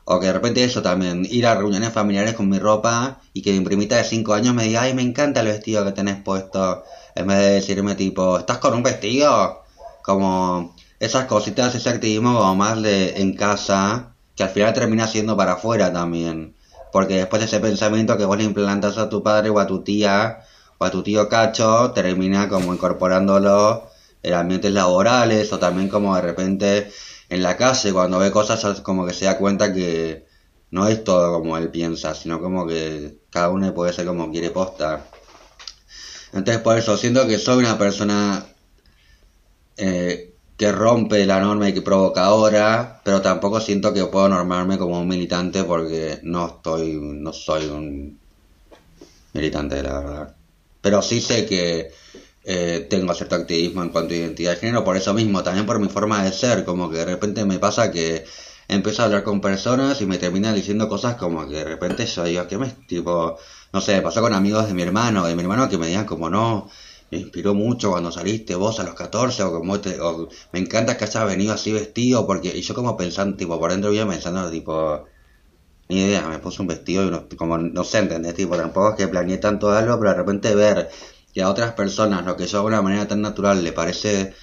O 0.06 0.20
que 0.20 0.28
de 0.28 0.34
repente 0.34 0.64
eso 0.64 0.82
también, 0.82 1.26
ir 1.30 1.46
a 1.48 1.56
reuniones 1.56 1.94
familiares 1.94 2.34
con 2.34 2.50
mi 2.50 2.60
ropa 2.60 3.20
y 3.34 3.42
que 3.42 3.54
mi 3.54 3.62
primita 3.64 3.98
de 3.98 4.04
5 4.04 4.34
años 4.34 4.54
me 4.56 4.64
diga, 4.64 4.82
ay, 4.82 4.94
me 4.94 5.04
encanta 5.04 5.42
el 5.42 5.48
vestido 5.48 5.86
que 5.86 5.92
tenés 5.92 6.18
puesto. 6.18 6.84
En 7.16 7.28
vez 7.28 7.38
de 7.38 7.50
decirme 7.54 7.96
tipo, 7.96 8.38
¿estás 8.40 8.58
con 8.58 8.74
un 8.74 8.84
vestido? 8.84 9.64
Como 10.04 10.74
esas 11.02 11.26
cositas, 11.26 11.74
ese 11.74 11.90
activismo 11.90 12.38
como 12.38 12.56
más 12.56 12.80
de 12.84 13.20
en 13.22 13.36
casa, 13.36 14.14
que 14.36 14.44
al 14.44 14.50
final 14.50 14.72
termina 14.74 15.08
siendo 15.08 15.36
para 15.36 15.54
afuera 15.54 15.92
también. 15.92 16.56
Porque 16.92 17.16
después 17.18 17.40
de 17.42 17.48
ese 17.48 17.60
pensamiento 17.60 18.18
que 18.18 18.26
vos 18.26 18.38
le 18.38 18.44
implantas 18.44 19.00
a 19.00 19.10
tu 19.10 19.24
padre 19.24 19.50
o 19.50 19.60
a 19.60 19.66
tu 19.66 19.84
tía 19.84 20.42
o 20.78 20.86
a 20.86 20.92
tu 20.92 21.02
tío 21.02 21.28
cacho, 21.28 21.92
termina 21.92 22.48
como 22.48 22.72
incorporándolo 22.72 23.90
en 24.22 24.34
ambientes 24.36 24.72
laborales 24.74 25.52
o 25.52 25.58
también 25.58 25.90
como 25.90 26.16
de 26.16 26.22
repente 26.22 26.92
en 27.30 27.42
la 27.42 27.58
calle 27.58 27.92
cuando 27.94 28.20
ve 28.20 28.30
cosas 28.30 28.82
como 28.82 29.06
que 29.08 29.14
se 29.14 29.26
da 29.26 29.40
cuenta 29.40 29.74
que 29.74 30.28
no 30.70 30.88
es 30.88 31.04
todo 31.04 31.34
como 31.34 31.58
él 31.58 31.70
piensa, 31.72 32.14
sino 32.14 32.40
como 32.40 32.68
que 32.68 33.18
cada 33.32 33.50
uno 33.50 33.74
puede 33.74 33.92
ser 33.92 34.06
como 34.06 34.30
quiere 34.30 34.52
posta. 34.52 35.08
Entonces 36.32 36.62
por 36.62 36.78
eso 36.78 36.96
siento 36.96 37.28
que 37.28 37.40
soy 37.40 37.58
una 37.58 37.78
persona 37.80 38.46
eh, 39.78 40.31
que 40.62 40.72
rompe 40.72 41.26
la 41.26 41.40
norma 41.40 41.70
y 41.70 41.74
que 41.74 41.82
provoca 41.82 42.24
ahora, 42.26 43.02
pero 43.04 43.20
tampoco 43.20 43.60
siento 43.60 43.92
que 43.96 44.06
puedo 44.06 44.30
normarme 44.30 44.78
como 44.78 45.00
un 45.00 45.08
militante 45.08 45.64
porque 45.64 46.20
no 46.22 46.46
estoy, 46.46 47.00
no 47.02 47.34
soy 47.34 47.66
un 47.66 48.20
militante, 49.34 49.82
la 49.82 50.00
verdad. 50.00 50.36
Pero 50.80 51.02
sí 51.02 51.20
sé 51.20 51.48
que 51.48 51.92
eh, 52.44 52.86
tengo 52.88 53.12
cierto 53.16 53.38
activismo 53.38 53.82
en 53.82 53.90
cuanto 53.90 54.14
a 54.14 54.18
identidad 54.18 54.52
de 54.52 54.58
género, 54.58 54.84
por 54.84 54.96
eso 54.98 55.16
mismo, 55.16 55.42
también 55.42 55.66
por 55.66 55.80
mi 55.80 55.90
forma 55.90 56.24
de 56.24 56.32
ser, 56.32 56.64
como 56.64 56.92
que 56.92 56.98
de 56.98 57.06
repente 57.06 57.44
me 57.44 57.58
pasa 57.58 57.90
que 57.90 58.24
empiezo 58.68 59.02
a 59.02 59.06
hablar 59.06 59.24
con 59.24 59.42
personas 59.42 60.00
y 60.02 60.06
me 60.06 60.20
terminan 60.20 60.54
diciendo 60.54 60.88
cosas 60.88 61.16
como 61.16 61.48
que 61.48 61.56
de 61.56 61.64
repente 61.64 62.06
yo 62.06 62.24
digo, 62.24 62.48
¿qué 62.48 62.60
me 62.60 62.70
tipo, 62.70 63.36
no 63.74 63.82
sé, 63.82 63.96
me 63.96 64.04
pasó 64.04 64.22
con 64.22 64.36
amigos 64.36 64.68
de 64.68 64.76
mi 64.76 64.84
hermano, 64.84 65.26
de 65.26 65.36
mi 65.36 65.42
hermano 65.42 65.68
que 65.68 65.80
me 65.80 65.88
digan 65.88 66.06
como 66.06 66.30
no, 66.30 66.70
me 67.12 67.18
inspiró 67.20 67.54
mucho 67.54 67.92
cuando 67.92 68.12
saliste 68.12 68.56
vos 68.56 68.80
a 68.80 68.84
los 68.84 68.96
14 68.96 69.44
o 69.44 69.52
como 69.52 69.80
te, 69.82 70.00
o, 70.00 70.30
me 70.54 70.60
encanta 70.60 70.98
que 70.98 71.04
hayas 71.06 71.26
venido 71.28 71.54
así 71.54 71.72
vestido 71.74 72.26
porque 72.26 72.50
y 72.58 72.62
yo 72.62 72.74
como 72.74 72.96
pensando 72.98 73.38
tipo 73.38 73.60
por 73.60 73.72
dentro 73.72 73.94
iba 73.94 74.08
pensando 74.08 74.50
tipo 74.50 75.06
ni 75.90 76.02
idea 76.06 76.28
me 76.28 76.40
puse 76.40 76.62
un 76.62 76.68
vestido 76.70 77.06
y 77.08 77.12
no, 77.12 77.28
como 77.38 77.58
no 77.58 77.84
sé 77.84 78.00
entendés 78.00 78.36
tipo 78.36 78.56
tampoco 78.58 78.92
es 78.92 78.96
que 78.96 79.08
planeé 79.10 79.38
tanto 79.40 79.72
algo 79.72 80.00
pero 80.00 80.12
de 80.12 80.18
repente 80.18 80.56
ver 80.56 80.90
que 81.34 81.42
a 81.42 81.50
otras 81.50 81.74
personas 81.74 82.26
lo 82.26 82.38
que 82.38 82.48
yo 82.48 82.60
hago 82.60 82.70
de 82.70 82.76
una 82.76 82.82
manera 82.82 83.08
tan 83.08 83.22
natural 83.22 83.64
le 83.64 83.74
parece 83.74 84.34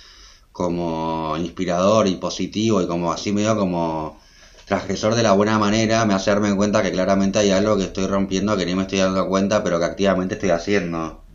como 0.52 1.36
inspirador 1.38 2.06
y 2.08 2.16
positivo 2.16 2.82
y 2.82 2.86
como 2.86 3.12
así 3.12 3.32
medio 3.32 3.56
como 3.56 4.20
transgresor 4.66 5.14
de 5.14 5.22
la 5.22 5.32
buena 5.32 5.58
manera 5.58 6.04
me 6.04 6.14
hace 6.14 6.30
darme 6.30 6.54
cuenta 6.56 6.82
que 6.82 6.92
claramente 6.92 7.38
hay 7.38 7.50
algo 7.50 7.76
que 7.78 7.84
estoy 7.84 8.06
rompiendo 8.06 8.56
que 8.56 8.66
ni 8.66 8.74
me 8.74 8.82
estoy 8.82 8.98
dando 9.00 9.28
cuenta 9.28 9.64
pero 9.64 9.78
que 9.78 9.86
activamente 9.86 10.34
estoy 10.34 10.50
haciendo 10.50 11.28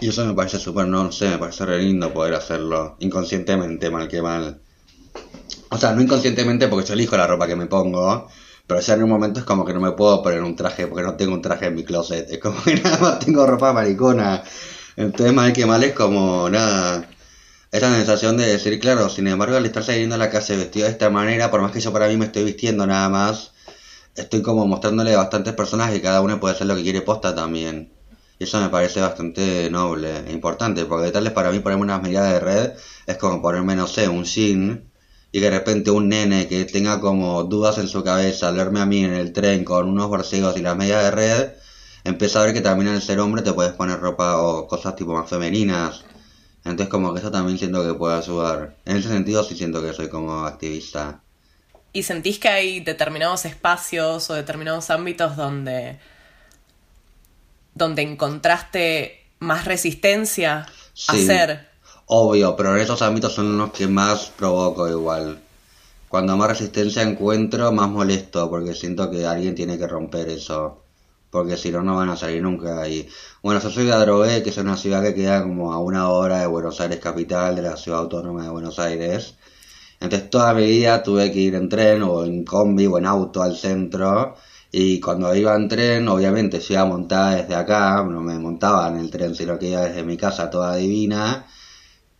y 0.00 0.08
eso 0.08 0.24
me 0.24 0.34
parece 0.34 0.58
súper, 0.58 0.86
no 0.86 1.12
sé, 1.12 1.28
me 1.28 1.38
parece 1.38 1.66
re 1.66 1.78
lindo 1.82 2.12
poder 2.12 2.34
hacerlo 2.34 2.96
inconscientemente, 3.00 3.90
mal 3.90 4.08
que 4.08 4.22
mal. 4.22 4.60
O 5.70 5.76
sea, 5.78 5.92
no 5.92 6.02
inconscientemente 6.02 6.68
porque 6.68 6.86
yo 6.88 6.94
elijo 6.94 7.16
la 7.16 7.26
ropa 7.26 7.46
que 7.46 7.54
me 7.54 7.66
pongo, 7.66 8.28
pero 8.66 8.80
ya 8.80 8.94
en 8.94 9.02
un 9.02 9.10
momento 9.10 9.40
es 9.40 9.46
como 9.46 9.64
que 9.64 9.74
no 9.74 9.80
me 9.80 9.92
puedo 9.92 10.22
poner 10.22 10.42
un 10.42 10.56
traje 10.56 10.86
porque 10.86 11.02
no 11.02 11.16
tengo 11.16 11.34
un 11.34 11.42
traje 11.42 11.66
en 11.66 11.74
mi 11.74 11.84
closet. 11.84 12.30
Es 12.30 12.38
como 12.38 12.62
que 12.62 12.76
nada 12.82 12.98
más 12.98 13.18
tengo 13.18 13.46
ropa 13.46 13.72
maricona. 13.72 14.42
Entonces, 14.96 15.34
mal 15.34 15.52
que 15.52 15.66
mal 15.66 15.84
es 15.84 15.94
como 15.94 16.48
nada. 16.48 17.08
Esa 17.70 17.94
sensación 17.94 18.36
de 18.36 18.46
decir, 18.46 18.80
claro, 18.80 19.08
sin 19.10 19.28
embargo, 19.28 19.56
al 19.56 19.66
estar 19.66 19.84
saliendo 19.84 20.16
a 20.16 20.18
la 20.18 20.30
calle 20.30 20.56
vestido 20.56 20.86
de 20.86 20.92
esta 20.92 21.10
manera, 21.10 21.50
por 21.50 21.62
más 21.62 21.72
que 21.72 21.80
yo 21.80 21.92
para 21.92 22.08
mí 22.08 22.16
me 22.16 22.26
estoy 22.26 22.44
vistiendo 22.44 22.86
nada 22.86 23.08
más, 23.08 23.52
estoy 24.16 24.42
como 24.42 24.66
mostrándole 24.66 25.14
a 25.14 25.18
bastantes 25.18 25.54
personas 25.54 25.90
que 25.92 26.00
cada 26.00 26.20
uno 26.20 26.40
puede 26.40 26.54
hacer 26.54 26.66
lo 26.66 26.76
que 26.76 26.82
quiere 26.82 27.02
posta 27.02 27.34
también. 27.34 27.99
Y 28.40 28.44
eso 28.44 28.58
me 28.58 28.70
parece 28.70 29.02
bastante 29.02 29.68
noble 29.70 30.24
e 30.26 30.32
importante, 30.32 30.86
porque 30.86 31.10
tal 31.12 31.24
vez 31.24 31.32
para 31.34 31.52
mí 31.52 31.58
ponerme 31.60 31.84
unas 31.84 32.00
medidas 32.00 32.32
de 32.32 32.40
red 32.40 32.72
es 33.06 33.18
como 33.18 33.42
ponerme, 33.42 33.76
no 33.76 33.86
sé, 33.86 34.08
un 34.08 34.24
jean 34.24 34.90
y 35.30 35.40
de 35.40 35.50
repente 35.50 35.90
un 35.90 36.08
nene 36.08 36.48
que 36.48 36.64
tenga 36.64 37.00
como 37.02 37.44
dudas 37.44 37.76
en 37.76 37.86
su 37.86 38.02
cabeza 38.02 38.48
al 38.48 38.56
verme 38.56 38.80
a 38.80 38.86
mí 38.86 39.04
en 39.04 39.12
el 39.12 39.34
tren 39.34 39.62
con 39.62 39.90
unos 39.90 40.08
borcegos 40.08 40.56
y 40.56 40.62
las 40.62 40.74
medias 40.74 41.04
de 41.04 41.10
red, 41.10 41.50
empieza 42.02 42.40
a 42.40 42.46
ver 42.46 42.54
que 42.54 42.62
también 42.62 42.88
al 42.88 43.02
ser 43.02 43.20
hombre 43.20 43.42
te 43.42 43.52
puedes 43.52 43.74
poner 43.74 44.00
ropa 44.00 44.38
o 44.38 44.66
cosas 44.66 44.96
tipo 44.96 45.12
más 45.12 45.28
femeninas. 45.28 46.06
Entonces 46.64 46.88
como 46.88 47.12
que 47.12 47.20
eso 47.20 47.30
también 47.30 47.58
siento 47.58 47.86
que 47.86 47.92
puede 47.92 48.16
ayudar. 48.16 48.74
En 48.86 48.96
ese 48.96 49.10
sentido 49.10 49.44
sí 49.44 49.54
siento 49.54 49.82
que 49.82 49.92
soy 49.92 50.08
como 50.08 50.46
activista. 50.46 51.20
¿Y 51.92 52.04
sentís 52.04 52.38
que 52.38 52.48
hay 52.48 52.80
determinados 52.80 53.44
espacios 53.44 54.30
o 54.30 54.34
determinados 54.34 54.88
ámbitos 54.88 55.36
donde 55.36 55.98
donde 57.74 58.02
encontraste 58.02 59.26
más 59.38 59.64
resistencia 59.64 60.66
a 61.08 61.12
hacer. 61.12 61.68
Obvio, 62.06 62.56
pero 62.56 62.74
en 62.74 62.82
esos 62.82 63.02
ámbitos 63.02 63.34
son 63.34 63.56
los 63.56 63.72
que 63.72 63.86
más 63.86 64.32
provoco 64.36 64.88
igual. 64.88 65.40
Cuando 66.08 66.36
más 66.36 66.48
resistencia 66.48 67.02
encuentro, 67.02 67.70
más 67.70 67.88
molesto, 67.88 68.50
porque 68.50 68.74
siento 68.74 69.10
que 69.10 69.26
alguien 69.26 69.54
tiene 69.54 69.78
que 69.78 69.86
romper 69.86 70.28
eso. 70.28 70.82
Porque 71.30 71.56
si 71.56 71.70
no, 71.70 71.82
no 71.82 71.94
van 71.94 72.08
a 72.08 72.16
salir 72.16 72.42
nunca 72.42 72.80
ahí. 72.82 73.08
Bueno, 73.42 73.60
yo 73.60 73.70
soy 73.70 73.86
de 73.86 73.92
Adrogué, 73.92 74.42
que 74.42 74.50
es 74.50 74.56
una 74.58 74.76
ciudad 74.76 75.02
que 75.02 75.14
queda 75.14 75.42
como 75.42 75.72
a 75.72 75.78
una 75.78 76.08
hora 76.10 76.40
de 76.40 76.48
Buenos 76.48 76.80
Aires 76.80 76.98
capital, 76.98 77.54
de 77.54 77.62
la 77.62 77.76
ciudad 77.76 78.00
autónoma 78.00 78.42
de 78.42 78.50
Buenos 78.50 78.80
Aires. 78.80 79.36
Entonces 80.00 80.30
toda 80.30 80.52
mi 80.54 80.66
vida 80.66 81.02
tuve 81.02 81.30
que 81.30 81.38
ir 81.38 81.54
en 81.54 81.68
tren 81.68 82.02
o 82.02 82.24
en 82.24 82.44
combi 82.44 82.86
o 82.86 82.98
en 82.98 83.06
auto 83.06 83.42
al 83.42 83.56
centro 83.56 84.34
y 84.72 85.00
cuando 85.00 85.34
iba 85.34 85.54
en 85.56 85.68
tren, 85.68 86.08
obviamente 86.08 86.60
yo 86.60 86.74
iba 86.74 86.84
montada 86.84 87.36
desde 87.36 87.54
acá, 87.56 88.04
no 88.04 88.20
me 88.20 88.38
montaba 88.38 88.88
en 88.88 88.98
el 88.98 89.10
tren, 89.10 89.34
sino 89.34 89.58
que 89.58 89.70
iba 89.70 89.82
desde 89.82 90.04
mi 90.04 90.16
casa 90.16 90.50
toda 90.50 90.76
divina. 90.76 91.46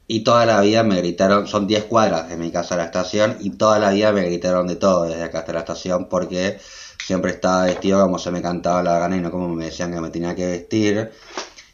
Y 0.08 0.24
toda 0.24 0.44
la 0.46 0.60
vida 0.60 0.82
me 0.82 0.96
gritaron, 0.96 1.46
son 1.46 1.68
10 1.68 1.84
cuadras 1.84 2.28
de 2.28 2.36
mi 2.36 2.50
casa 2.50 2.74
a 2.74 2.78
la 2.78 2.84
estación, 2.86 3.36
y 3.40 3.50
toda 3.50 3.78
la 3.78 3.90
vida 3.92 4.12
me 4.12 4.24
gritaron 4.24 4.66
de 4.66 4.76
todo 4.76 5.04
desde 5.04 5.22
acá 5.22 5.40
hasta 5.40 5.52
la 5.52 5.60
estación 5.60 6.08
porque 6.08 6.58
siempre 7.06 7.30
estaba 7.32 7.64
vestido 7.66 8.02
como 8.02 8.18
se 8.18 8.30
me 8.32 8.42
cantaba 8.42 8.82
la 8.82 8.98
gana 8.98 9.16
y 9.16 9.20
no 9.20 9.30
como 9.30 9.48
me 9.48 9.66
decían 9.66 9.92
que 9.92 10.00
me 10.00 10.10
tenía 10.10 10.34
que 10.34 10.46
vestir. 10.46 11.12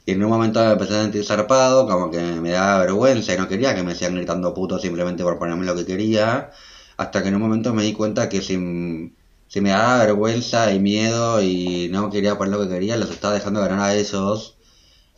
Y 0.05 0.13
en 0.13 0.23
un 0.25 0.31
momento 0.31 0.65
me 0.65 0.73
empecé 0.73 0.95
a 0.99 1.03
sentir 1.03 1.25
zarpado, 1.25 1.89
como 1.89 2.11
que 2.11 2.21
me 2.21 2.51
daba 2.51 2.81
vergüenza 2.81 3.35
y 3.35 3.39
no 3.39 3.49
quería 3.49 3.75
que 3.75 3.83
me 3.83 3.95
sigan 3.95 4.15
gritando 4.15 4.55
puto 4.55 4.79
simplemente 4.79 5.23
por 5.23 5.39
ponerme 5.39 5.65
lo 5.67 5.75
que 5.75 5.87
quería. 5.87 6.51
Hasta 6.99 7.23
que 7.23 7.29
en 7.29 7.37
un 7.37 7.43
momento 7.43 7.75
me 7.75 7.83
di 7.83 7.93
cuenta 7.93 8.29
que 8.29 8.43
sin 8.43 9.17
si 9.49 9.61
me 9.61 9.71
daba 9.71 9.99
vergüenza 9.99 10.73
y 10.73 10.81
miedo 10.81 11.43
y 11.43 11.89
no 11.91 12.11
quería 12.11 12.37
poner 12.39 12.55
lo 12.55 12.63
que 12.63 12.69
quería, 12.69 12.97
los 12.97 13.11
estaba 13.11 13.35
dejando 13.35 13.61
ganar 13.61 13.81
a 13.81 13.95
ellos. 13.95 14.57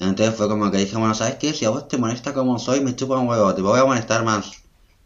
Entonces 0.01 0.35
fue 0.37 0.49
como 0.49 0.71
que 0.71 0.79
dije, 0.79 0.97
bueno, 0.97 1.15
¿sabes 1.15 1.37
qué? 1.37 1.53
Si 1.55 1.65
a 1.65 1.71
vos 1.71 1.89
te 1.89 1.99
molesta 1.99 2.33
como 2.35 2.59
soy, 2.59 2.81
me 2.81 2.97
chupa 2.97 3.19
un 3.19 3.29
huevo, 3.29 3.55
te 3.55 3.63
voy 3.63 3.81
a 3.81 3.85
molestar 3.85 4.25
más. 4.25 4.53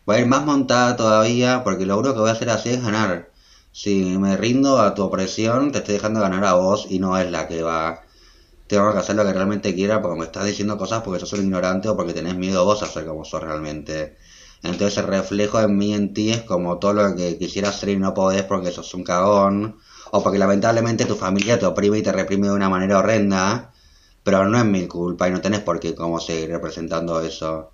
Voy 0.07 0.17
a 0.17 0.21
ir 0.21 0.27
más 0.27 0.45
montada 0.45 0.97
todavía, 0.97 1.65
porque 1.65 1.87
lo 1.87 1.99
único 1.99 2.15
que 2.15 2.21
voy 2.21 2.29
a 2.31 2.33
hacer 2.33 2.51
así 2.51 2.71
es 2.71 2.83
ganar. 2.83 3.31
Si 3.73 4.19
me 4.19 4.37
rindo 4.37 4.81
a 4.81 4.95
tu 4.95 5.03
opresión, 5.03 5.73
te 5.73 5.79
estoy 5.79 5.95
dejando 5.95 6.21
ganar 6.21 6.45
a 6.45 6.55
vos 6.55 6.87
y 6.91 6.99
no 6.99 7.17
es 7.19 7.31
la 7.31 7.49
que 7.49 7.63
va. 7.63 8.03
Tengo 8.67 8.93
que 8.93 8.99
hacer 8.99 9.17
lo 9.17 9.25
que 9.25 9.33
realmente 9.33 9.75
quiera 9.75 10.03
porque 10.03 10.19
me 10.19 10.25
estás 10.27 10.47
diciendo 10.47 10.79
cosas 10.79 11.03
porque 11.03 11.21
sos 11.21 11.35
un 11.35 11.45
ignorante 11.47 11.89
o 11.89 11.97
porque 11.97 12.15
tenés 12.15 12.37
miedo 12.37 12.65
vos 12.65 12.83
a 12.83 12.87
ser 12.87 13.07
como 13.07 13.25
sos 13.25 13.43
realmente. 13.43 14.17
Entonces 14.63 14.99
el 14.99 15.07
reflejo 15.09 15.61
en 15.61 15.77
mí, 15.77 15.93
en 15.95 16.15
ti, 16.15 16.31
es 16.31 16.43
como 16.43 16.79
todo 16.79 16.93
lo 16.95 17.17
que 17.17 17.39
quisieras 17.39 17.77
hacer 17.77 17.91
y 17.91 17.97
no 17.97 18.15
podés 18.15 18.45
porque 18.45 18.71
sos 18.71 18.95
un 18.95 19.05
cagón. 19.05 19.79
O 20.13 20.23
porque 20.23 20.39
lamentablemente 20.39 21.05
tu 21.05 21.17
familia 21.17 21.59
te 21.59 21.67
oprime 21.67 21.99
y 21.99 22.03
te 22.03 22.13
reprime 22.13 22.49
de 22.49 22.55
una 22.55 22.69
manera 22.69 22.99
horrenda. 22.99 23.73
Pero 24.23 24.47
no 24.47 24.59
es 24.59 24.65
mi 24.65 24.87
culpa 24.87 25.29
y 25.29 25.33
no 25.33 25.41
tenés 25.41 25.61
por 25.61 25.81
qué 25.81 25.95
como 25.95 26.21
seguir 26.21 26.51
representando 26.51 27.21
eso. 27.23 27.73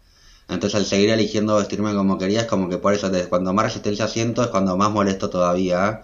Entonces 0.49 0.76
al 0.76 0.86
seguir 0.86 1.11
eligiendo 1.11 1.57
vestirme 1.57 1.95
como 1.95 2.16
quería 2.18 2.43
es 2.43 2.47
como 2.47 2.68
que 2.70 2.78
por 2.78 2.95
eso 2.95 3.11
cuando 3.28 3.53
más 3.53 3.66
resistencia 3.66 4.09
siento 4.09 4.43
es 4.43 4.49
cuando 4.49 4.76
más 4.76 4.91
molesto 4.91 5.28
todavía. 5.30 6.03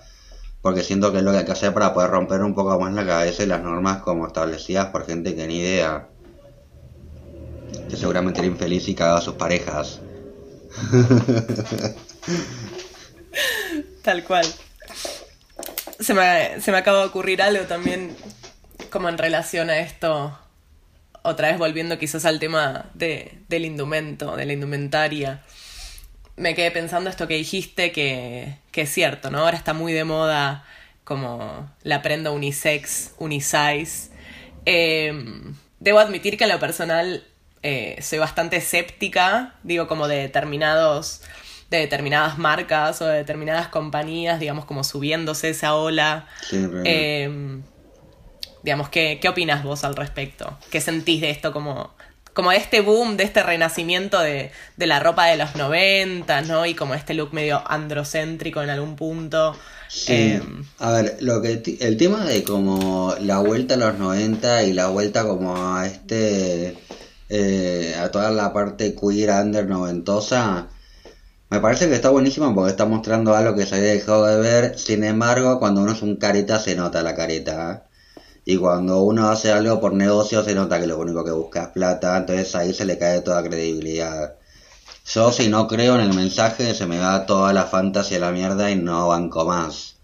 Porque 0.62 0.82
siento 0.82 1.12
que 1.12 1.18
es 1.18 1.24
lo 1.24 1.32
que 1.32 1.38
hay 1.38 1.44
que 1.46 1.52
hacer 1.52 1.74
para 1.74 1.94
poder 1.94 2.10
romper 2.10 2.42
un 2.42 2.54
poco 2.54 2.78
más 2.80 2.92
la 2.94 3.06
cabeza 3.06 3.42
y 3.44 3.46
las 3.46 3.62
normas 3.62 4.02
como 4.02 4.26
establecidas 4.26 4.88
por 4.88 5.06
gente 5.06 5.34
que 5.34 5.46
ni 5.46 5.58
idea. 5.60 6.10
Que 7.88 7.96
seguramente 7.96 8.40
era 8.40 8.48
infeliz 8.48 8.88
y 8.88 8.94
cagaba 8.94 9.18
a 9.18 9.22
sus 9.22 9.34
parejas. 9.36 10.03
Tal 14.02 14.24
cual. 14.24 14.46
Se 16.00 16.14
me, 16.14 16.60
se 16.60 16.72
me 16.72 16.78
acaba 16.78 17.00
de 17.00 17.06
ocurrir 17.06 17.40
algo 17.40 17.64
también 17.64 18.16
como 18.90 19.08
en 19.08 19.18
relación 19.18 19.70
a 19.70 19.78
esto, 19.78 20.38
otra 21.22 21.48
vez 21.48 21.58
volviendo 21.58 21.98
quizás 21.98 22.24
al 22.26 22.38
tema 22.38 22.90
de, 22.94 23.38
del 23.48 23.64
indumento, 23.64 24.36
de 24.36 24.44
la 24.46 24.52
indumentaria. 24.52 25.42
Me 26.36 26.54
quedé 26.54 26.70
pensando 26.70 27.10
esto 27.10 27.26
que 27.26 27.34
dijiste 27.34 27.90
que, 27.92 28.58
que 28.70 28.82
es 28.82 28.90
cierto, 28.92 29.30
¿no? 29.30 29.38
Ahora 29.38 29.56
está 29.56 29.72
muy 29.72 29.92
de 29.92 30.04
moda 30.04 30.64
como 31.02 31.70
la 31.82 32.02
prenda 32.02 32.30
unisex, 32.30 33.14
unisize. 33.18 34.10
Em, 34.64 35.54
debo 35.80 35.98
admitir 35.98 36.36
que 36.36 36.44
en 36.44 36.50
lo 36.50 36.60
personal 36.60 37.24
eh, 37.66 37.96
soy 38.02 38.18
bastante 38.18 38.56
escéptica, 38.56 39.54
digo, 39.62 39.88
como 39.88 40.06
de 40.06 40.16
determinados, 40.16 41.22
de 41.70 41.78
determinadas 41.78 42.36
marcas 42.36 43.00
o 43.00 43.06
de 43.06 43.16
determinadas 43.16 43.68
compañías, 43.68 44.38
digamos, 44.38 44.66
como 44.66 44.84
subiéndose 44.84 45.48
esa 45.48 45.74
ola. 45.74 46.28
Em, 46.52 47.62
digamos, 48.62 48.90
¿qué, 48.90 49.18
¿qué 49.18 49.30
opinas 49.30 49.64
vos 49.64 49.82
al 49.84 49.96
respecto? 49.96 50.58
¿Qué 50.70 50.82
sentís 50.82 51.22
de 51.22 51.30
esto 51.30 51.54
como, 51.54 51.94
como 52.34 52.52
este 52.52 52.82
boom, 52.82 53.16
de 53.16 53.24
este 53.24 53.42
renacimiento 53.42 54.20
de, 54.20 54.50
de 54.76 54.86
la 54.86 55.00
ropa 55.00 55.24
de 55.24 55.38
los 55.38 55.56
90, 55.56 56.42
¿no? 56.42 56.66
Y 56.66 56.74
como 56.74 56.92
este 56.92 57.14
look 57.14 57.32
medio 57.32 57.62
androcéntrico 57.66 58.62
en 58.62 58.68
algún 58.68 58.94
punto. 58.94 59.56
Sí. 59.88 60.32
Em, 60.32 60.66
a 60.80 60.90
ver, 60.90 61.16
lo 61.20 61.40
que 61.40 61.62
el 61.80 61.96
tema 61.96 62.26
de 62.26 62.44
como 62.44 63.14
la 63.20 63.38
vuelta 63.38 63.72
a 63.72 63.78
los 63.78 63.98
90 63.98 64.64
y 64.64 64.74
la 64.74 64.88
vuelta 64.88 65.26
como 65.26 65.56
a 65.56 65.86
este 65.86 66.76
eh, 67.36 67.96
a 67.96 68.10
toda 68.12 68.30
la 68.30 68.52
parte 68.52 68.94
queer 68.94 69.30
under 69.30 69.66
noventosa, 69.66 70.68
me 71.50 71.58
parece 71.60 71.88
que 71.88 71.94
está 71.96 72.10
buenísimo 72.10 72.54
porque 72.54 72.70
está 72.70 72.86
mostrando 72.86 73.34
algo 73.34 73.56
que 73.56 73.66
se 73.66 73.74
había 73.74 73.92
dejado 73.92 74.26
de 74.26 74.36
ver. 74.40 74.78
Sin 74.78 75.02
embargo, 75.04 75.58
cuando 75.58 75.82
uno 75.82 75.92
es 75.92 76.02
un 76.02 76.16
careta, 76.16 76.60
se 76.60 76.76
nota 76.76 77.02
la 77.02 77.14
careta. 77.16 77.88
Y 78.44 78.56
cuando 78.56 79.02
uno 79.02 79.28
hace 79.30 79.50
algo 79.52 79.80
por 79.80 79.94
negocio, 79.94 80.44
se 80.44 80.54
nota 80.54 80.80
que 80.80 80.86
lo 80.86 80.98
único 80.98 81.24
que 81.24 81.32
busca 81.32 81.64
es 81.64 81.68
plata. 81.70 82.16
Entonces 82.16 82.54
ahí 82.54 82.72
se 82.74 82.84
le 82.84 82.98
cae 82.98 83.20
toda 83.22 83.42
credibilidad. 83.42 84.36
Yo, 85.06 85.32
si 85.32 85.48
no 85.48 85.66
creo 85.68 85.96
en 85.96 86.02
el 86.02 86.14
mensaje, 86.14 86.74
se 86.74 86.86
me 86.86 86.98
va 87.00 87.26
toda 87.26 87.52
la 87.52 87.64
fantasía 87.64 88.18
a 88.18 88.20
la 88.20 88.32
mierda 88.32 88.70
y 88.70 88.76
no 88.76 89.08
banco 89.08 89.44
más. 89.44 89.96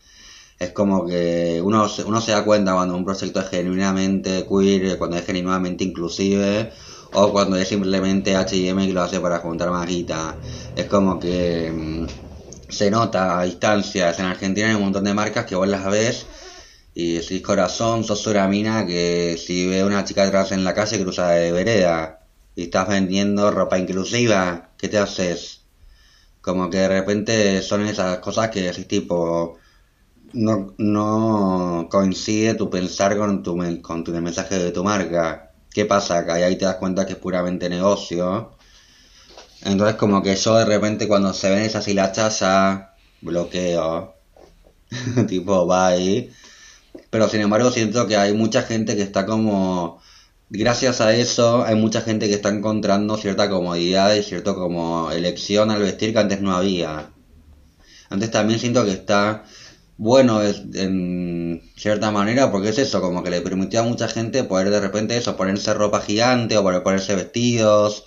Es 0.59 0.72
como 0.72 1.07
que 1.07 1.61
uno, 1.64 1.89
uno 2.07 2.20
se 2.20 2.33
da 2.33 2.45
cuenta 2.45 2.74
cuando 2.74 2.97
un 2.97 3.05
proyecto 3.05 3.41
es 3.41 3.49
genuinamente 3.49 4.47
queer, 4.49 4.99
cuando 4.99 5.16
es 5.16 5.26
genuinamente 5.26 5.85
inclusive 5.85 6.72
o 7.13 7.33
cuando 7.33 7.57
es 7.57 7.69
simplemente 7.69 8.37
H&M 8.37 8.87
que 8.87 8.93
lo 8.93 9.03
hace 9.03 9.21
para 9.21 9.39
juntar 9.41 9.71
más. 9.71 9.89
Es 10.75 10.87
como 10.87 11.19
que 11.19 11.71
mm, 11.73 12.07
se 12.69 12.91
nota 12.91 13.39
a 13.41 13.45
distancias. 13.45 14.19
En 14.19 14.27
Argentina 14.27 14.69
hay 14.69 14.75
un 14.75 14.83
montón 14.83 15.05
de 15.05 15.15
marcas 15.15 15.47
que 15.47 15.57
vos 15.57 15.69
las 15.69 15.85
ves 15.87 16.27
y 16.95 17.15
decís 17.15 17.43
corazón, 17.43 18.05
sos 18.05 18.27
una 18.27 18.87
que 18.87 19.37
si 19.39 19.67
ve 19.67 19.85
una 19.85 20.05
chica 20.05 20.25
atrás 20.25 20.53
en 20.53 20.65
la 20.65 20.75
calle 20.75 21.01
cruza 21.01 21.31
de 21.31 21.53
vereda 21.53 22.27
y 22.55 22.65
estás 22.65 22.89
vendiendo 22.89 23.51
ropa 23.51 23.79
inclusiva, 23.79 24.71
¿qué 24.79 24.89
te 24.89 24.99
haces? 24.99 25.63
Como 26.41 26.71
que 26.71 26.79
de 26.79 26.89
repente 26.89 27.63
son 27.63 27.87
esas 27.87 28.19
cosas 28.21 28.51
que 28.51 28.63
decís 28.63 28.89
tipo 28.89 29.59
no, 30.33 30.75
no 30.79 31.89
coincide 31.91 32.55
tu 32.55 32.71
pensar 32.71 33.17
con 33.17 33.43
tu, 33.43 33.59
con 33.83 34.05
tu 34.05 34.13
mensaje 34.13 34.59
de 34.59 34.71
tu 34.73 34.85
marca 34.85 35.50
¿Qué 35.73 35.85
pasa 35.85 36.18
acá? 36.18 36.39
Y 36.41 36.43
ahí 36.43 36.57
te 36.57 36.64
das 36.64 36.77
cuenta 36.77 37.07
que 37.07 37.12
es 37.12 37.18
puramente 37.18 37.68
negocio. 37.68 38.57
Entonces 39.62 39.97
como 39.97 40.23
que 40.23 40.35
yo 40.37 40.57
de 40.57 40.64
repente 40.64 41.07
cuando 41.07 41.33
se 41.33 41.51
ven 41.51 41.61
esas 41.61 41.87
hilachas 41.89 42.41
ya 42.41 42.95
bloqueo. 43.21 44.14
tipo, 45.29 45.66
bye. 45.66 46.33
Pero 47.11 47.29
sin 47.29 47.41
embargo 47.43 47.71
siento 47.71 48.07
que 48.07 48.16
hay 48.16 48.35
mucha 48.35 48.62
gente 48.62 48.97
que 48.97 49.03
está 49.03 49.27
como... 49.27 50.01
Gracias 50.53 51.01
a 51.01 51.14
eso 51.14 51.64
hay 51.64 51.77
mucha 51.77 52.01
gente 52.01 52.29
que 52.29 52.35
está 52.35 52.49
encontrando 52.49 53.16
cierta 53.16 53.49
comodidad 53.49 54.14
y 54.14 54.23
cierta 54.25 54.55
como 54.55 55.12
elección 55.12 55.71
al 55.71 55.81
vestir 55.81 56.12
que 56.12 56.18
antes 56.18 56.41
no 56.41 56.53
había. 56.57 57.11
Antes 58.09 58.33
también 58.33 58.59
siento 58.59 58.85
que 58.85 58.91
está 58.91 59.45
bueno 60.01 60.41
en 60.43 61.61
cierta 61.77 62.11
manera 62.11 62.51
porque 62.51 62.71
es 62.71 62.79
eso, 62.79 63.03
como 63.03 63.23
que 63.23 63.29
le 63.29 63.43
permitió 63.43 63.81
a 63.81 63.83
mucha 63.83 64.09
gente 64.09 64.45
poder 64.45 64.71
de 64.71 64.81
repente 64.81 65.15
eso, 65.15 65.37
ponerse 65.37 65.75
ropa 65.75 66.01
gigante 66.01 66.57
o 66.57 66.63
poder 66.63 66.83
ponerse 66.83 67.15
vestidos 67.15 68.05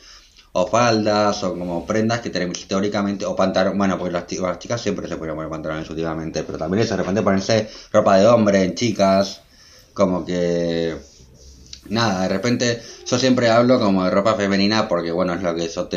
o 0.53 0.65
faldas 0.65 1.43
o 1.43 1.53
como 1.53 1.85
prendas 1.85 2.21
que 2.21 2.31
teóricamente 2.31 3.25
o 3.27 3.35
pantalones, 3.35 3.77
bueno, 3.77 3.99
pues 3.99 4.11
las, 4.11 4.31
las, 4.31 4.57
chicas 4.57 4.81
siempre 4.81 5.07
se 5.07 5.17
pueden 5.17 5.35
poner 5.35 5.51
pantalones 5.51 5.87
últimamente, 5.87 6.41
pero 6.43 6.57
también 6.57 6.83
eso, 6.83 6.95
de 6.95 7.03
repente 7.03 7.21
ponerse 7.21 7.69
ropa 7.91 8.17
de 8.17 8.25
hombre 8.25 8.63
en 8.63 8.73
chicas, 8.73 9.41
como 9.93 10.25
que 10.25 10.95
nada, 11.89 12.23
de 12.23 12.29
repente 12.29 12.81
yo 13.05 13.19
siempre 13.19 13.49
hablo 13.51 13.79
como 13.79 14.03
de 14.03 14.09
ropa 14.09 14.33
femenina 14.33 14.87
porque 14.87 15.11
bueno, 15.11 15.35
es 15.35 15.43
lo 15.43 15.55
que 15.55 15.67
yo 15.69 15.87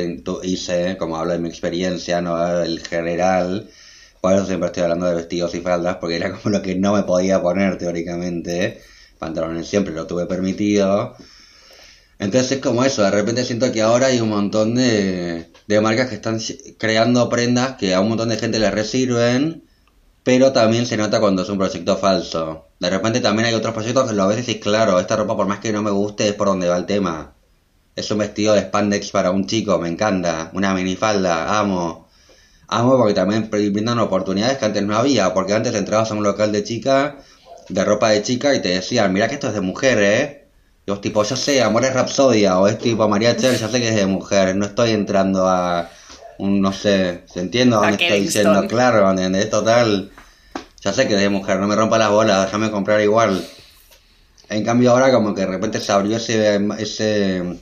hice, 0.43 0.99
como 0.99 1.17
hablo 1.17 1.33
de 1.33 1.39
mi 1.39 1.49
experiencia, 1.49 2.21
no 2.21 2.63
el 2.63 2.81
general 2.81 3.71
por 4.27 4.35
eso 4.35 4.47
siempre 4.47 4.66
estoy 4.66 4.83
hablando 4.83 5.07
de 5.07 5.14
vestidos 5.14 5.55
y 5.55 5.61
faldas, 5.61 5.99
porque 6.01 6.16
era 6.16 6.33
como 6.33 6.51
lo 6.51 6.61
que 6.61 6.74
no 6.74 6.95
me 6.95 7.05
podía 7.05 7.41
poner 7.41 7.79
teóricamente. 7.79 8.83
Pantalones 9.20 9.68
siempre 9.68 9.95
lo 9.95 10.09
tuve 10.09 10.27
permitido. 10.27 11.14
Entonces 12.18 12.51
es 12.51 12.59
como 12.59 12.85
eso, 12.85 13.05
de 13.05 13.12
repente 13.12 13.45
siento 13.45 13.70
que 13.70 13.83
ahora 13.83 14.09
hay 14.09 14.20
un 14.20 14.31
montón 14.31 14.74
de, 14.74 15.53
de 15.68 15.81
marcas 15.81 16.09
que 16.09 16.16
están 16.16 16.41
creando 16.77 17.29
prendas 17.29 17.77
que 17.77 17.95
a 17.95 18.01
un 18.01 18.09
montón 18.09 18.31
de 18.31 18.37
gente 18.37 18.59
les 18.59 18.74
resirven, 18.74 19.62
pero 20.24 20.53
también 20.53 20.87
se 20.87 20.97
nota 20.97 21.20
cuando 21.20 21.43
es 21.43 21.49
un 21.49 21.59
proyecto 21.59 21.97
falso. 21.97 22.66
De 22.81 22.91
repente 22.91 23.20
también 23.20 23.47
hay 23.47 23.55
otros 23.55 23.74
proyectos 23.74 24.11
que 24.11 24.16
ves 24.16 24.39
y 24.39 24.41
decís, 24.41 24.61
claro, 24.61 24.99
esta 24.99 25.14
ropa 25.14 25.37
por 25.37 25.47
más 25.47 25.61
que 25.61 25.70
no 25.70 25.85
me 25.85 25.93
guste 25.93 26.27
es 26.31 26.35
por 26.35 26.49
donde 26.49 26.68
va 26.68 26.77
el 26.77 26.87
tema. 26.87 27.37
Es 27.95 28.11
un 28.11 28.18
vestido 28.18 28.55
de 28.55 28.62
spandex 28.62 29.12
para 29.12 29.31
un 29.31 29.47
chico, 29.47 29.79
me 29.79 29.89
encanta. 29.89 30.51
Una 30.53 30.74
minifalda, 30.74 31.61
amo. 31.61 32.06
Amo 32.69 32.97
porque 32.99 33.14
también 33.14 33.49
brindan 33.51 33.99
oportunidades 33.99 34.59
que 34.59 34.64
antes 34.64 34.83
no 34.83 34.97
había, 34.97 35.33
porque 35.35 35.55
antes 35.55 35.75
entrabas 35.75 36.11
a 36.11 36.14
un 36.14 36.23
local 36.23 36.51
de 36.53 36.64
chica, 36.64 37.17
de 37.69 37.85
ropa 37.85 38.11
de 38.11 38.23
chica, 38.23 38.55
y 38.55 38.62
te 38.62 38.69
decían, 38.71 39.12
mira 39.12 39.29
que 39.29 39.35
esto 39.35 39.49
es 39.49 39.55
de 39.55 39.61
mujer, 39.61 39.99
¿eh? 40.03 40.47
Y 40.87 40.91
vos 40.91 41.01
tipo, 41.01 41.23
yo 41.25 41.37
sé, 41.37 41.62
Amor 41.62 41.85
es 41.85 41.95
Rapsodia, 41.95 42.59
o 42.59 42.69
es 42.69 42.79
tipo 42.79 43.09
María 43.09 43.37
Cher, 43.37 43.57
ya 43.57 43.69
sé 43.69 43.81
que 43.81 43.89
es 43.89 43.97
de 43.97 44.07
mujer, 44.07 44.55
no 44.57 44.67
estoy 44.67 44.91
entrando 44.91 45.49
a 45.49 45.91
un, 46.39 46.61
no 46.61 46.73
sé, 46.73 47.23
¿se 47.27 47.41
entiende 47.41 47.77
dónde 47.77 47.93
estoy 47.93 48.21
diciendo? 48.21 48.67
Claro, 48.69 49.11
¿entendés? 49.11 49.51
Total, 49.51 50.11
ya 50.81 50.93
sé 50.93 51.09
que 51.09 51.14
es 51.14 51.21
de 51.21 51.29
mujer, 51.29 51.59
no 51.59 51.67
me 51.67 51.75
rompa 51.75 51.99
las 51.99 52.11
bolas, 52.11 52.45
déjame 52.47 52.71
comprar 52.71 53.01
igual. 53.01 53.45
En 54.49 54.64
cambio 54.64 54.93
ahora 54.93 55.11
como 55.12 55.35
que 55.35 55.41
de 55.41 55.49
repente 55.49 55.81
se 55.81 55.91
abrió 55.91 56.19
ese, 56.19 56.61
ese 56.79 57.59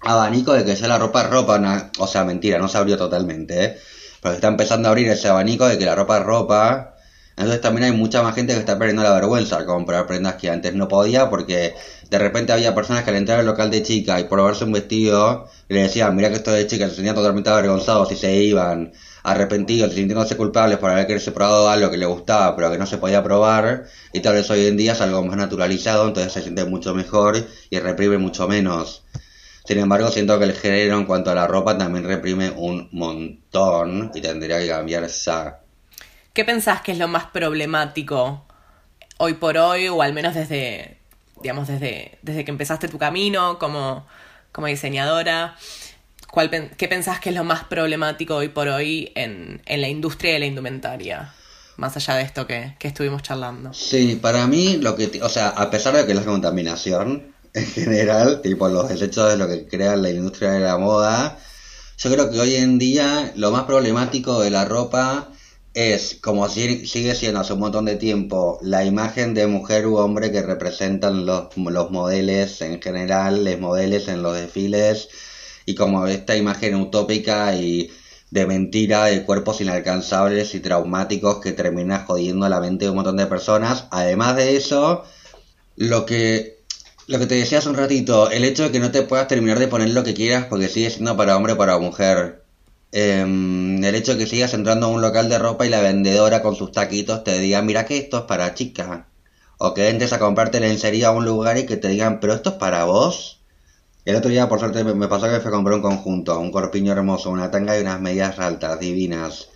abanico 0.00 0.52
de 0.52 0.64
que 0.64 0.76
ya 0.76 0.86
la 0.86 0.98
ropa 0.98 1.22
es 1.22 1.30
ropa, 1.30 1.90
o 1.98 2.06
sea, 2.06 2.24
mentira, 2.24 2.58
no 2.58 2.68
se 2.68 2.78
abrió 2.78 2.96
totalmente, 2.96 3.64
¿eh? 3.64 3.78
Pero 4.22 4.34
está 4.34 4.48
empezando 4.48 4.88
a 4.88 4.90
abrir 4.90 5.08
ese 5.08 5.28
abanico 5.28 5.66
de 5.66 5.78
que 5.78 5.84
la 5.84 5.94
ropa 5.94 6.18
es 6.18 6.24
ropa. 6.24 6.94
Entonces 7.36 7.60
también 7.60 7.84
hay 7.84 7.96
mucha 7.96 8.20
más 8.22 8.34
gente 8.34 8.52
que 8.52 8.58
está 8.58 8.76
perdiendo 8.78 9.04
la 9.04 9.12
vergüenza 9.12 9.56
al 9.58 9.64
comprar 9.64 10.08
prendas 10.08 10.34
que 10.34 10.50
antes 10.50 10.74
no 10.74 10.88
podía 10.88 11.30
porque 11.30 11.74
de 12.10 12.18
repente 12.18 12.52
había 12.52 12.74
personas 12.74 13.04
que 13.04 13.10
al 13.10 13.16
entrar 13.16 13.38
al 13.38 13.46
local 13.46 13.70
de 13.70 13.82
chica 13.84 14.18
y 14.18 14.24
por 14.24 14.42
verse 14.42 14.64
un 14.64 14.72
vestido 14.72 15.46
le 15.68 15.82
decían, 15.82 16.16
mira 16.16 16.30
que 16.30 16.36
esto 16.36 16.50
de 16.50 16.66
chica, 16.66 16.88
se 16.88 16.96
sentían 16.96 17.14
totalmente 17.14 17.48
avergonzados 17.50 18.10
y 18.10 18.16
se 18.16 18.34
iban 18.34 18.92
arrepentidos, 19.22 19.94
sintiéndose 19.94 20.36
culpables 20.36 20.78
por 20.78 20.90
haber 20.90 21.06
querido 21.06 21.32
probado 21.32 21.68
algo 21.68 21.90
que 21.90 21.96
le 21.96 22.06
gustaba 22.06 22.56
pero 22.56 22.72
que 22.72 22.78
no 22.78 22.86
se 22.86 22.98
podía 22.98 23.22
probar 23.22 23.84
y 24.12 24.18
tal 24.20 24.34
vez 24.34 24.50
hoy 24.50 24.66
en 24.66 24.76
día 24.76 24.92
es 24.94 25.00
algo 25.00 25.22
más 25.24 25.36
naturalizado, 25.36 26.08
entonces 26.08 26.32
se 26.32 26.42
siente 26.42 26.64
mucho 26.64 26.92
mejor 26.92 27.36
y 27.70 27.78
reprime 27.78 28.18
mucho 28.18 28.48
menos. 28.48 29.04
Sin 29.68 29.78
embargo, 29.78 30.10
siento 30.10 30.38
que 30.38 30.46
el 30.46 30.54
género 30.54 30.96
en 30.96 31.04
cuanto 31.04 31.30
a 31.30 31.34
la 31.34 31.46
ropa 31.46 31.76
también 31.76 32.06
reprime 32.06 32.50
un 32.56 32.88
montón 32.90 34.10
y 34.14 34.22
tendría 34.22 34.58
que 34.58 34.68
cambiar 34.68 35.04
esa. 35.04 35.60
¿Qué 36.32 36.42
pensás 36.46 36.80
que 36.80 36.92
es 36.92 36.98
lo 36.98 37.06
más 37.06 37.26
problemático 37.26 38.46
hoy 39.18 39.34
por 39.34 39.58
hoy 39.58 39.88
o 39.88 40.00
al 40.00 40.14
menos 40.14 40.34
desde 40.34 40.98
digamos, 41.42 41.68
desde, 41.68 42.18
desde 42.22 42.44
que 42.44 42.50
empezaste 42.50 42.88
tu 42.88 42.98
camino 42.98 43.58
como, 43.58 44.06
como 44.52 44.66
diseñadora, 44.66 45.56
¿cuál, 46.30 46.50
¿qué 46.76 46.88
pensás 46.88 47.20
que 47.20 47.30
es 47.30 47.34
lo 47.34 47.44
más 47.44 47.64
problemático 47.64 48.36
hoy 48.36 48.48
por 48.48 48.68
hoy 48.68 49.12
en, 49.14 49.62
en 49.66 49.80
la 49.80 49.88
industria 49.88 50.32
de 50.32 50.38
la 50.40 50.46
indumentaria? 50.46 51.34
Más 51.76 51.96
allá 51.96 52.16
de 52.16 52.22
esto 52.22 52.46
que, 52.46 52.74
que 52.78 52.88
estuvimos 52.88 53.22
charlando. 53.22 53.72
Sí, 53.72 54.18
para 54.20 54.48
mí, 54.48 54.78
lo 54.78 54.96
que, 54.96 55.20
o 55.22 55.28
sea, 55.28 55.50
a 55.50 55.70
pesar 55.70 55.94
de 55.94 56.06
que 56.06 56.14
la 56.14 56.24
contaminación 56.24 57.34
en 57.58 57.66
general, 57.66 58.40
tipo 58.42 58.68
los 58.68 58.88
desechos 58.88 59.30
de 59.30 59.36
lo 59.36 59.48
que 59.48 59.66
crea 59.66 59.96
la 59.96 60.10
industria 60.10 60.52
de 60.52 60.60
la 60.60 60.78
moda, 60.78 61.38
yo 61.98 62.10
creo 62.10 62.30
que 62.30 62.40
hoy 62.40 62.54
en 62.54 62.78
día 62.78 63.32
lo 63.36 63.50
más 63.50 63.64
problemático 63.64 64.40
de 64.40 64.50
la 64.50 64.64
ropa 64.64 65.30
es, 65.74 66.16
como 66.20 66.48
sigue 66.48 67.14
siendo 67.14 67.40
hace 67.40 67.52
un 67.52 67.60
montón 67.60 67.84
de 67.84 67.96
tiempo, 67.96 68.58
la 68.62 68.84
imagen 68.84 69.34
de 69.34 69.46
mujer 69.46 69.86
u 69.86 69.96
hombre 69.96 70.32
que 70.32 70.42
representan 70.42 71.26
los, 71.26 71.56
los 71.56 71.90
modelos 71.90 72.60
en 72.62 72.80
general, 72.80 73.44
los 73.44 73.60
modelos 73.60 74.08
en 74.08 74.22
los 74.22 74.34
desfiles, 74.34 75.08
y 75.66 75.74
como 75.74 76.06
esta 76.06 76.36
imagen 76.36 76.76
utópica 76.76 77.54
y 77.54 77.90
de 78.30 78.46
mentira 78.46 79.06
de 79.06 79.24
cuerpos 79.24 79.60
inalcanzables 79.60 80.54
y 80.54 80.60
traumáticos 80.60 81.40
que 81.40 81.52
termina 81.52 82.04
jodiendo 82.06 82.48
la 82.48 82.60
mente 82.60 82.84
de 82.84 82.90
un 82.90 82.96
montón 82.96 83.16
de 83.16 83.26
personas. 83.26 83.86
Además 83.90 84.36
de 84.36 84.56
eso, 84.56 85.04
lo 85.76 86.06
que 86.06 86.57
lo 87.08 87.18
que 87.18 87.26
te 87.26 87.36
decía 87.36 87.58
hace 87.58 87.70
un 87.70 87.74
ratito, 87.74 88.30
el 88.30 88.44
hecho 88.44 88.64
de 88.64 88.70
que 88.70 88.80
no 88.80 88.90
te 88.90 89.02
puedas 89.02 89.28
terminar 89.28 89.58
de 89.58 89.66
poner 89.66 89.88
lo 89.90 90.04
que 90.04 90.12
quieras 90.12 90.44
porque 90.44 90.68
sigue 90.68 90.90
siendo 90.90 91.16
para 91.16 91.36
hombre 91.36 91.54
o 91.54 91.56
para 91.56 91.78
mujer. 91.78 92.44
Em, 92.92 93.82
el 93.82 93.94
hecho 93.94 94.12
de 94.12 94.18
que 94.18 94.26
sigas 94.26 94.52
entrando 94.52 94.86
a 94.86 94.90
un 94.90 95.00
local 95.00 95.30
de 95.30 95.38
ropa 95.38 95.66
y 95.66 95.70
la 95.70 95.80
vendedora 95.80 96.42
con 96.42 96.54
sus 96.54 96.70
taquitos 96.70 97.24
te 97.24 97.38
diga, 97.38 97.62
mira 97.62 97.86
que 97.86 97.96
esto 97.96 98.18
es 98.18 98.24
para 98.24 98.54
chicas. 98.54 99.06
O 99.56 99.72
que 99.72 99.88
entres 99.88 100.12
a 100.12 100.18
comprarte 100.18 100.60
lencería 100.60 101.08
a 101.08 101.12
un 101.12 101.24
lugar 101.24 101.56
y 101.56 101.64
que 101.64 101.78
te 101.78 101.88
digan, 101.88 102.20
pero 102.20 102.34
esto 102.34 102.50
es 102.50 102.56
para 102.56 102.84
vos. 102.84 103.40
El 104.04 104.16
otro 104.16 104.30
día, 104.30 104.48
por 104.48 104.58
suerte, 104.60 104.84
me 104.84 105.08
pasó 105.08 105.30
que 105.30 105.40
fui 105.40 105.48
a 105.48 105.52
comprar 105.52 105.76
un 105.76 105.82
conjunto, 105.82 106.38
un 106.38 106.52
corpiño 106.52 106.92
hermoso, 106.92 107.30
una 107.30 107.50
tanga 107.50 107.78
y 107.78 107.80
unas 107.80 108.00
medias 108.02 108.38
altas, 108.38 108.78
divinas. 108.80 109.48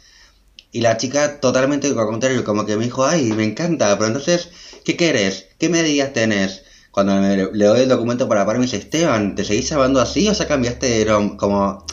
Y 0.73 0.81
la 0.81 0.97
chica 0.97 1.39
totalmente 1.39 1.89
al 1.89 1.95
contrario, 1.95 2.45
como 2.45 2.65
que 2.65 2.77
me 2.79 2.85
dijo, 2.85 3.05
ay, 3.05 3.33
me 3.33 3.45
encanta, 3.45 3.95
pero 3.99 4.07
entonces, 4.07 4.49
¿qué 4.85 4.97
quieres? 4.97 5.49
¿Qué 5.59 5.69
medidas 5.69 6.15
tenés? 6.15 6.62
Cuando 6.93 7.19
le 7.19 7.65
doy 7.65 7.81
el 7.81 7.89
documento 7.89 8.29
para 8.29 8.45
pagar, 8.47 8.59
me 8.59 8.67
dice, 8.67 8.77
Esteban, 8.77 9.35
¿te 9.35 9.45
seguís 9.45 9.73
hablando 9.73 10.01
así 10.01 10.29
o 10.29 10.35
sea 10.35 10.47
cambiaste 10.47 11.07
como 11.39 11.85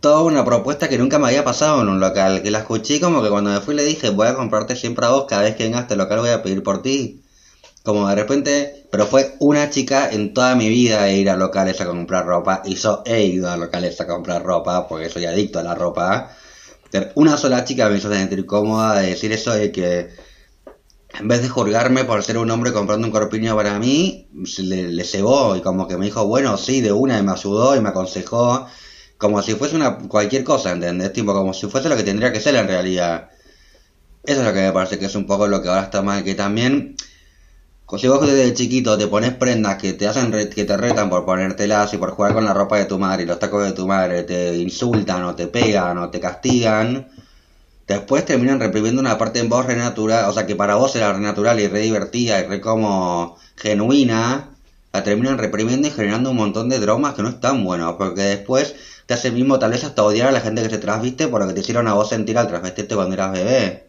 toda 0.00 0.22
una 0.22 0.44
propuesta 0.44 0.88
que 0.88 0.98
nunca 0.98 1.20
me 1.20 1.28
había 1.28 1.44
pasado 1.44 1.80
en 1.82 1.88
un 1.88 2.00
local, 2.00 2.42
que 2.42 2.50
la 2.50 2.58
escuché 2.60 2.98
como 2.98 3.22
que 3.22 3.28
cuando 3.28 3.50
me 3.50 3.60
fui 3.60 3.74
le 3.74 3.84
dije, 3.84 4.10
voy 4.10 4.26
a 4.26 4.34
comprarte 4.34 4.74
siempre 4.74 5.06
a 5.06 5.10
vos, 5.10 5.26
cada 5.28 5.42
vez 5.42 5.54
que 5.54 5.62
vengas 5.62 5.80
a 5.80 5.82
este 5.82 5.96
local 5.96 6.18
voy 6.20 6.30
a 6.30 6.42
pedir 6.42 6.62
por 6.64 6.82
ti. 6.82 7.22
Como 7.84 8.08
de 8.08 8.14
repente, 8.14 8.86
pero 8.90 9.06
fue 9.06 9.36
una 9.38 9.70
chica 9.70 10.10
en 10.10 10.34
toda 10.34 10.56
mi 10.56 10.68
vida 10.68 11.10
ir 11.12 11.28
a 11.30 11.36
locales 11.36 11.80
a 11.80 11.86
comprar 11.86 12.26
ropa, 12.26 12.62
y 12.64 12.74
yo 12.76 13.02
he 13.04 13.22
ido 13.24 13.50
a 13.50 13.56
locales 13.56 14.00
a 14.00 14.06
comprar 14.06 14.42
ropa, 14.42 14.88
porque 14.88 15.08
soy 15.08 15.26
adicto 15.26 15.58
a 15.58 15.62
la 15.62 15.74
ropa. 15.74 16.30
Una 17.14 17.36
sola 17.36 17.64
chica 17.64 17.88
me 17.88 17.98
hizo 17.98 18.12
sentir 18.12 18.46
cómoda 18.46 19.00
de 19.00 19.08
decir 19.10 19.30
eso 19.32 19.52
de 19.52 19.70
que 19.72 20.10
en 21.18 21.28
vez 21.28 21.42
de 21.42 21.48
juzgarme 21.48 22.04
por 22.04 22.22
ser 22.22 22.38
un 22.38 22.50
hombre 22.50 22.72
comprando 22.72 23.06
un 23.06 23.12
corpiño 23.12 23.54
para 23.54 23.78
mí, 23.78 24.28
le, 24.58 24.88
le 24.88 25.04
cebó 25.04 25.56
y 25.56 25.60
como 25.60 25.86
que 25.86 25.96
me 25.96 26.06
dijo, 26.06 26.26
bueno, 26.26 26.56
sí, 26.56 26.80
de 26.80 26.92
una, 26.92 27.18
y 27.18 27.22
me 27.22 27.32
ayudó 27.32 27.76
y 27.76 27.80
me 27.80 27.90
aconsejó 27.90 28.66
como 29.22 29.40
si 29.40 29.54
fuese 29.54 29.76
una 29.76 29.98
cualquier 29.98 30.42
cosa, 30.42 30.72
¿entendés? 30.72 31.12
Tipo, 31.12 31.32
como 31.32 31.54
si 31.54 31.68
fuese 31.68 31.88
lo 31.88 31.96
que 31.96 32.02
tendría 32.02 32.32
que 32.32 32.40
ser 32.40 32.56
en 32.56 32.66
realidad. 32.66 33.30
Eso 34.24 34.40
es 34.40 34.46
lo 34.46 34.52
que 34.52 34.62
me 34.62 34.72
parece 34.72 34.98
que 34.98 35.06
es 35.06 35.14
un 35.14 35.26
poco 35.26 35.46
lo 35.46 35.62
que 35.62 35.68
ahora 35.68 35.82
está 35.84 36.02
mal, 36.02 36.24
que 36.24 36.34
también, 36.34 36.96
si 37.98 38.08
vos 38.08 38.20
desde 38.26 38.52
chiquito 38.52 38.98
te 38.98 39.06
pones 39.06 39.32
prendas 39.34 39.80
que 39.80 39.92
te 39.92 40.08
hacen, 40.08 40.32
que 40.32 40.64
te 40.64 40.76
retan 40.76 41.08
por 41.08 41.24
ponértelas 41.24 41.94
y 41.94 41.98
por 41.98 42.10
jugar 42.10 42.32
con 42.34 42.44
la 42.44 42.52
ropa 42.52 42.78
de 42.78 42.86
tu 42.86 42.98
madre 42.98 43.22
y 43.22 43.26
los 43.26 43.38
tacos 43.38 43.64
de 43.64 43.72
tu 43.72 43.86
madre, 43.86 44.24
te 44.24 44.56
insultan 44.56 45.22
o 45.22 45.36
te 45.36 45.46
pegan 45.46 45.98
o 45.98 46.10
te 46.10 46.18
castigan, 46.18 47.08
después 47.86 48.24
terminan 48.24 48.60
reprimiendo 48.60 49.00
una 49.00 49.18
parte 49.18 49.40
en 49.40 49.48
vos 49.48 49.66
renatural, 49.66 50.28
o 50.28 50.32
sea 50.32 50.46
que 50.46 50.56
para 50.56 50.76
vos 50.76 50.94
era 50.96 51.12
renatural 51.12 51.60
y 51.60 51.68
re 51.68 51.80
divertida 51.80 52.40
y 52.40 52.44
re 52.44 52.60
como 52.60 53.36
genuina, 53.56 54.50
la 54.92 55.02
terminan 55.02 55.38
reprimiendo 55.38 55.88
y 55.88 55.90
generando 55.90 56.30
un 56.30 56.36
montón 56.36 56.68
de 56.68 56.78
dramas 56.78 57.14
que 57.14 57.22
no 57.22 57.30
están 57.30 57.64
buenos, 57.64 57.94
porque 57.96 58.22
después 58.22 58.74
te 59.06 59.14
hace 59.14 59.30
mismo 59.30 59.58
tal 59.58 59.70
vez 59.70 59.84
hasta 59.84 60.02
odiar 60.04 60.28
a 60.28 60.32
la 60.32 60.40
gente 60.40 60.62
que 60.62 60.70
se 60.70 60.78
trasviste 60.78 61.28
por 61.28 61.40
lo 61.40 61.48
que 61.48 61.54
te 61.54 61.60
hicieron 61.60 61.88
a 61.88 61.94
vos 61.94 62.08
sentir 62.08 62.38
al 62.38 62.48
trasvestirte 62.48 62.94
cuando 62.94 63.14
eras 63.14 63.32
bebé. 63.32 63.86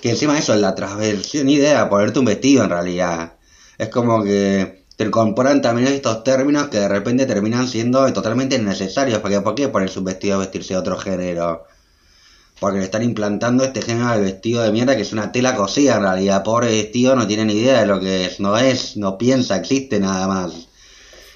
Que 0.00 0.10
encima 0.10 0.38
eso 0.38 0.54
es 0.54 0.60
la 0.60 0.74
transversión 0.74 1.48
idea, 1.48 1.88
ponerte 1.88 2.18
un 2.18 2.24
vestido 2.26 2.64
en 2.64 2.70
realidad. 2.70 3.34
Es 3.78 3.88
como 3.88 4.22
que 4.22 4.84
te 4.96 5.04
incorporan 5.04 5.60
también 5.62 5.88
estos 5.88 6.24
términos 6.24 6.68
que 6.68 6.78
de 6.78 6.88
repente 6.88 7.26
terminan 7.26 7.68
siendo 7.68 8.10
totalmente 8.12 8.56
innecesarios. 8.56 9.20
Porque 9.20 9.40
¿por 9.40 9.54
qué 9.54 9.68
ponerse 9.68 9.98
un 9.98 10.06
vestido 10.06 10.38
vestirse 10.38 10.74
de 10.74 10.80
otro 10.80 10.96
género? 10.96 11.66
Porque 12.58 12.78
le 12.78 12.84
están 12.84 13.02
implantando 13.02 13.64
este 13.64 13.82
género 13.82 14.12
de 14.12 14.20
vestido 14.20 14.62
de 14.62 14.72
mierda 14.72 14.96
que 14.96 15.02
es 15.02 15.12
una 15.12 15.30
tela 15.30 15.54
cosida 15.54 15.96
en 15.96 16.02
realidad. 16.02 16.42
Pobre 16.42 16.68
vestido 16.68 17.14
no 17.14 17.26
tiene 17.26 17.44
ni 17.44 17.54
idea 17.54 17.80
de 17.80 17.86
lo 17.86 18.00
que 18.00 18.24
es, 18.26 18.40
no 18.40 18.56
es, 18.56 18.96
no 18.96 19.18
piensa, 19.18 19.56
existe 19.56 20.00
nada 20.00 20.26
más. 20.26 20.68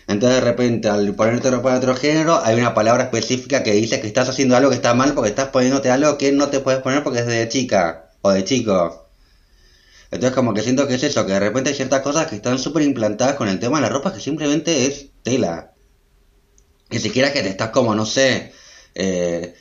Entonces 0.06 0.40
de 0.40 0.50
repente 0.50 0.88
al 0.88 1.14
ponerte 1.14 1.50
ropa 1.50 1.70
de 1.70 1.78
otro 1.78 1.94
género 1.94 2.40
hay 2.42 2.58
una 2.58 2.74
palabra 2.74 3.04
específica 3.04 3.62
que 3.62 3.72
dice 3.72 4.00
que 4.00 4.08
estás 4.08 4.28
haciendo 4.28 4.56
algo 4.56 4.70
que 4.70 4.76
está 4.76 4.92
mal 4.92 5.14
porque 5.14 5.30
estás 5.30 5.50
poniéndote 5.50 5.90
algo 5.90 6.18
que 6.18 6.32
no 6.32 6.48
te 6.48 6.60
puedes 6.60 6.82
poner 6.82 7.04
porque 7.04 7.20
es 7.20 7.26
de 7.26 7.48
chica 7.48 8.10
o 8.22 8.30
de 8.30 8.42
chico. 8.42 9.08
Entonces 10.10 10.34
como 10.34 10.52
que 10.52 10.62
siento 10.62 10.88
que 10.88 10.94
es 10.94 11.02
eso, 11.04 11.24
que 11.26 11.32
de 11.34 11.40
repente 11.40 11.70
hay 11.70 11.76
ciertas 11.76 12.00
cosas 12.02 12.26
que 12.26 12.36
están 12.36 12.58
súper 12.58 12.82
implantadas 12.82 13.36
con 13.36 13.48
el 13.48 13.60
tema 13.60 13.78
de 13.78 13.82
la 13.82 13.88
ropa 13.88 14.12
que 14.12 14.20
simplemente 14.20 14.86
es 14.86 15.10
tela. 15.22 15.74
Ni 16.90 16.98
siquiera 16.98 17.32
que 17.32 17.42
te 17.42 17.48
estás 17.48 17.70
como, 17.70 17.94
no 17.94 18.04
sé, 18.04 18.52
eh, 18.96 19.54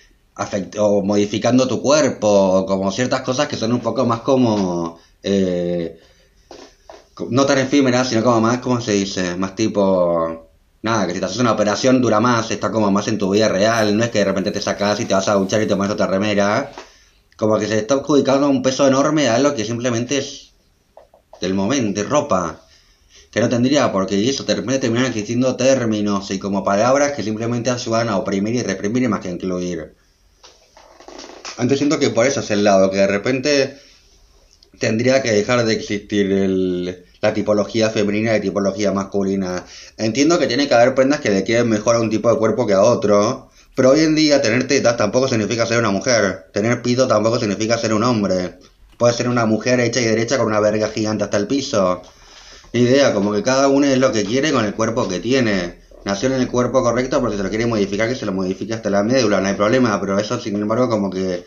o 0.80 1.04
modificando 1.04 1.68
tu 1.68 1.82
cuerpo, 1.82 2.66
como 2.66 2.92
ciertas 2.92 3.22
cosas 3.22 3.48
que 3.48 3.58
son 3.58 3.74
un 3.74 3.82
poco 3.82 4.06
más 4.06 4.22
como... 4.22 5.00
Eh, 5.24 6.00
no 7.30 7.46
tan 7.46 7.58
efímera, 7.58 8.06
sino 8.06 8.24
como 8.24 8.40
más, 8.40 8.60
¿cómo 8.60 8.80
se 8.82 8.94
dice? 8.94 9.36
Más 9.36 9.56
tipo... 9.56 10.48
Nada, 10.82 11.08
que 11.08 11.14
si 11.14 11.20
te 11.20 11.26
haces 11.26 11.40
una 11.40 11.52
operación 11.52 12.02
dura 12.02 12.22
más, 12.22 12.52
está 12.52 12.72
como 12.72 12.90
más 12.90 13.10
en 13.10 13.18
tu 13.18 13.30
vida 13.32 13.50
real, 13.50 13.98
no 13.98 14.04
es 14.06 14.12
que 14.12 14.20
de 14.20 14.26
repente 14.26 14.52
te 14.52 14.62
sacas 14.62 14.98
y 15.02 15.06
te 15.06 15.14
vas 15.14 15.28
a 15.28 15.34
duchar 15.34 15.62
y 15.62 15.68
te 15.68 15.76
pones 15.76 15.92
otra 15.92 16.08
remera. 16.08 16.72
Como 17.36 17.60
que 17.60 17.68
se 17.68 17.80
está 17.80 17.96
adjudicando 17.96 18.50
un 18.50 18.62
peso 18.62 18.88
enorme 18.88 19.28
a 19.28 19.36
algo 19.36 19.54
que 19.56 19.66
simplemente 19.66 20.20
es 20.20 20.54
del 21.42 21.54
momento, 21.54 22.02
de 22.02 22.08
ropa. 22.08 22.62
Que 23.30 23.42
no 23.42 23.50
tendría, 23.50 23.92
porque 23.92 24.30
eso 24.30 24.46
termina, 24.46 24.80
terminan 24.80 25.08
existiendo 25.08 25.58
términos 25.58 26.32
y 26.32 26.40
como 26.40 26.64
palabras 26.64 27.12
que 27.12 27.24
simplemente 27.24 27.70
ayudan 27.70 28.08
a 28.08 28.18
oprimir 28.18 28.56
y 28.56 28.64
reprimir 28.64 29.08
más 29.10 29.20
que 29.20 29.30
incluir. 29.30 29.96
Antes 31.60 31.78
siento 31.78 32.00
que 32.00 32.10
por 32.10 32.26
eso 32.26 32.40
es 32.40 32.52
el 32.52 32.64
lado, 32.64 32.90
que 32.90 33.00
de 33.00 33.08
repente 33.08 33.78
tendría 34.80 35.22
que 35.22 35.34
dejar 35.34 35.66
de 35.66 35.74
existir 35.74 36.32
el, 36.32 37.04
la 37.20 37.34
tipología 37.34 37.90
femenina 37.90 38.38
y 38.38 38.40
tipología 38.40 38.94
masculina. 38.94 39.66
Entiendo 39.98 40.40
que 40.40 40.48
tiene 40.48 40.70
que 40.70 40.74
haber 40.74 40.96
prendas 40.96 41.20
que 41.20 41.32
le 41.32 41.44
queden 41.44 41.68
mejor 41.68 41.98
a 41.98 42.00
un 42.00 42.10
tipo 42.10 42.32
de 42.32 42.38
cuerpo 42.38 42.66
que 42.66 42.76
a 42.76 42.82
otro, 42.82 43.50
pero 43.76 43.90
hoy 43.90 44.00
en 44.00 44.16
día 44.16 44.42
tener 44.42 44.68
tetas 44.68 44.96
tampoco 44.96 45.28
significa 45.28 45.66
ser 45.66 45.80
una 45.80 45.92
mujer, 45.92 46.46
tener 46.54 46.82
pito 46.82 47.10
tampoco 47.10 47.38
significa 47.40 47.78
ser 47.78 47.94
un 47.94 48.04
hombre. 48.04 48.58
Puede 48.98 49.14
ser 49.14 49.28
una 49.28 49.46
mujer 49.46 49.82
hecha 49.82 50.00
y 50.00 50.06
derecha 50.06 50.38
con 50.38 50.48
una 50.48 50.62
verga 50.62 50.88
gigante 50.88 51.26
hasta 51.26 51.36
el 51.36 51.48
piso. 51.48 52.02
Idea, 52.72 53.14
como 53.14 53.34
que 53.34 53.44
cada 53.44 53.68
uno 53.68 53.86
es 53.86 53.98
lo 53.98 54.14
que 54.14 54.24
quiere 54.24 54.54
con 54.54 54.64
el 54.64 54.76
cuerpo 54.76 55.10
que 55.10 55.20
tiene. 55.20 55.79
Nació 56.06 56.30
en 56.30 56.36
el 56.36 56.48
cuerpo 56.48 56.82
correcto 56.82 57.20
porque 57.20 57.38
se 57.38 57.44
lo 57.44 57.50
quiere 57.50 57.66
modificar, 57.66 58.08
que 58.08 58.16
se 58.16 58.26
lo 58.26 58.32
modifique 58.32 58.74
hasta 58.74 58.90
la 58.90 59.04
médula, 59.04 59.42
no 59.42 59.48
hay 59.48 59.56
problema, 59.56 60.00
pero 60.00 60.18
eso 60.18 60.40
sin 60.40 60.56
embargo 60.56 60.90
como 60.90 61.10
que 61.10 61.46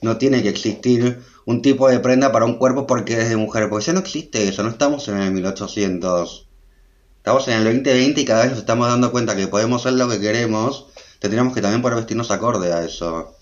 no 0.00 0.16
tiene 0.16 0.42
que 0.42 0.48
existir 0.48 1.22
un 1.46 1.62
tipo 1.62 1.88
de 1.88 2.00
prenda 2.00 2.32
para 2.32 2.46
un 2.46 2.56
cuerpo 2.56 2.86
porque 2.86 3.20
es 3.20 3.28
de 3.28 3.36
mujer, 3.36 3.68
porque 3.68 3.86
ya 3.86 3.92
no 3.92 4.00
existe 4.00 4.48
eso, 4.48 4.62
no 4.62 4.70
estamos 4.70 5.08
en 5.08 5.18
el 5.18 5.32
1800. 5.32 6.48
Estamos 7.18 7.48
en 7.48 7.54
el 7.54 7.64
2020 7.64 8.20
y 8.20 8.24
cada 8.24 8.42
vez 8.42 8.50
nos 8.50 8.60
estamos 8.60 8.88
dando 8.88 9.10
cuenta 9.10 9.36
que 9.36 9.48
podemos 9.48 9.82
ser 9.82 9.94
lo 9.94 10.08
que 10.08 10.20
queremos, 10.20 10.86
tendríamos 11.20 11.54
que 11.54 11.62
también 11.62 11.82
poder 11.82 11.96
vestirnos 11.96 12.30
acorde 12.30 12.72
a 12.72 12.84
eso. 12.84 13.36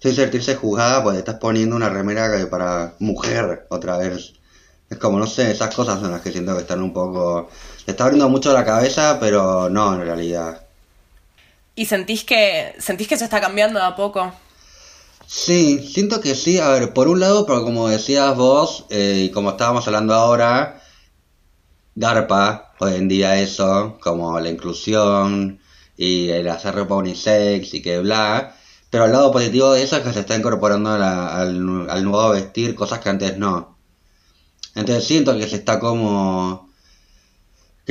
Sin 0.00 0.14
sentirse 0.14 0.56
juzgada, 0.56 1.02
pues 1.02 1.18
estás 1.18 1.36
poniendo 1.36 1.76
una 1.76 1.88
remera 1.88 2.48
para 2.50 2.94
mujer 2.98 3.66
otra 3.68 3.98
vez. 3.98 4.32
Es 4.88 4.98
como, 4.98 5.18
no 5.18 5.26
sé, 5.26 5.50
esas 5.50 5.74
cosas 5.74 6.00
son 6.00 6.10
las 6.10 6.22
que 6.22 6.32
siento 6.32 6.54
que 6.54 6.62
están 6.62 6.82
un 6.82 6.92
poco 6.92 7.48
se 7.84 7.90
está 7.90 8.04
abriendo 8.04 8.28
mucho 8.28 8.52
la 8.52 8.64
cabeza, 8.64 9.18
pero 9.20 9.68
no 9.70 9.94
en 9.94 10.00
realidad. 10.02 10.66
¿Y 11.74 11.86
sentís 11.86 12.24
que, 12.24 12.74
sentís 12.78 13.08
que 13.08 13.16
se 13.16 13.24
está 13.24 13.40
cambiando 13.40 13.78
de 13.78 13.86
a 13.86 13.96
poco? 13.96 14.32
Sí, 15.26 15.78
siento 15.86 16.20
que 16.20 16.34
sí. 16.34 16.58
A 16.58 16.70
ver, 16.70 16.92
por 16.92 17.08
un 17.08 17.20
lado, 17.20 17.46
pero 17.46 17.62
como 17.62 17.88
decías 17.88 18.36
vos, 18.36 18.86
eh, 18.90 19.26
y 19.26 19.30
como 19.30 19.50
estábamos 19.50 19.86
hablando 19.86 20.14
ahora, 20.14 20.82
DARPA, 21.94 22.74
hoy 22.80 22.94
en 22.96 23.08
día 23.08 23.40
eso, 23.40 23.98
como 24.00 24.38
la 24.40 24.50
inclusión 24.50 25.60
y 25.96 26.30
el 26.30 26.48
hacer 26.48 26.74
ropa 26.74 26.96
unisex 26.96 27.74
y 27.74 27.82
que 27.82 27.98
bla. 28.00 28.56
Pero 28.90 29.04
el 29.06 29.12
lado 29.12 29.30
positivo 29.32 29.72
de 29.72 29.82
eso 29.84 29.96
es 29.96 30.02
que 30.02 30.12
se 30.12 30.20
está 30.20 30.36
incorporando 30.36 30.90
al, 30.90 31.88
al 31.90 32.04
nuevo 32.04 32.30
vestir 32.30 32.74
cosas 32.74 33.00
que 33.00 33.08
antes 33.10 33.38
no. 33.38 33.76
Entonces 34.74 35.04
siento 35.04 35.36
que 35.36 35.48
se 35.48 35.56
está 35.56 35.78
como 35.78 36.69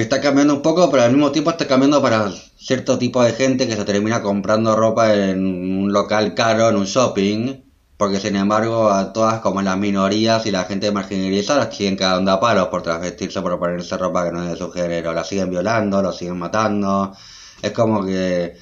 está 0.01 0.21
cambiando 0.21 0.53
un 0.53 0.61
poco, 0.61 0.89
pero 0.89 1.03
al 1.03 1.11
mismo 1.11 1.31
tiempo 1.31 1.51
está 1.51 1.67
cambiando 1.67 2.01
para 2.01 2.31
cierto 2.57 2.97
tipo 2.97 3.23
de 3.23 3.33
gente 3.33 3.67
que 3.67 3.75
se 3.75 3.85
termina 3.85 4.21
comprando 4.21 4.75
ropa 4.75 5.13
en 5.13 5.45
un 5.45 5.91
local 5.91 6.35
caro, 6.35 6.69
en 6.69 6.75
un 6.75 6.85
shopping, 6.85 7.63
porque 7.97 8.19
sin 8.19 8.35
embargo 8.35 8.89
a 8.89 9.11
todas 9.13 9.41
como 9.41 9.61
las 9.61 9.77
minorías 9.77 10.45
y 10.45 10.51
la 10.51 10.63
gente 10.65 10.91
marginalizada 10.91 11.71
siguen 11.71 11.97
quedando 11.97 12.31
a 12.31 12.39
palos 12.39 12.67
por 12.67 12.81
transvestirse, 12.81 13.41
por 13.41 13.59
ponerse 13.59 13.97
ropa 13.97 14.25
que 14.25 14.31
no 14.31 14.43
es 14.43 14.51
de 14.51 14.57
su 14.57 14.71
género, 14.71 15.13
la 15.13 15.23
siguen 15.23 15.49
violando, 15.49 16.01
la 16.01 16.13
siguen 16.13 16.37
matando, 16.37 17.13
es 17.61 17.71
como 17.71 18.05
que 18.05 18.55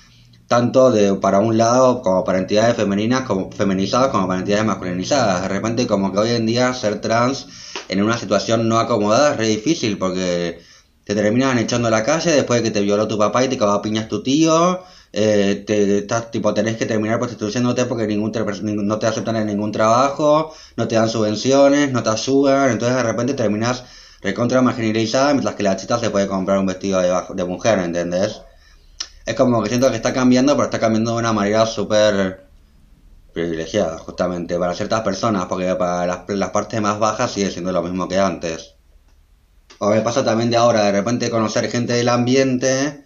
tanto 0.47 0.91
de 0.91 1.13
para 1.15 1.39
un 1.39 1.57
lado 1.57 2.01
como 2.01 2.23
para 2.23 2.39
entidades 2.39 2.75
femeninas 2.75 3.23
como 3.23 3.51
feminizadas 3.51 4.09
como 4.09 4.27
para 4.27 4.39
entidades 4.39 4.65
masculinizadas. 4.65 5.41
De 5.41 5.49
repente 5.49 5.87
como 5.87 6.11
que 6.11 6.19
hoy 6.19 6.29
en 6.31 6.45
día 6.45 6.73
ser 6.73 7.01
trans 7.01 7.47
en 7.89 8.01
una 8.01 8.17
situación 8.17 8.67
no 8.67 8.79
acomodada 8.79 9.31
es 9.31 9.37
re 9.37 9.47
difícil 9.49 9.97
porque 9.97 10.65
te 11.07 11.15
terminan 11.15 11.57
echando 11.57 11.87
a 11.87 11.91
la 11.91 12.03
calle 12.03 12.31
después 12.31 12.61
de 12.61 12.67
que 12.67 12.71
te 12.71 12.81
violó 12.81 13.07
tu 13.07 13.17
papá 13.17 13.45
y 13.45 13.47
te 13.47 13.57
cagó 13.57 13.71
a 13.71 13.81
piñas 13.81 14.09
tu 14.09 14.21
tío. 14.21 14.81
Eh, 15.13 15.63
te, 15.65 15.99
estás, 15.99 16.31
tipo, 16.31 16.53
tenés 16.53 16.75
que 16.75 16.85
terminar 16.85 17.17
prostituyéndote 17.17 17.85
porque 17.85 18.05
ningún 18.07 18.33
no 18.85 18.99
te 18.99 19.07
aceptan 19.07 19.37
en 19.37 19.47
ningún 19.47 19.71
trabajo, 19.71 20.53
no 20.75 20.87
te 20.87 20.95
dan 20.95 21.07
subvenciones, 21.07 21.93
no 21.93 22.03
te 22.03 22.09
ayudan, 22.09 22.71
entonces 22.71 22.97
de 22.97 23.03
repente 23.03 23.33
terminas 23.33 23.85
recontra 24.21 24.61
marginalizada 24.61 25.33
mientras 25.33 25.55
que 25.55 25.63
la 25.63 25.77
chita 25.77 25.97
se 25.97 26.09
puede 26.09 26.27
comprar 26.27 26.57
un 26.59 26.65
vestido 26.65 26.99
de, 26.99 27.13
de 27.35 27.45
mujer, 27.45 27.79
¿entendés? 27.79 28.41
Es 29.25 29.35
como 29.35 29.63
que 29.63 29.69
siento 29.69 29.89
que 29.89 29.95
está 29.95 30.13
cambiando, 30.13 30.53
pero 30.55 30.65
está 30.65 30.79
cambiando 30.79 31.11
de 31.11 31.17
una 31.19 31.33
manera 31.33 31.65
súper 31.65 32.47
privilegiada, 33.33 33.97
justamente, 33.99 34.59
para 34.59 34.73
ciertas 34.73 35.01
personas, 35.01 35.45
porque 35.45 35.73
para 35.75 36.25
las 36.27 36.49
partes 36.49 36.81
más 36.81 36.99
bajas 36.99 37.31
sigue 37.31 37.51
siendo 37.51 37.71
lo 37.71 37.81
mismo 37.81 38.07
que 38.09 38.19
antes. 38.19 38.76
O 39.79 39.89
me 39.89 40.01
pasa 40.01 40.23
también 40.25 40.49
de 40.49 40.57
ahora, 40.57 40.83
de 40.85 40.91
repente 40.91 41.29
conocer 41.29 41.69
gente 41.69 41.93
del 41.93 42.09
ambiente, 42.09 43.03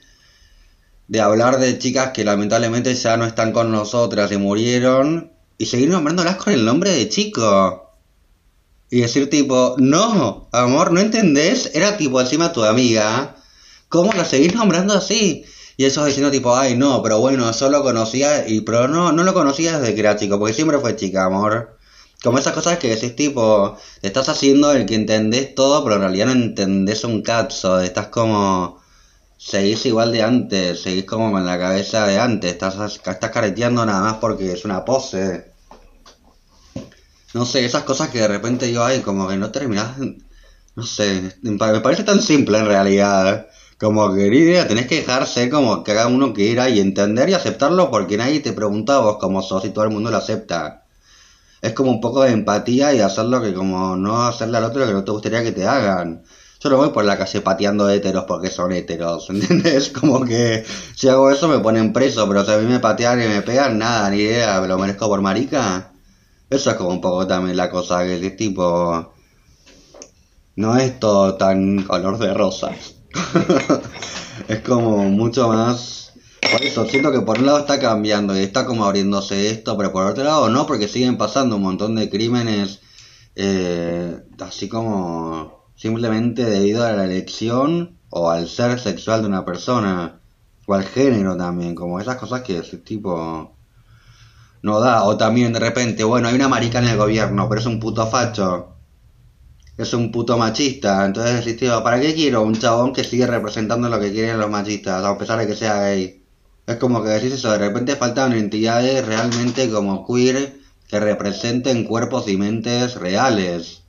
de 1.08 1.22
hablar 1.22 1.60
de 1.60 1.78
chicas 1.78 2.12
que 2.12 2.24
lamentablemente 2.24 2.96
ya 2.96 3.18
no 3.18 3.26
están 3.26 3.52
con 3.52 3.72
nosotras 3.72 4.32
y 4.32 4.38
murieron, 4.38 5.32
y 5.58 5.66
seguir 5.66 5.90
nombrándolas 5.90 6.38
con 6.38 6.54
el 6.54 6.66
nombre 6.66 6.92
de 6.92 7.10
chico. 7.10 7.92
Y 8.90 9.02
decir 9.02 9.30
tipo, 9.30 9.76
no, 9.78 10.50
amor, 10.52 10.92
¿no 10.92 11.00
entendés? 11.00 11.72
Era 11.74 11.98
tipo 11.98 12.20
encima 12.20 12.52
tu 12.52 12.64
amiga. 12.64 13.36
¿Cómo 13.90 14.12
la 14.14 14.26
seguís 14.26 14.56
nombrando 14.56 14.94
así? 14.94 15.46
Y 15.78 15.86
eso 15.86 16.06
diciendo 16.06 16.32
tipo, 16.32 16.56
ay 16.56 16.78
no, 16.78 17.02
pero 17.04 17.20
bueno, 17.20 17.52
yo 17.52 17.70
lo 17.70 17.84
conocía 17.84 18.48
y 18.48 18.62
pero 18.62 18.88
no, 18.88 19.12
no 19.12 19.24
lo 19.24 19.34
conocía 19.34 19.80
desde 19.80 19.94
que 19.94 20.00
era 20.00 20.16
chico, 20.16 20.40
porque 20.40 20.54
siempre 20.54 20.80
fue 20.80 20.96
chica, 20.96 21.26
amor. 21.26 21.78
Como 22.24 22.38
esas 22.38 22.54
cosas 22.54 22.78
que 22.78 22.90
decís 22.90 23.16
tipo, 23.16 23.78
te 24.00 24.08
estás 24.08 24.30
haciendo 24.30 24.72
el 24.74 24.86
que 24.86 24.94
entendés 24.96 25.56
todo, 25.56 25.84
pero 25.84 25.96
en 25.96 26.02
realidad 26.02 26.28
no 26.28 26.34
entendés 26.34 27.04
un 27.04 27.22
cazzo, 27.24 27.80
estás 27.80 28.08
como... 28.08 28.80
Seguís 29.38 29.86
igual 29.88 30.12
de 30.12 30.22
antes, 30.22 30.84
seguís 30.84 31.06
como 31.06 31.32
con 31.32 31.46
la 31.48 31.58
cabeza 31.58 32.06
de 32.06 32.20
antes, 32.20 32.52
estás, 32.52 32.76
estás 32.96 33.32
careteando 33.32 33.84
nada 33.88 34.02
más 34.02 34.18
porque 34.18 34.52
es 34.54 34.66
una 34.66 34.86
pose. 34.86 35.52
No 37.34 37.46
sé, 37.46 37.66
esas 37.66 37.84
cosas 37.84 38.10
que 38.10 38.20
de 38.20 38.28
repente 38.28 38.72
yo, 38.72 38.84
ay, 38.84 39.02
como 39.02 39.28
que 39.28 39.38
no 39.38 39.52
terminás... 39.52 39.98
No 40.76 40.84
sé, 40.84 41.36
me 41.42 41.58
parece 41.58 42.04
tan 42.04 42.22
simple 42.22 42.60
en 42.60 42.66
realidad. 42.66 43.48
Como 43.80 44.14
que 44.14 44.28
idea, 44.28 44.68
tenés 44.68 44.88
que 44.88 44.98
dejarse 44.98 45.50
como 45.50 45.84
que 45.84 45.92
haga 45.92 46.08
uno 46.08 46.34
quiera 46.34 46.70
y 46.70 46.80
entender 46.80 47.30
y 47.30 47.34
aceptarlo 47.34 47.90
porque 47.92 48.18
nadie 48.18 48.42
te 48.42 48.54
pregunta 48.54 49.00
vos 49.00 49.18
cómo 49.20 49.42
sos 49.42 49.66
y 49.66 49.72
todo 49.72 49.86
el 49.86 49.92
mundo 49.92 50.12
lo 50.12 50.18
acepta 50.18 50.81
es 51.62 51.74
como 51.74 51.92
un 51.92 52.02
poco 52.02 52.24
de 52.24 52.32
empatía 52.32 52.94
y 52.94 53.00
hacerlo 53.00 53.42
que 53.42 53.54
como 53.54 53.96
no 53.96 54.24
hacerle 54.24 54.58
al 54.58 54.64
otro 54.66 54.82
lo 54.82 54.88
que 54.88 54.94
no 54.94 55.04
te 55.04 55.12
gustaría 55.12 55.44
que 55.44 55.52
te 55.52 55.68
hagan. 55.68 56.24
Yo 56.60 56.70
no 56.70 56.78
voy 56.78 56.90
por 56.90 57.06
la 57.06 57.18
calle 57.18 57.42
pateando 57.42 57.90
héteros 57.90 58.26
porque 58.26 58.50
son 58.50 58.72
héteros, 58.72 59.30
¿entiendes? 59.32 59.90
Como 59.90 60.24
que 60.26 60.64
si 60.96 61.08
hago 61.08 61.30
eso 61.32 61.48
me 61.48 61.60
ponen 61.60 61.94
preso, 61.94 62.28
pero 62.28 62.46
si 62.46 62.52
a 62.52 62.58
mí 62.58 62.68
me 62.68 62.80
patean 62.80 63.22
y 63.22 63.28
me 63.28 63.42
pegan, 63.42 63.78
nada, 63.78 64.10
ni 64.10 64.18
idea, 64.18 64.60
me 64.62 64.68
lo 64.68 64.78
merezco 64.78 65.08
por 65.08 65.22
marica. 65.22 65.92
Eso 66.50 66.72
es 66.72 66.76
como 66.76 66.90
un 66.90 67.02
poco 67.02 67.26
también 67.28 67.58
la 67.58 67.70
cosa 67.70 68.04
que 68.04 68.26
es 68.26 68.36
tipo... 68.36 69.14
No 70.56 70.78
es 70.78 71.00
todo 71.00 71.36
tan 71.36 71.84
color 71.84 72.18
de 72.18 72.34
rosas. 72.34 72.96
es 74.48 74.60
como 74.60 74.98
mucho 75.10 75.48
más 75.48 76.01
por 76.50 76.64
eso, 76.64 76.86
siento 76.86 77.12
que 77.12 77.22
por 77.22 77.40
un 77.40 77.46
lado 77.46 77.60
está 77.60 77.80
cambiando 77.80 78.36
y 78.38 78.42
está 78.42 78.66
como 78.66 78.86
abriéndose 78.86 79.50
esto, 79.50 79.78
pero 79.78 79.92
por 79.92 80.06
otro 80.06 80.24
lado 80.24 80.50
no, 80.50 80.66
porque 80.66 80.88
siguen 80.88 81.18
pasando 81.18 81.58
un 81.58 81.62
montón 81.62 81.96
de 81.96 82.10
crímenes, 82.10 82.82
eh, 83.36 84.20
así 84.40 84.68
como 84.68 85.66
simplemente 85.76 86.44
debido 86.46 86.86
a 86.86 86.92
la 86.94 87.06
elección 87.06 87.98
o 88.10 88.30
al 88.30 88.48
ser 88.50 88.80
sexual 88.80 89.22
de 89.22 89.28
una 89.28 89.46
persona, 89.46 90.20
o 90.68 90.74
al 90.74 90.84
género 90.84 91.38
también, 91.38 91.76
como 91.76 92.00
esas 92.00 92.18
cosas 92.18 92.42
que 92.42 92.58
ese 92.60 92.78
tipo 92.78 93.56
no 94.64 94.80
da, 94.80 95.04
o 95.04 95.18
también 95.18 95.54
de 95.54 95.60
repente, 95.60 96.04
bueno, 96.04 96.28
hay 96.28 96.36
una 96.36 96.48
marica 96.48 96.80
en 96.80 96.88
el 96.88 96.98
gobierno, 96.98 97.48
pero 97.50 97.62
es 97.62 97.68
un 97.68 97.80
puto 97.80 98.08
facho, 98.08 98.76
es 99.78 99.94
un 99.94 100.12
puto 100.12 100.38
machista, 100.38 101.06
entonces 101.06 101.46
decís, 101.46 101.70
¿para 101.84 102.00
qué 102.00 102.14
quiero 102.14 102.42
un 102.44 102.56
chabón 102.56 102.94
que 102.94 103.04
sigue 103.04 103.26
representando 103.28 103.90
lo 103.90 104.00
que 104.00 104.12
quieren 104.12 104.40
los 104.40 104.50
machistas, 104.50 105.04
a 105.04 105.18
pesar 105.18 105.40
de 105.40 105.48
que 105.48 105.56
sea 105.56 105.82
gay? 105.82 106.21
Es 106.68 106.76
como 106.78 107.04
que 107.04 107.10
decís 107.10 107.34
eso, 107.34 107.52
de 107.52 107.58
repente 107.58 107.96
faltan 107.96 108.34
entidades 108.34 109.06
realmente 109.06 109.70
como 109.70 110.06
queer 110.06 110.60
que 110.88 111.00
representen 111.00 111.86
cuerpos 111.86 112.28
y 112.28 112.38
mentes 112.38 112.96
reales. 112.96 113.84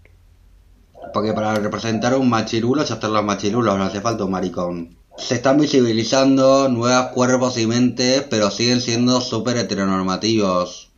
Porque 1.13 1.33
para 1.33 1.55
representar 1.55 2.17
un 2.17 2.31
machirulo 2.31 2.85
ya 2.85 2.95
están 2.95 3.13
los 3.13 3.25
machirulos, 3.25 3.77
no 3.77 3.85
hace 3.85 4.01
falta 4.01 4.25
un 4.25 4.31
maricón. 4.31 4.97
Se 5.19 5.35
están 5.35 5.59
visibilizando 5.59 6.69
nuevos 6.71 7.09
cuerpos 7.09 7.59
y 7.59 7.67
mentes, 7.67 8.23
pero 8.31 8.51
siguen 8.51 8.81
siendo 8.81 9.21
súper 9.21 9.59
heteronormativos 9.59 10.91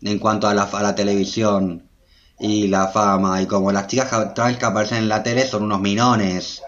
en 0.00 0.18
cuanto 0.18 0.48
a 0.48 0.54
la, 0.54 0.62
a 0.62 0.82
la 0.82 0.94
televisión 0.94 1.88
y 2.38 2.68
la 2.68 2.88
fama. 2.88 3.42
Y 3.42 3.46
como 3.46 3.70
las 3.70 3.86
chicas 3.86 4.34
trans 4.34 4.56
que 4.56 4.64
aparecen 4.64 4.98
en 4.98 5.08
la 5.08 5.22
tele 5.22 5.46
son 5.46 5.64
unos 5.64 5.80
minones 5.80 6.62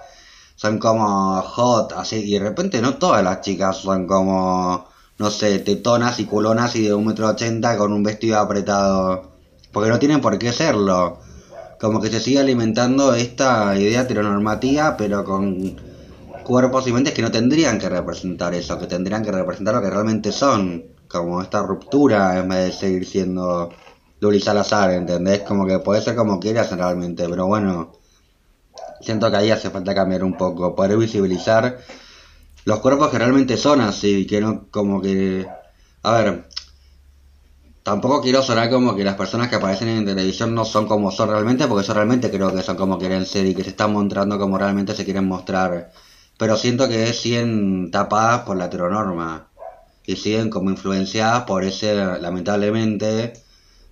son 0.61 0.79
como 0.79 1.41
hot, 1.41 1.95
así, 1.97 2.17
y 2.17 2.35
de 2.35 2.41
repente 2.41 2.83
no 2.83 2.97
todas 2.99 3.25
las 3.25 3.41
chicas 3.41 3.79
son 3.79 4.07
como, 4.07 4.85
no 5.17 5.31
sé, 5.31 5.59
tetonas 5.61 6.21
y 6.21 6.27
culonas 6.27 6.77
y 6.77 6.83
de 6.83 6.93
un 6.93 7.07
metro 7.07 7.29
ochenta 7.29 7.79
con 7.79 7.95
un 7.95 8.03
vestido 8.03 8.39
apretado, 8.39 9.31
porque 9.73 9.89
no 9.89 9.99
tienen 9.99 10.21
por 10.21 10.39
qué 10.39 10.53
serlo. 10.53 11.19
Como 11.81 11.99
que 11.99 12.11
se 12.11 12.21
sigue 12.21 12.41
alimentando 12.41 13.15
esta 13.15 13.75
idea 13.75 14.03
heteronormativa, 14.03 14.99
pero 14.99 15.25
con 15.25 15.77
cuerpos 16.45 16.87
y 16.87 16.93
mentes 16.93 17.15
que 17.15 17.23
no 17.23 17.31
tendrían 17.31 17.79
que 17.79 17.89
representar 17.89 18.53
eso, 18.53 18.79
que 18.79 18.87
tendrían 18.87 19.25
que 19.25 19.33
representar 19.33 19.77
lo 19.77 19.81
que 19.81 19.89
realmente 19.89 20.31
son, 20.31 20.85
como 21.09 21.41
esta 21.41 21.63
ruptura 21.63 22.39
en 22.39 22.51
vez 22.51 22.67
de 22.67 22.73
seguir 22.73 23.07
siendo 23.07 23.71
Luli 24.21 24.41
Salazar, 24.41 24.91
¿entendés? 24.91 25.41
Como 25.41 25.67
que 25.67 25.79
puede 25.79 26.03
ser 26.03 26.17
como 26.17 26.39
quieras 26.39 26.71
realmente, 26.71 27.27
pero 27.31 27.47
bueno, 27.47 27.93
siento 29.01 29.30
que 29.30 29.36
ahí 29.36 29.51
hace 29.51 29.70
falta 29.70 29.94
cambiar 29.94 30.24
un 30.24 30.36
poco, 30.36 30.74
poder 30.74 30.96
visibilizar 30.96 31.78
los 32.64 32.80
cuerpos 32.80 33.09
que 33.11 33.18
realmente 33.18 33.57
son 33.57 33.80
así, 33.80 34.26
que 34.26 34.40
no 34.40 34.66
como 34.70 35.01
que... 35.01 35.46
A 36.03 36.12
ver, 36.12 36.46
tampoco 37.82 38.20
quiero 38.20 38.42
sonar 38.42 38.70
como 38.70 38.94
que 38.94 39.05
las 39.05 39.16
personas 39.16 39.48
que 39.48 39.57
aparecen 39.57 39.88
en 39.88 40.05
televisión 40.05 40.55
no 40.55 40.64
son 40.64 40.86
como 40.86 41.11
son 41.11 41.30
realmente, 41.30 41.66
porque 41.66 41.86
yo 41.86 41.94
realmente 41.94 42.30
creo 42.30 42.55
que 42.55 42.62
son 42.62 42.76
como 42.76 42.98
quieren 42.98 43.26
ser 43.26 43.46
y 43.46 43.55
que 43.55 43.64
se 43.64 43.70
están 43.70 43.92
mostrando 43.92 44.38
como 44.38 44.59
realmente 44.59 44.94
se 44.94 45.05
quieren 45.05 45.26
mostrar. 45.26 45.92
Pero 46.38 46.57
siento 46.57 46.88
que 46.88 47.12
siguen 47.12 47.90
tapadas 47.90 48.42
por 48.42 48.57
la 48.57 48.66
heteronorma 48.66 49.48
y 50.07 50.16
siguen 50.16 50.51
como 50.51 50.70
influenciadas 50.70 51.44
por 51.44 51.64
ese, 51.64 51.94
lamentablemente, 51.94 53.34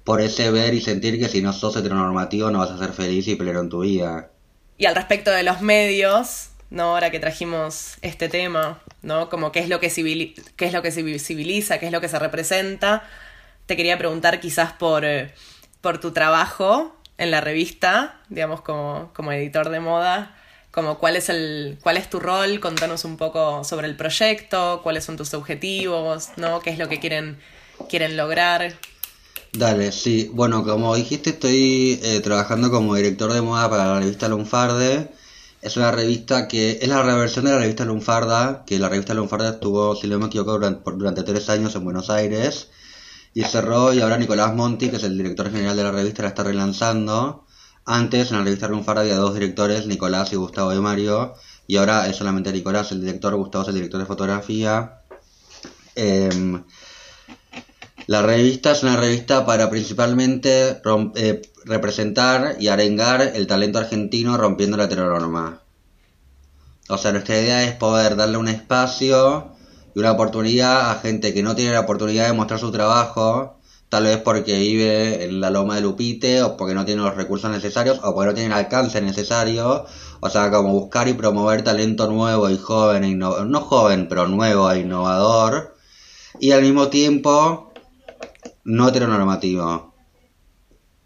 por 0.04 0.20
ese 0.20 0.50
ver 0.50 0.74
y 0.74 0.80
sentir 0.80 1.18
que 1.18 1.28
si 1.28 1.42
no 1.42 1.52
sos 1.52 1.76
heteronormativo 1.76 2.50
no 2.50 2.60
vas 2.60 2.70
a 2.70 2.78
ser 2.78 2.92
feliz 2.92 3.28
y 3.28 3.36
pleno 3.36 3.60
en 3.60 3.68
tu 3.68 3.80
vida. 3.80 4.30
Y 4.78 4.86
al 4.86 4.94
respecto 4.94 5.30
de 5.30 5.42
los 5.42 5.60
medios, 5.60 6.50
¿no? 6.70 6.84
Ahora 6.84 7.10
que 7.10 7.18
trajimos 7.18 7.96
este 8.00 8.28
tema, 8.28 8.80
¿no? 9.02 9.28
Como 9.28 9.52
qué 9.52 9.58
es 9.58 9.68
lo 9.68 9.80
que, 9.80 9.88
qué 10.56 10.66
es 10.66 10.72
lo 10.72 10.82
que 10.82 10.92
se 10.92 11.02
visibiliza, 11.02 11.78
qué 11.78 11.86
es 11.86 11.92
lo 11.92 12.00
que 12.00 12.08
se 12.08 12.18
representa, 12.18 13.02
te 13.66 13.76
quería 13.76 13.98
preguntar 13.98 14.40
quizás 14.40 14.72
por, 14.72 15.04
eh, 15.04 15.34
por 15.80 15.98
tu 15.98 16.12
trabajo 16.12 16.96
en 17.18 17.30
la 17.30 17.40
revista, 17.40 18.20
digamos, 18.28 18.60
como, 18.60 19.10
como 19.14 19.32
editor 19.32 19.68
de 19.68 19.80
moda, 19.80 20.36
como 20.70 20.98
cuál 20.98 21.16
es 21.16 21.28
el 21.28 21.78
cuál 21.82 21.96
es 21.96 22.08
tu 22.08 22.20
rol, 22.20 22.60
contanos 22.60 23.04
un 23.04 23.16
poco 23.16 23.64
sobre 23.64 23.88
el 23.88 23.96
proyecto, 23.96 24.80
cuáles 24.82 25.04
son 25.04 25.16
tus 25.16 25.34
objetivos, 25.34 26.30
¿no? 26.36 26.60
¿Qué 26.60 26.70
es 26.70 26.78
lo 26.78 26.88
que 26.88 27.00
quieren 27.00 27.38
quieren 27.88 28.16
lograr? 28.16 28.74
Dale, 29.52 29.92
sí. 29.92 30.30
Bueno, 30.32 30.64
como 30.64 30.94
dijiste, 30.94 31.30
estoy 31.30 31.98
eh, 32.02 32.20
trabajando 32.20 32.70
como 32.70 32.94
director 32.94 33.32
de 33.32 33.40
moda 33.42 33.68
para 33.68 33.86
la 33.86 34.00
revista 34.00 34.28
Lunfarde. 34.28 35.10
Es 35.62 35.76
una 35.76 35.90
revista 35.90 36.46
que 36.48 36.78
es 36.80 36.88
la 36.88 37.02
reversión 37.02 37.44
de 37.44 37.52
la 37.52 37.58
revista 37.58 37.84
Lunfarda, 37.84 38.64
que 38.66 38.78
la 38.78 38.88
revista 38.88 39.14
Lunfarda 39.14 39.50
estuvo, 39.50 39.96
si 39.96 40.06
no 40.06 40.18
me 40.18 40.26
equivoco, 40.26 40.52
durante, 40.52 40.82
durante 40.92 41.22
tres 41.24 41.48
años 41.48 41.74
en 41.74 41.84
Buenos 41.84 42.10
Aires 42.10 42.68
y 43.34 43.42
cerró 43.44 43.92
y 43.92 44.00
ahora 44.00 44.18
Nicolás 44.18 44.54
Monti, 44.54 44.90
que 44.90 44.96
es 44.96 45.04
el 45.04 45.16
director 45.16 45.50
general 45.50 45.76
de 45.76 45.84
la 45.84 45.92
revista, 45.92 46.22
la 46.22 46.28
está 46.28 46.42
relanzando. 46.44 47.44
Antes 47.84 48.30
en 48.30 48.38
la 48.38 48.44
revista 48.44 48.68
Lunfarda 48.68 49.02
había 49.02 49.16
dos 49.16 49.34
directores, 49.34 49.86
Nicolás 49.86 50.32
y 50.32 50.36
Gustavo 50.36 50.70
de 50.70 50.80
Mario, 50.80 51.34
y 51.66 51.76
ahora 51.76 52.08
es 52.08 52.16
solamente 52.16 52.52
Nicolás 52.52 52.92
el 52.92 53.00
director, 53.00 53.34
Gustavo 53.36 53.62
es 53.62 53.68
el 53.68 53.74
director 53.76 54.00
de 54.00 54.06
fotografía. 54.06 55.02
Em, 55.94 56.64
la 58.08 58.22
revista 58.22 58.72
es 58.72 58.82
una 58.82 58.96
revista 58.96 59.44
para 59.44 59.68
principalmente 59.68 60.80
eh, 61.16 61.42
representar 61.66 62.56
y 62.58 62.68
arengar 62.68 63.20
el 63.20 63.46
talento 63.46 63.78
argentino 63.78 64.38
rompiendo 64.38 64.78
la 64.78 64.84
heteronorma. 64.84 65.60
O 66.88 66.96
sea, 66.96 67.12
nuestra 67.12 67.38
idea 67.38 67.64
es 67.64 67.74
poder 67.74 68.16
darle 68.16 68.38
un 68.38 68.48
espacio 68.48 69.52
y 69.94 69.98
una 69.98 70.12
oportunidad 70.12 70.90
a 70.90 70.94
gente 71.00 71.34
que 71.34 71.42
no 71.42 71.54
tiene 71.54 71.72
la 71.72 71.80
oportunidad 71.80 72.26
de 72.28 72.32
mostrar 72.32 72.58
su 72.58 72.72
trabajo, 72.72 73.58
tal 73.90 74.04
vez 74.04 74.16
porque 74.16 74.58
vive 74.58 75.24
en 75.24 75.42
la 75.42 75.50
loma 75.50 75.74
de 75.74 75.82
Lupite 75.82 76.42
o 76.42 76.56
porque 76.56 76.72
no 76.72 76.86
tiene 76.86 77.02
los 77.02 77.14
recursos 77.14 77.50
necesarios 77.50 78.00
o 78.02 78.14
porque 78.14 78.28
no 78.28 78.34
tiene 78.34 78.46
el 78.46 78.58
alcance 78.58 79.02
necesario. 79.02 79.84
O 80.20 80.30
sea, 80.30 80.50
como 80.50 80.72
buscar 80.72 81.08
y 81.08 81.12
promover 81.12 81.62
talento 81.62 82.10
nuevo 82.10 82.48
y 82.48 82.56
joven, 82.56 83.04
e 83.04 83.14
no 83.14 83.60
joven, 83.60 84.08
pero 84.08 84.26
nuevo 84.26 84.72
e 84.72 84.80
innovador. 84.80 85.74
Y 86.40 86.52
al 86.52 86.62
mismo 86.62 86.88
tiempo, 86.88 87.67
no 88.68 88.88
heteronormativo. 88.88 89.94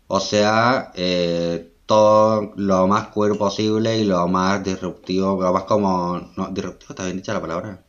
O 0.08 0.20
sea, 0.20 0.90
eh, 0.94 1.72
todo 1.86 2.52
lo 2.56 2.86
más 2.88 3.08
queer 3.14 3.38
posible 3.38 3.98
y 3.98 4.04
lo 4.04 4.26
más 4.28 4.64
disruptivo, 4.64 5.40
lo 5.40 5.52
más 5.52 5.64
como... 5.64 6.32
No, 6.36 6.48
¿Disruptivo 6.48 6.90
está 6.90 7.04
bien 7.04 7.18
dicha 7.18 7.34
la 7.34 7.40
palabra? 7.40 7.82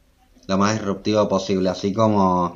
Lo 0.47 0.57
más 0.57 0.73
disruptivo 0.73 1.27
posible, 1.27 1.69
así 1.69 1.91
como... 1.93 2.53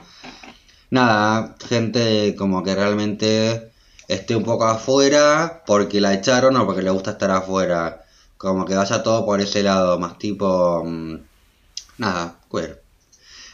Nada, 0.91 1.55
gente 1.67 2.35
como 2.37 2.63
que 2.63 2.75
realmente 2.75 3.71
esté 4.07 4.35
un 4.35 4.43
poco 4.43 4.65
afuera 4.65 5.63
porque 5.65 5.99
la 5.99 6.13
echaron 6.13 6.55
o 6.55 6.65
porque 6.65 6.83
le 6.83 6.91
gusta 6.91 7.11
estar 7.11 7.31
afuera. 7.31 8.03
Como 8.37 8.65
que 8.65 8.75
vaya 8.75 9.03
todo 9.03 9.25
por 9.25 9.41
ese 9.41 9.63
lado, 9.63 9.99
más 9.99 10.19
tipo... 10.19 10.83
Mm, 10.85 11.15
nada, 11.97 12.39
queer. 12.51 12.86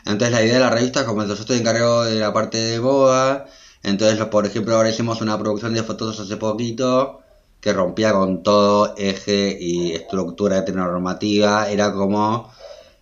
Entonces 0.05 0.31
la 0.31 0.43
idea 0.43 0.55
de 0.55 0.59
la 0.59 0.69
revista, 0.69 1.05
como 1.05 1.23
yo 1.25 1.33
estoy 1.33 1.57
encargado 1.57 2.03
de 2.03 2.19
la 2.19 2.33
parte 2.33 2.57
de 2.57 2.79
boda, 2.79 3.45
entonces 3.83 4.23
por 4.25 4.45
ejemplo 4.45 4.75
ahora 4.75 4.89
hicimos 4.89 5.21
una 5.21 5.37
producción 5.39 5.73
de 5.73 5.83
fotos 5.83 6.19
hace 6.19 6.37
poquito 6.37 7.21
que 7.61 7.71
rompía 7.71 8.11
con 8.11 8.43
todo 8.43 8.93
eje 8.97 9.57
y 9.57 9.93
estructura 9.93 10.57
heteronormativa, 10.57 11.69
era 11.69 11.93
como 11.93 12.51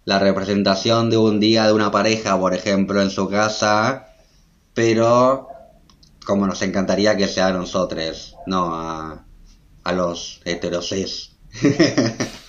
la 0.05 0.19
representación 0.19 1.09
de 1.09 1.17
un 1.17 1.39
día 1.39 1.65
de 1.65 1.73
una 1.73 1.89
pareja, 1.89 2.39
por 2.39 2.53
ejemplo, 2.53 3.01
en 3.01 3.09
su 3.09 3.27
casa, 3.27 4.07
pero 4.75 5.47
como 6.25 6.45
nos 6.45 6.61
encantaría 6.61 7.17
que 7.17 7.27
sea 7.27 7.47
a 7.47 7.53
nosotros, 7.53 8.35
no 8.45 8.75
a, 8.75 9.25
a 9.83 9.91
los 9.93 10.41
heterosis. 10.45 11.31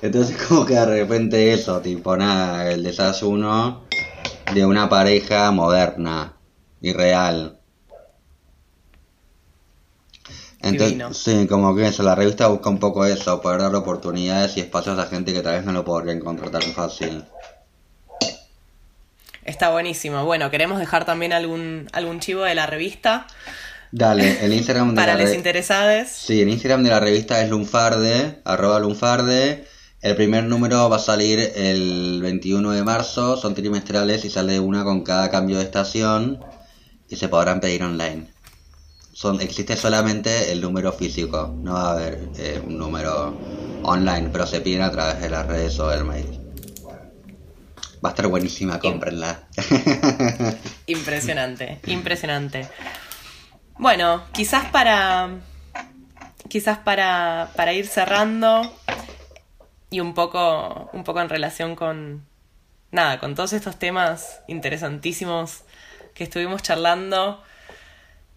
Entonces 0.00 0.36
como 0.48 0.64
que 0.64 0.74
de 0.74 0.86
repente 0.86 1.52
eso, 1.52 1.80
tipo 1.80 2.16
nada, 2.16 2.70
el 2.70 2.82
desayuno 2.82 3.84
de 4.54 4.66
una 4.66 4.88
pareja 4.88 5.50
moderna 5.50 6.34
y 6.80 6.92
real. 6.92 7.58
Entonces, 10.60 11.16
sí, 11.16 11.46
como 11.48 11.74
que 11.74 11.88
eso, 11.88 12.04
la 12.04 12.14
revista 12.14 12.46
busca 12.46 12.70
un 12.70 12.78
poco 12.78 13.04
eso, 13.04 13.40
poder 13.40 13.62
dar 13.62 13.74
oportunidades 13.74 14.56
y 14.56 14.60
espacios 14.60 14.96
a 14.98 15.06
gente 15.06 15.32
que 15.32 15.40
tal 15.40 15.54
vez 15.54 15.64
no 15.64 15.72
lo 15.72 15.84
podría 15.84 16.12
encontrar 16.12 16.50
tan 16.50 16.62
fácil. 16.72 17.24
Está 19.44 19.70
buenísimo. 19.70 20.24
Bueno, 20.24 20.50
queremos 20.52 20.78
dejar 20.78 21.04
también 21.04 21.32
algún, 21.32 21.88
algún 21.92 22.20
chivo 22.20 22.44
de 22.44 22.54
la 22.54 22.66
revista. 22.66 23.26
Dale, 23.90 24.44
el 24.44 24.52
Instagram 24.52 24.90
de 24.90 24.94
Para 25.00 25.16
los 25.16 25.34
interesados. 25.34 26.08
Sí, 26.08 26.40
el 26.40 26.48
Instagram 26.48 26.84
de 26.84 26.90
la 26.90 27.00
revista 27.00 27.42
es 27.42 27.50
lunfarde, 27.50 28.38
arroba 28.44 28.78
lunfarde. 28.78 29.66
El 30.02 30.16
primer 30.16 30.42
número 30.42 30.90
va 30.90 30.96
a 30.96 30.98
salir 30.98 31.38
el 31.54 32.18
21 32.20 32.72
de 32.72 32.82
marzo, 32.82 33.36
son 33.36 33.54
trimestrales 33.54 34.24
y 34.24 34.30
sale 34.30 34.58
una 34.58 34.82
con 34.82 35.04
cada 35.04 35.30
cambio 35.30 35.58
de 35.58 35.62
estación 35.62 36.44
y 37.08 37.14
se 37.14 37.28
podrán 37.28 37.60
pedir 37.60 37.84
online. 37.84 38.26
Son, 39.12 39.40
existe 39.40 39.76
solamente 39.76 40.50
el 40.50 40.60
número 40.60 40.92
físico, 40.92 41.54
no 41.56 41.74
va 41.74 41.90
a 41.90 41.92
haber 41.92 42.18
eh, 42.36 42.60
un 42.66 42.78
número 42.78 43.38
online, 43.84 44.30
pero 44.32 44.44
se 44.44 44.60
piden 44.60 44.82
a 44.82 44.90
través 44.90 45.20
de 45.20 45.30
las 45.30 45.46
redes 45.46 45.78
o 45.78 45.88
del 45.88 46.04
mail. 46.04 46.40
Va 48.04 48.08
a 48.08 48.10
estar 48.10 48.26
buenísima, 48.26 48.80
cómprenla. 48.80 49.44
Impresionante, 50.86 51.78
impresionante. 51.86 52.68
Bueno, 53.78 54.24
quizás 54.32 54.64
para. 54.72 55.30
Quizás 56.48 56.78
para, 56.78 57.50
para 57.54 57.72
ir 57.72 57.86
cerrando 57.86 58.68
y 59.92 60.00
un 60.00 60.14
poco, 60.14 60.90
un 60.92 61.04
poco 61.04 61.20
en 61.20 61.28
relación 61.28 61.76
con. 61.76 62.26
Nada, 62.90 63.20
con 63.20 63.34
todos 63.34 63.52
estos 63.52 63.78
temas 63.78 64.40
interesantísimos 64.48 65.62
que 66.14 66.24
estuvimos 66.24 66.62
charlando. 66.62 67.42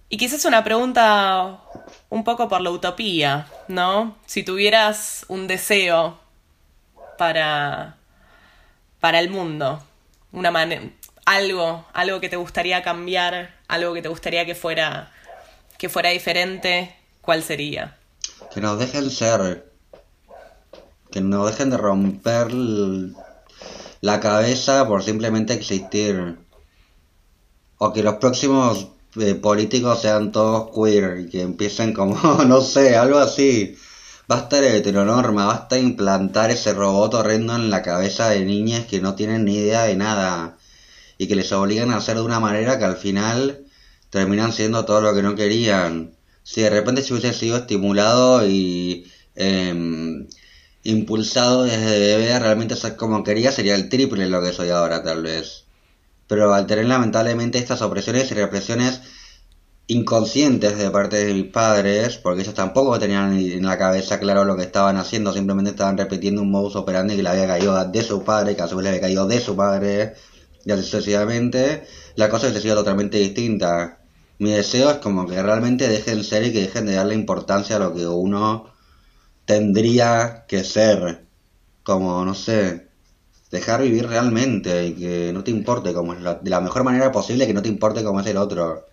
Y 0.07 0.17
quizás 0.17 0.45
una 0.45 0.63
pregunta 0.63 1.61
un 2.09 2.23
poco 2.23 2.47
por 2.47 2.61
la 2.61 2.69
utopía, 2.69 3.47
¿no? 3.67 4.17
Si 4.25 4.43
tuvieras 4.43 5.25
un 5.29 5.47
deseo 5.47 6.19
para, 7.17 7.97
para 8.99 9.19
el 9.19 9.29
mundo, 9.29 9.81
una 10.31 10.51
algo, 11.25 11.85
algo 11.93 12.19
que 12.19 12.29
te 12.29 12.35
gustaría 12.35 12.83
cambiar, 12.83 13.55
algo 13.67 13.93
que 13.93 14.01
te 14.01 14.09
gustaría 14.09 14.45
que 14.45 14.55
fuera, 14.55 15.11
que 15.77 15.89
fuera 15.89 16.09
diferente, 16.09 16.95
¿cuál 17.21 17.43
sería? 17.43 17.97
Que 18.53 18.61
nos 18.61 18.77
dejen 18.77 19.09
ser, 19.09 19.65
que 21.15 21.21
nos 21.21 21.49
dejen 21.49 21.69
de 21.69 21.77
romper 21.77 22.51
la 24.01 24.19
cabeza 24.19 24.85
por 24.85 25.01
simplemente 25.01 25.53
existir, 25.53 26.37
o 27.77 27.93
que 27.93 28.03
los 28.03 28.15
próximos 28.15 28.89
eh, 29.15 29.35
políticos 29.35 30.01
sean 30.01 30.33
todos 30.33 30.71
queer 30.75 31.21
y 31.21 31.29
que 31.29 31.41
empiecen 31.41 31.93
como, 31.93 32.17
no 32.45 32.59
sé, 32.59 32.97
algo 32.97 33.19
así. 33.19 33.77
Basta 34.27 34.59
de 34.59 34.75
heteronorma, 34.75 35.45
basta 35.45 35.75
de 35.75 35.83
implantar 35.83 36.51
ese 36.51 36.73
robot 36.73 37.13
horrendo 37.13 37.55
en 37.55 37.69
la 37.69 37.81
cabeza 37.81 38.29
de 38.29 38.43
niñas 38.43 38.85
que 38.85 38.99
no 38.99 39.15
tienen 39.15 39.45
ni 39.45 39.55
idea 39.55 39.83
de 39.83 39.95
nada 39.95 40.57
y 41.17 41.27
que 41.27 41.37
les 41.37 41.49
obligan 41.53 41.91
a 41.91 41.97
hacer 41.97 42.17
de 42.17 42.23
una 42.23 42.41
manera 42.41 42.77
que 42.77 42.83
al 42.83 42.97
final 42.97 43.65
terminan 44.09 44.51
siendo 44.51 44.83
todo 44.83 44.99
lo 44.99 45.13
que 45.13 45.23
no 45.23 45.35
querían. 45.35 46.13
Si 46.43 46.59
de 46.61 46.69
repente 46.69 47.01
se 47.03 47.13
hubiese 47.13 47.31
sido 47.31 47.55
estimulado 47.55 48.45
y 48.45 49.09
em, 49.35 50.27
impulsado 50.85 51.63
desde 51.63 52.15
bebé 52.15 52.39
realmente 52.39 52.75
ser 52.75 52.95
como 52.95 53.23
quería, 53.23 53.51
sería 53.51 53.75
el 53.75 53.89
triple 53.89 54.29
lo 54.29 54.41
que 54.41 54.53
soy 54.53 54.69
ahora 54.69 55.03
tal 55.03 55.23
vez. 55.23 55.65
Pero 56.27 56.53
al 56.53 56.67
tener 56.67 56.85
lamentablemente 56.85 57.57
estas 57.57 57.81
opresiones 57.81 58.31
y 58.31 58.35
represiones 58.35 59.01
inconscientes 59.87 60.77
de 60.77 60.89
parte 60.91 61.25
de 61.25 61.33
mis 61.33 61.51
padres, 61.51 62.17
porque 62.17 62.41
ellos 62.41 62.53
tampoco 62.53 62.99
tenían 62.99 63.33
en 63.33 63.65
la 63.65 63.77
cabeza 63.79 64.19
claro 64.19 64.45
lo 64.45 64.55
que 64.55 64.63
estaban 64.63 64.97
haciendo, 64.97 65.33
simplemente 65.33 65.71
estaban 65.71 65.97
repitiendo 65.97 66.41
un 66.43 66.51
modus 66.51 66.75
operandi 66.75 67.15
que 67.15 67.23
le 67.23 67.29
había 67.29 67.47
caído 67.47 67.83
de 67.83 68.03
su 68.03 68.23
padre, 68.23 68.55
que 68.55 68.61
a 68.61 68.67
su 68.67 68.75
vez 68.75 68.83
le 68.83 68.89
había 68.89 69.01
caído 69.01 69.27
de 69.27 69.39
su 69.39 69.55
padre, 69.55 70.13
y 70.65 70.71
así 70.71 70.83
sucesivamente, 70.83 71.85
la 72.15 72.29
cosa 72.29 72.45
hubiese 72.45 72.61
sido 72.61 72.75
totalmente 72.75 73.17
distinta. 73.17 73.99
Mi 74.37 74.51
deseo 74.51 74.91
es 74.91 74.97
como 74.97 75.27
que 75.27 75.41
realmente 75.41 75.87
dejen 75.87 76.23
ser 76.23 76.43
y 76.43 76.53
que 76.53 76.61
dejen 76.61 76.85
de 76.85 76.95
darle 76.95 77.15
importancia 77.15 77.77
a 77.77 77.79
lo 77.79 77.93
que 77.93 78.05
uno 78.07 78.74
tendría 79.45 80.45
que 80.47 80.63
ser. 80.63 81.23
Como, 81.83 82.25
no 82.25 82.33
sé, 82.33 82.87
dejar 83.51 83.81
vivir 83.83 84.07
realmente 84.07 84.87
y 84.87 84.93
que 84.93 85.31
no 85.33 85.43
te 85.43 85.51
importe 85.51 85.93
como 85.93 86.13
es 86.13 86.21
la, 86.21 86.35
de 86.35 86.49
la 86.49 86.61
mejor 86.61 86.83
manera 86.83 87.11
posible 87.11 87.45
que 87.45 87.53
no 87.53 87.61
te 87.61 87.69
importe 87.69 88.03
cómo 88.03 88.19
es 88.19 88.27
el 88.27 88.37
otro. 88.37 88.87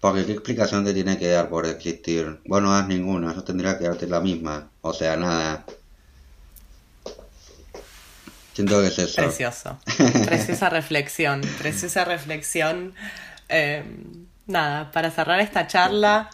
Porque 0.00 0.24
qué 0.24 0.32
explicación 0.32 0.84
te 0.84 0.94
tiene 0.94 1.18
que 1.18 1.28
dar 1.28 1.48
por 1.48 1.66
existir. 1.66 2.40
Bueno, 2.46 2.68
no 2.68 2.74
das 2.74 2.86
ninguna, 2.86 3.32
eso 3.32 3.42
tendría 3.42 3.78
que 3.78 3.84
darte 3.84 4.06
la 4.06 4.20
misma. 4.20 4.70
O 4.82 4.92
sea, 4.92 5.16
nada. 5.16 5.64
Siento 8.52 8.80
que 8.80 8.88
es 8.88 8.98
eso. 8.98 9.16
Precioso. 9.16 9.78
Preciosa 10.24 10.68
reflexión. 10.70 11.40
Preciosa 11.58 12.04
reflexión. 12.04 12.94
Eh, 13.48 13.82
nada, 14.46 14.92
para 14.92 15.10
cerrar 15.10 15.40
esta 15.40 15.66
charla, 15.66 16.30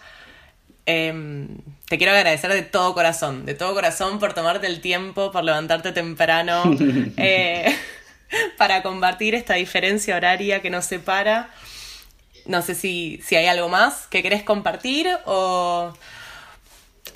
Em, 0.87 1.59
te 1.91 1.99
quiero 1.99 2.13
agradecer 2.13 2.53
de 2.53 2.63
todo 2.63 2.95
corazón, 2.95 3.45
de 3.45 3.55
todo 3.55 3.75
corazón 3.75 4.21
por 4.21 4.33
tomarte 4.33 4.69
el 4.69 4.81
tiempo, 4.81 5.33
por 5.33 5.43
levantarte 5.43 5.91
temprano, 5.91 6.63
eh, 7.17 7.77
para 8.57 8.85
combatir 8.85 9.35
esta 9.35 9.55
diferencia 9.55 10.15
horaria 10.15 10.63
que 10.63 10.71
nos 10.71 10.85
separa. 10.85 11.51
No 12.47 12.63
sé 12.63 12.77
si, 12.77 13.21
si 13.25 13.35
hay 13.35 13.47
algo 13.47 13.69
más 13.69 14.07
que 14.07 14.23
querés 14.23 14.45
compartir 14.45 15.09
o, 15.27 15.93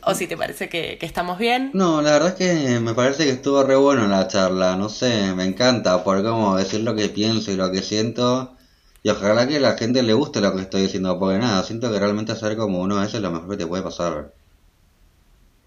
o 0.03 0.15
si 0.17 0.27
te 0.27 0.37
parece 0.37 0.69
que, 0.69 0.99
que, 0.99 1.07
estamos 1.07 1.39
bien. 1.39 1.71
No, 1.73 2.03
la 2.03 2.11
verdad 2.11 2.31
es 2.31 2.35
que 2.35 2.81
me 2.81 2.95
parece 2.95 3.27
que 3.27 3.31
estuvo 3.31 3.63
re 3.63 3.77
bueno 3.77 4.09
la 4.09 4.27
charla, 4.27 4.75
no 4.75 4.89
sé, 4.89 5.35
me 5.37 5.45
encanta 5.45 6.03
por 6.03 6.21
cómo 6.25 6.57
decir 6.57 6.81
lo 6.81 6.97
que 6.97 7.09
pienso 7.09 7.53
y 7.53 7.55
lo 7.55 7.71
que 7.71 7.81
siento. 7.81 8.57
Y 9.05 9.11
ojalá 9.11 9.47
que 9.47 9.59
a 9.59 9.61
la 9.61 9.79
gente 9.79 10.03
le 10.03 10.15
guste 10.15 10.41
lo 10.41 10.53
que 10.53 10.63
estoy 10.63 10.83
diciendo, 10.83 11.17
porque 11.17 11.39
nada, 11.39 11.63
siento 11.63 11.93
que 11.93 12.01
realmente 12.01 12.35
ser 12.35 12.57
como 12.57 12.81
uno 12.81 13.01
es 13.05 13.15
lo 13.15 13.31
mejor 13.31 13.51
que 13.51 13.59
te 13.59 13.67
puede 13.69 13.85
pasar. 13.85 14.33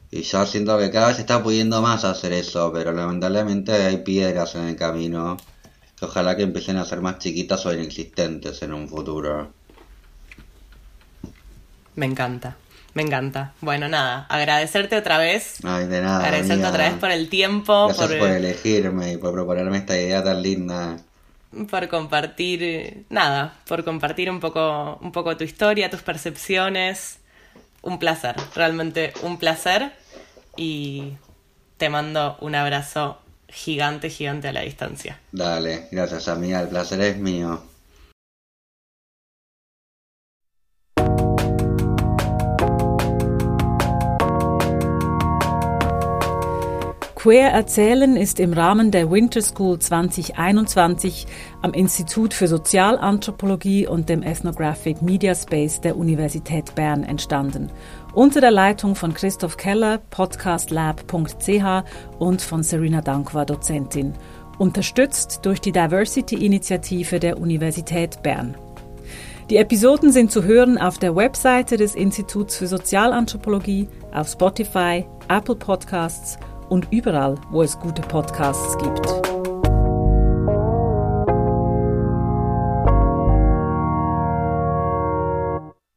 Y 0.10 0.22
yo 0.22 0.46
siento 0.46 0.78
que 0.78 0.90
cada 0.90 1.08
vez 1.08 1.18
se 1.18 1.22
está 1.22 1.44
pudiendo 1.44 1.82
más 1.82 2.06
hacer 2.06 2.34
eso, 2.34 2.72
pero 2.72 2.92
lamentablemente 2.94 3.74
hay 3.74 3.98
piedras 3.98 4.56
en 4.56 4.64
el 4.66 4.76
camino 4.76 5.38
que 5.98 6.06
ojalá 6.06 6.36
que 6.38 6.44
empiecen 6.44 6.78
a 6.78 6.86
ser 6.86 7.02
más 7.02 7.18
chiquitas 7.18 7.66
o 7.66 7.74
inexistentes 7.74 8.62
en 8.62 8.74
un 8.74 8.88
futuro. 8.88 9.52
Me 11.96 12.06
encanta. 12.06 12.56
Me 12.94 13.04
encanta. 13.04 13.54
Bueno, 13.62 13.88
nada, 13.88 14.26
agradecerte 14.28 14.98
otra 14.98 15.20
vez. 15.20 15.60
Ay, 15.64 15.86
de 15.86 16.02
nada. 16.02 16.24
Agradecerte 16.24 16.66
otra 16.66 16.90
vez 16.90 17.00
por 17.00 17.12
el 17.12 17.30
tiempo. 17.30 17.88
Gracias 17.88 18.14
por... 18.14 18.30
elegirme 18.30 19.14
y 19.14 19.18
por 19.18 19.34
proponerme 19.34 19.78
esta 19.78 19.96
idea 19.96 20.24
tan 20.24 20.42
linda. 20.42 20.98
Por 21.70 21.88
compartir, 21.90 23.06
nada, 23.10 23.54
por 23.68 23.84
compartir 23.84 24.32
un 24.32 24.40
poco, 24.40 24.98
un 25.02 25.12
poco 25.12 25.38
tu 25.38 25.44
historia, 25.44 25.90
tus 25.90 26.02
percepciones. 26.02 27.20
Un 27.88 28.00
placer, 28.00 28.36
realmente 28.54 29.14
un 29.24 29.38
placer. 29.38 29.94
Y 30.58 31.14
te 31.78 31.90
mando 31.90 32.38
un 32.42 32.54
abrazo 32.54 33.20
gigante, 33.48 34.10
gigante 34.10 34.50
a 34.50 34.52
la 34.52 34.62
distancia. 34.62 35.22
Dale, 35.32 35.88
gracias 35.92 36.28
amiga, 36.28 36.60
el 36.60 36.68
placer 36.68 37.00
es 37.00 37.18
mío. 37.18 37.64
Queer 47.18 47.50
Erzählen 47.50 48.16
ist 48.16 48.40
im 48.40 48.54
Rahmen 48.54 48.92
der 48.92 49.10
Winter 49.10 49.42
School 49.42 49.80
2021 49.80 51.26
am 51.64 51.74
Institut 51.74 52.32
für 52.32 52.48
Sozialanthropologie 52.48 53.88
und 53.88 54.08
dem 54.08 54.22
Ethnographic 54.22 55.02
Media 55.02 55.34
Space 55.34 55.82
der 55.82 55.98
Universität 55.98 56.76
Bern 56.76 57.02
entstanden. 57.02 57.72
Unter 58.14 58.40
der 58.40 58.52
Leitung 58.52 58.94
von 58.94 59.16
Christoph 59.16 59.58
Keller, 59.58 59.98
podcastlab.ch 60.12 61.84
und 62.20 62.42
von 62.44 62.62
Serena 62.62 63.02
Dankwa, 63.02 63.46
Dozentin. 63.46 64.14
Unterstützt 64.60 65.40
durch 65.42 65.60
die 65.60 65.72
Diversity-Initiative 65.72 67.20
der 67.20 67.40
Universität 67.40 68.22
Bern. 68.22 68.56
Die 69.50 69.58
Episoden 69.58 70.12
sind 70.12 70.32
zu 70.32 70.44
hören 70.44 70.78
auf 70.78 71.00
der 71.00 71.16
Webseite 71.16 71.78
des 71.78 71.96
Instituts 71.96 72.58
für 72.58 72.68
Sozialanthropologie, 72.68 73.88
auf 74.14 74.28
Spotify, 74.28 75.04
Apple 75.30 75.56
Podcasts 75.56 76.38
und 76.70 76.88
überall, 76.92 77.36
wo 77.50 77.62
es 77.62 77.80
gute 77.80 78.02
Podcasts 78.02 78.78
gibt. 78.78 79.37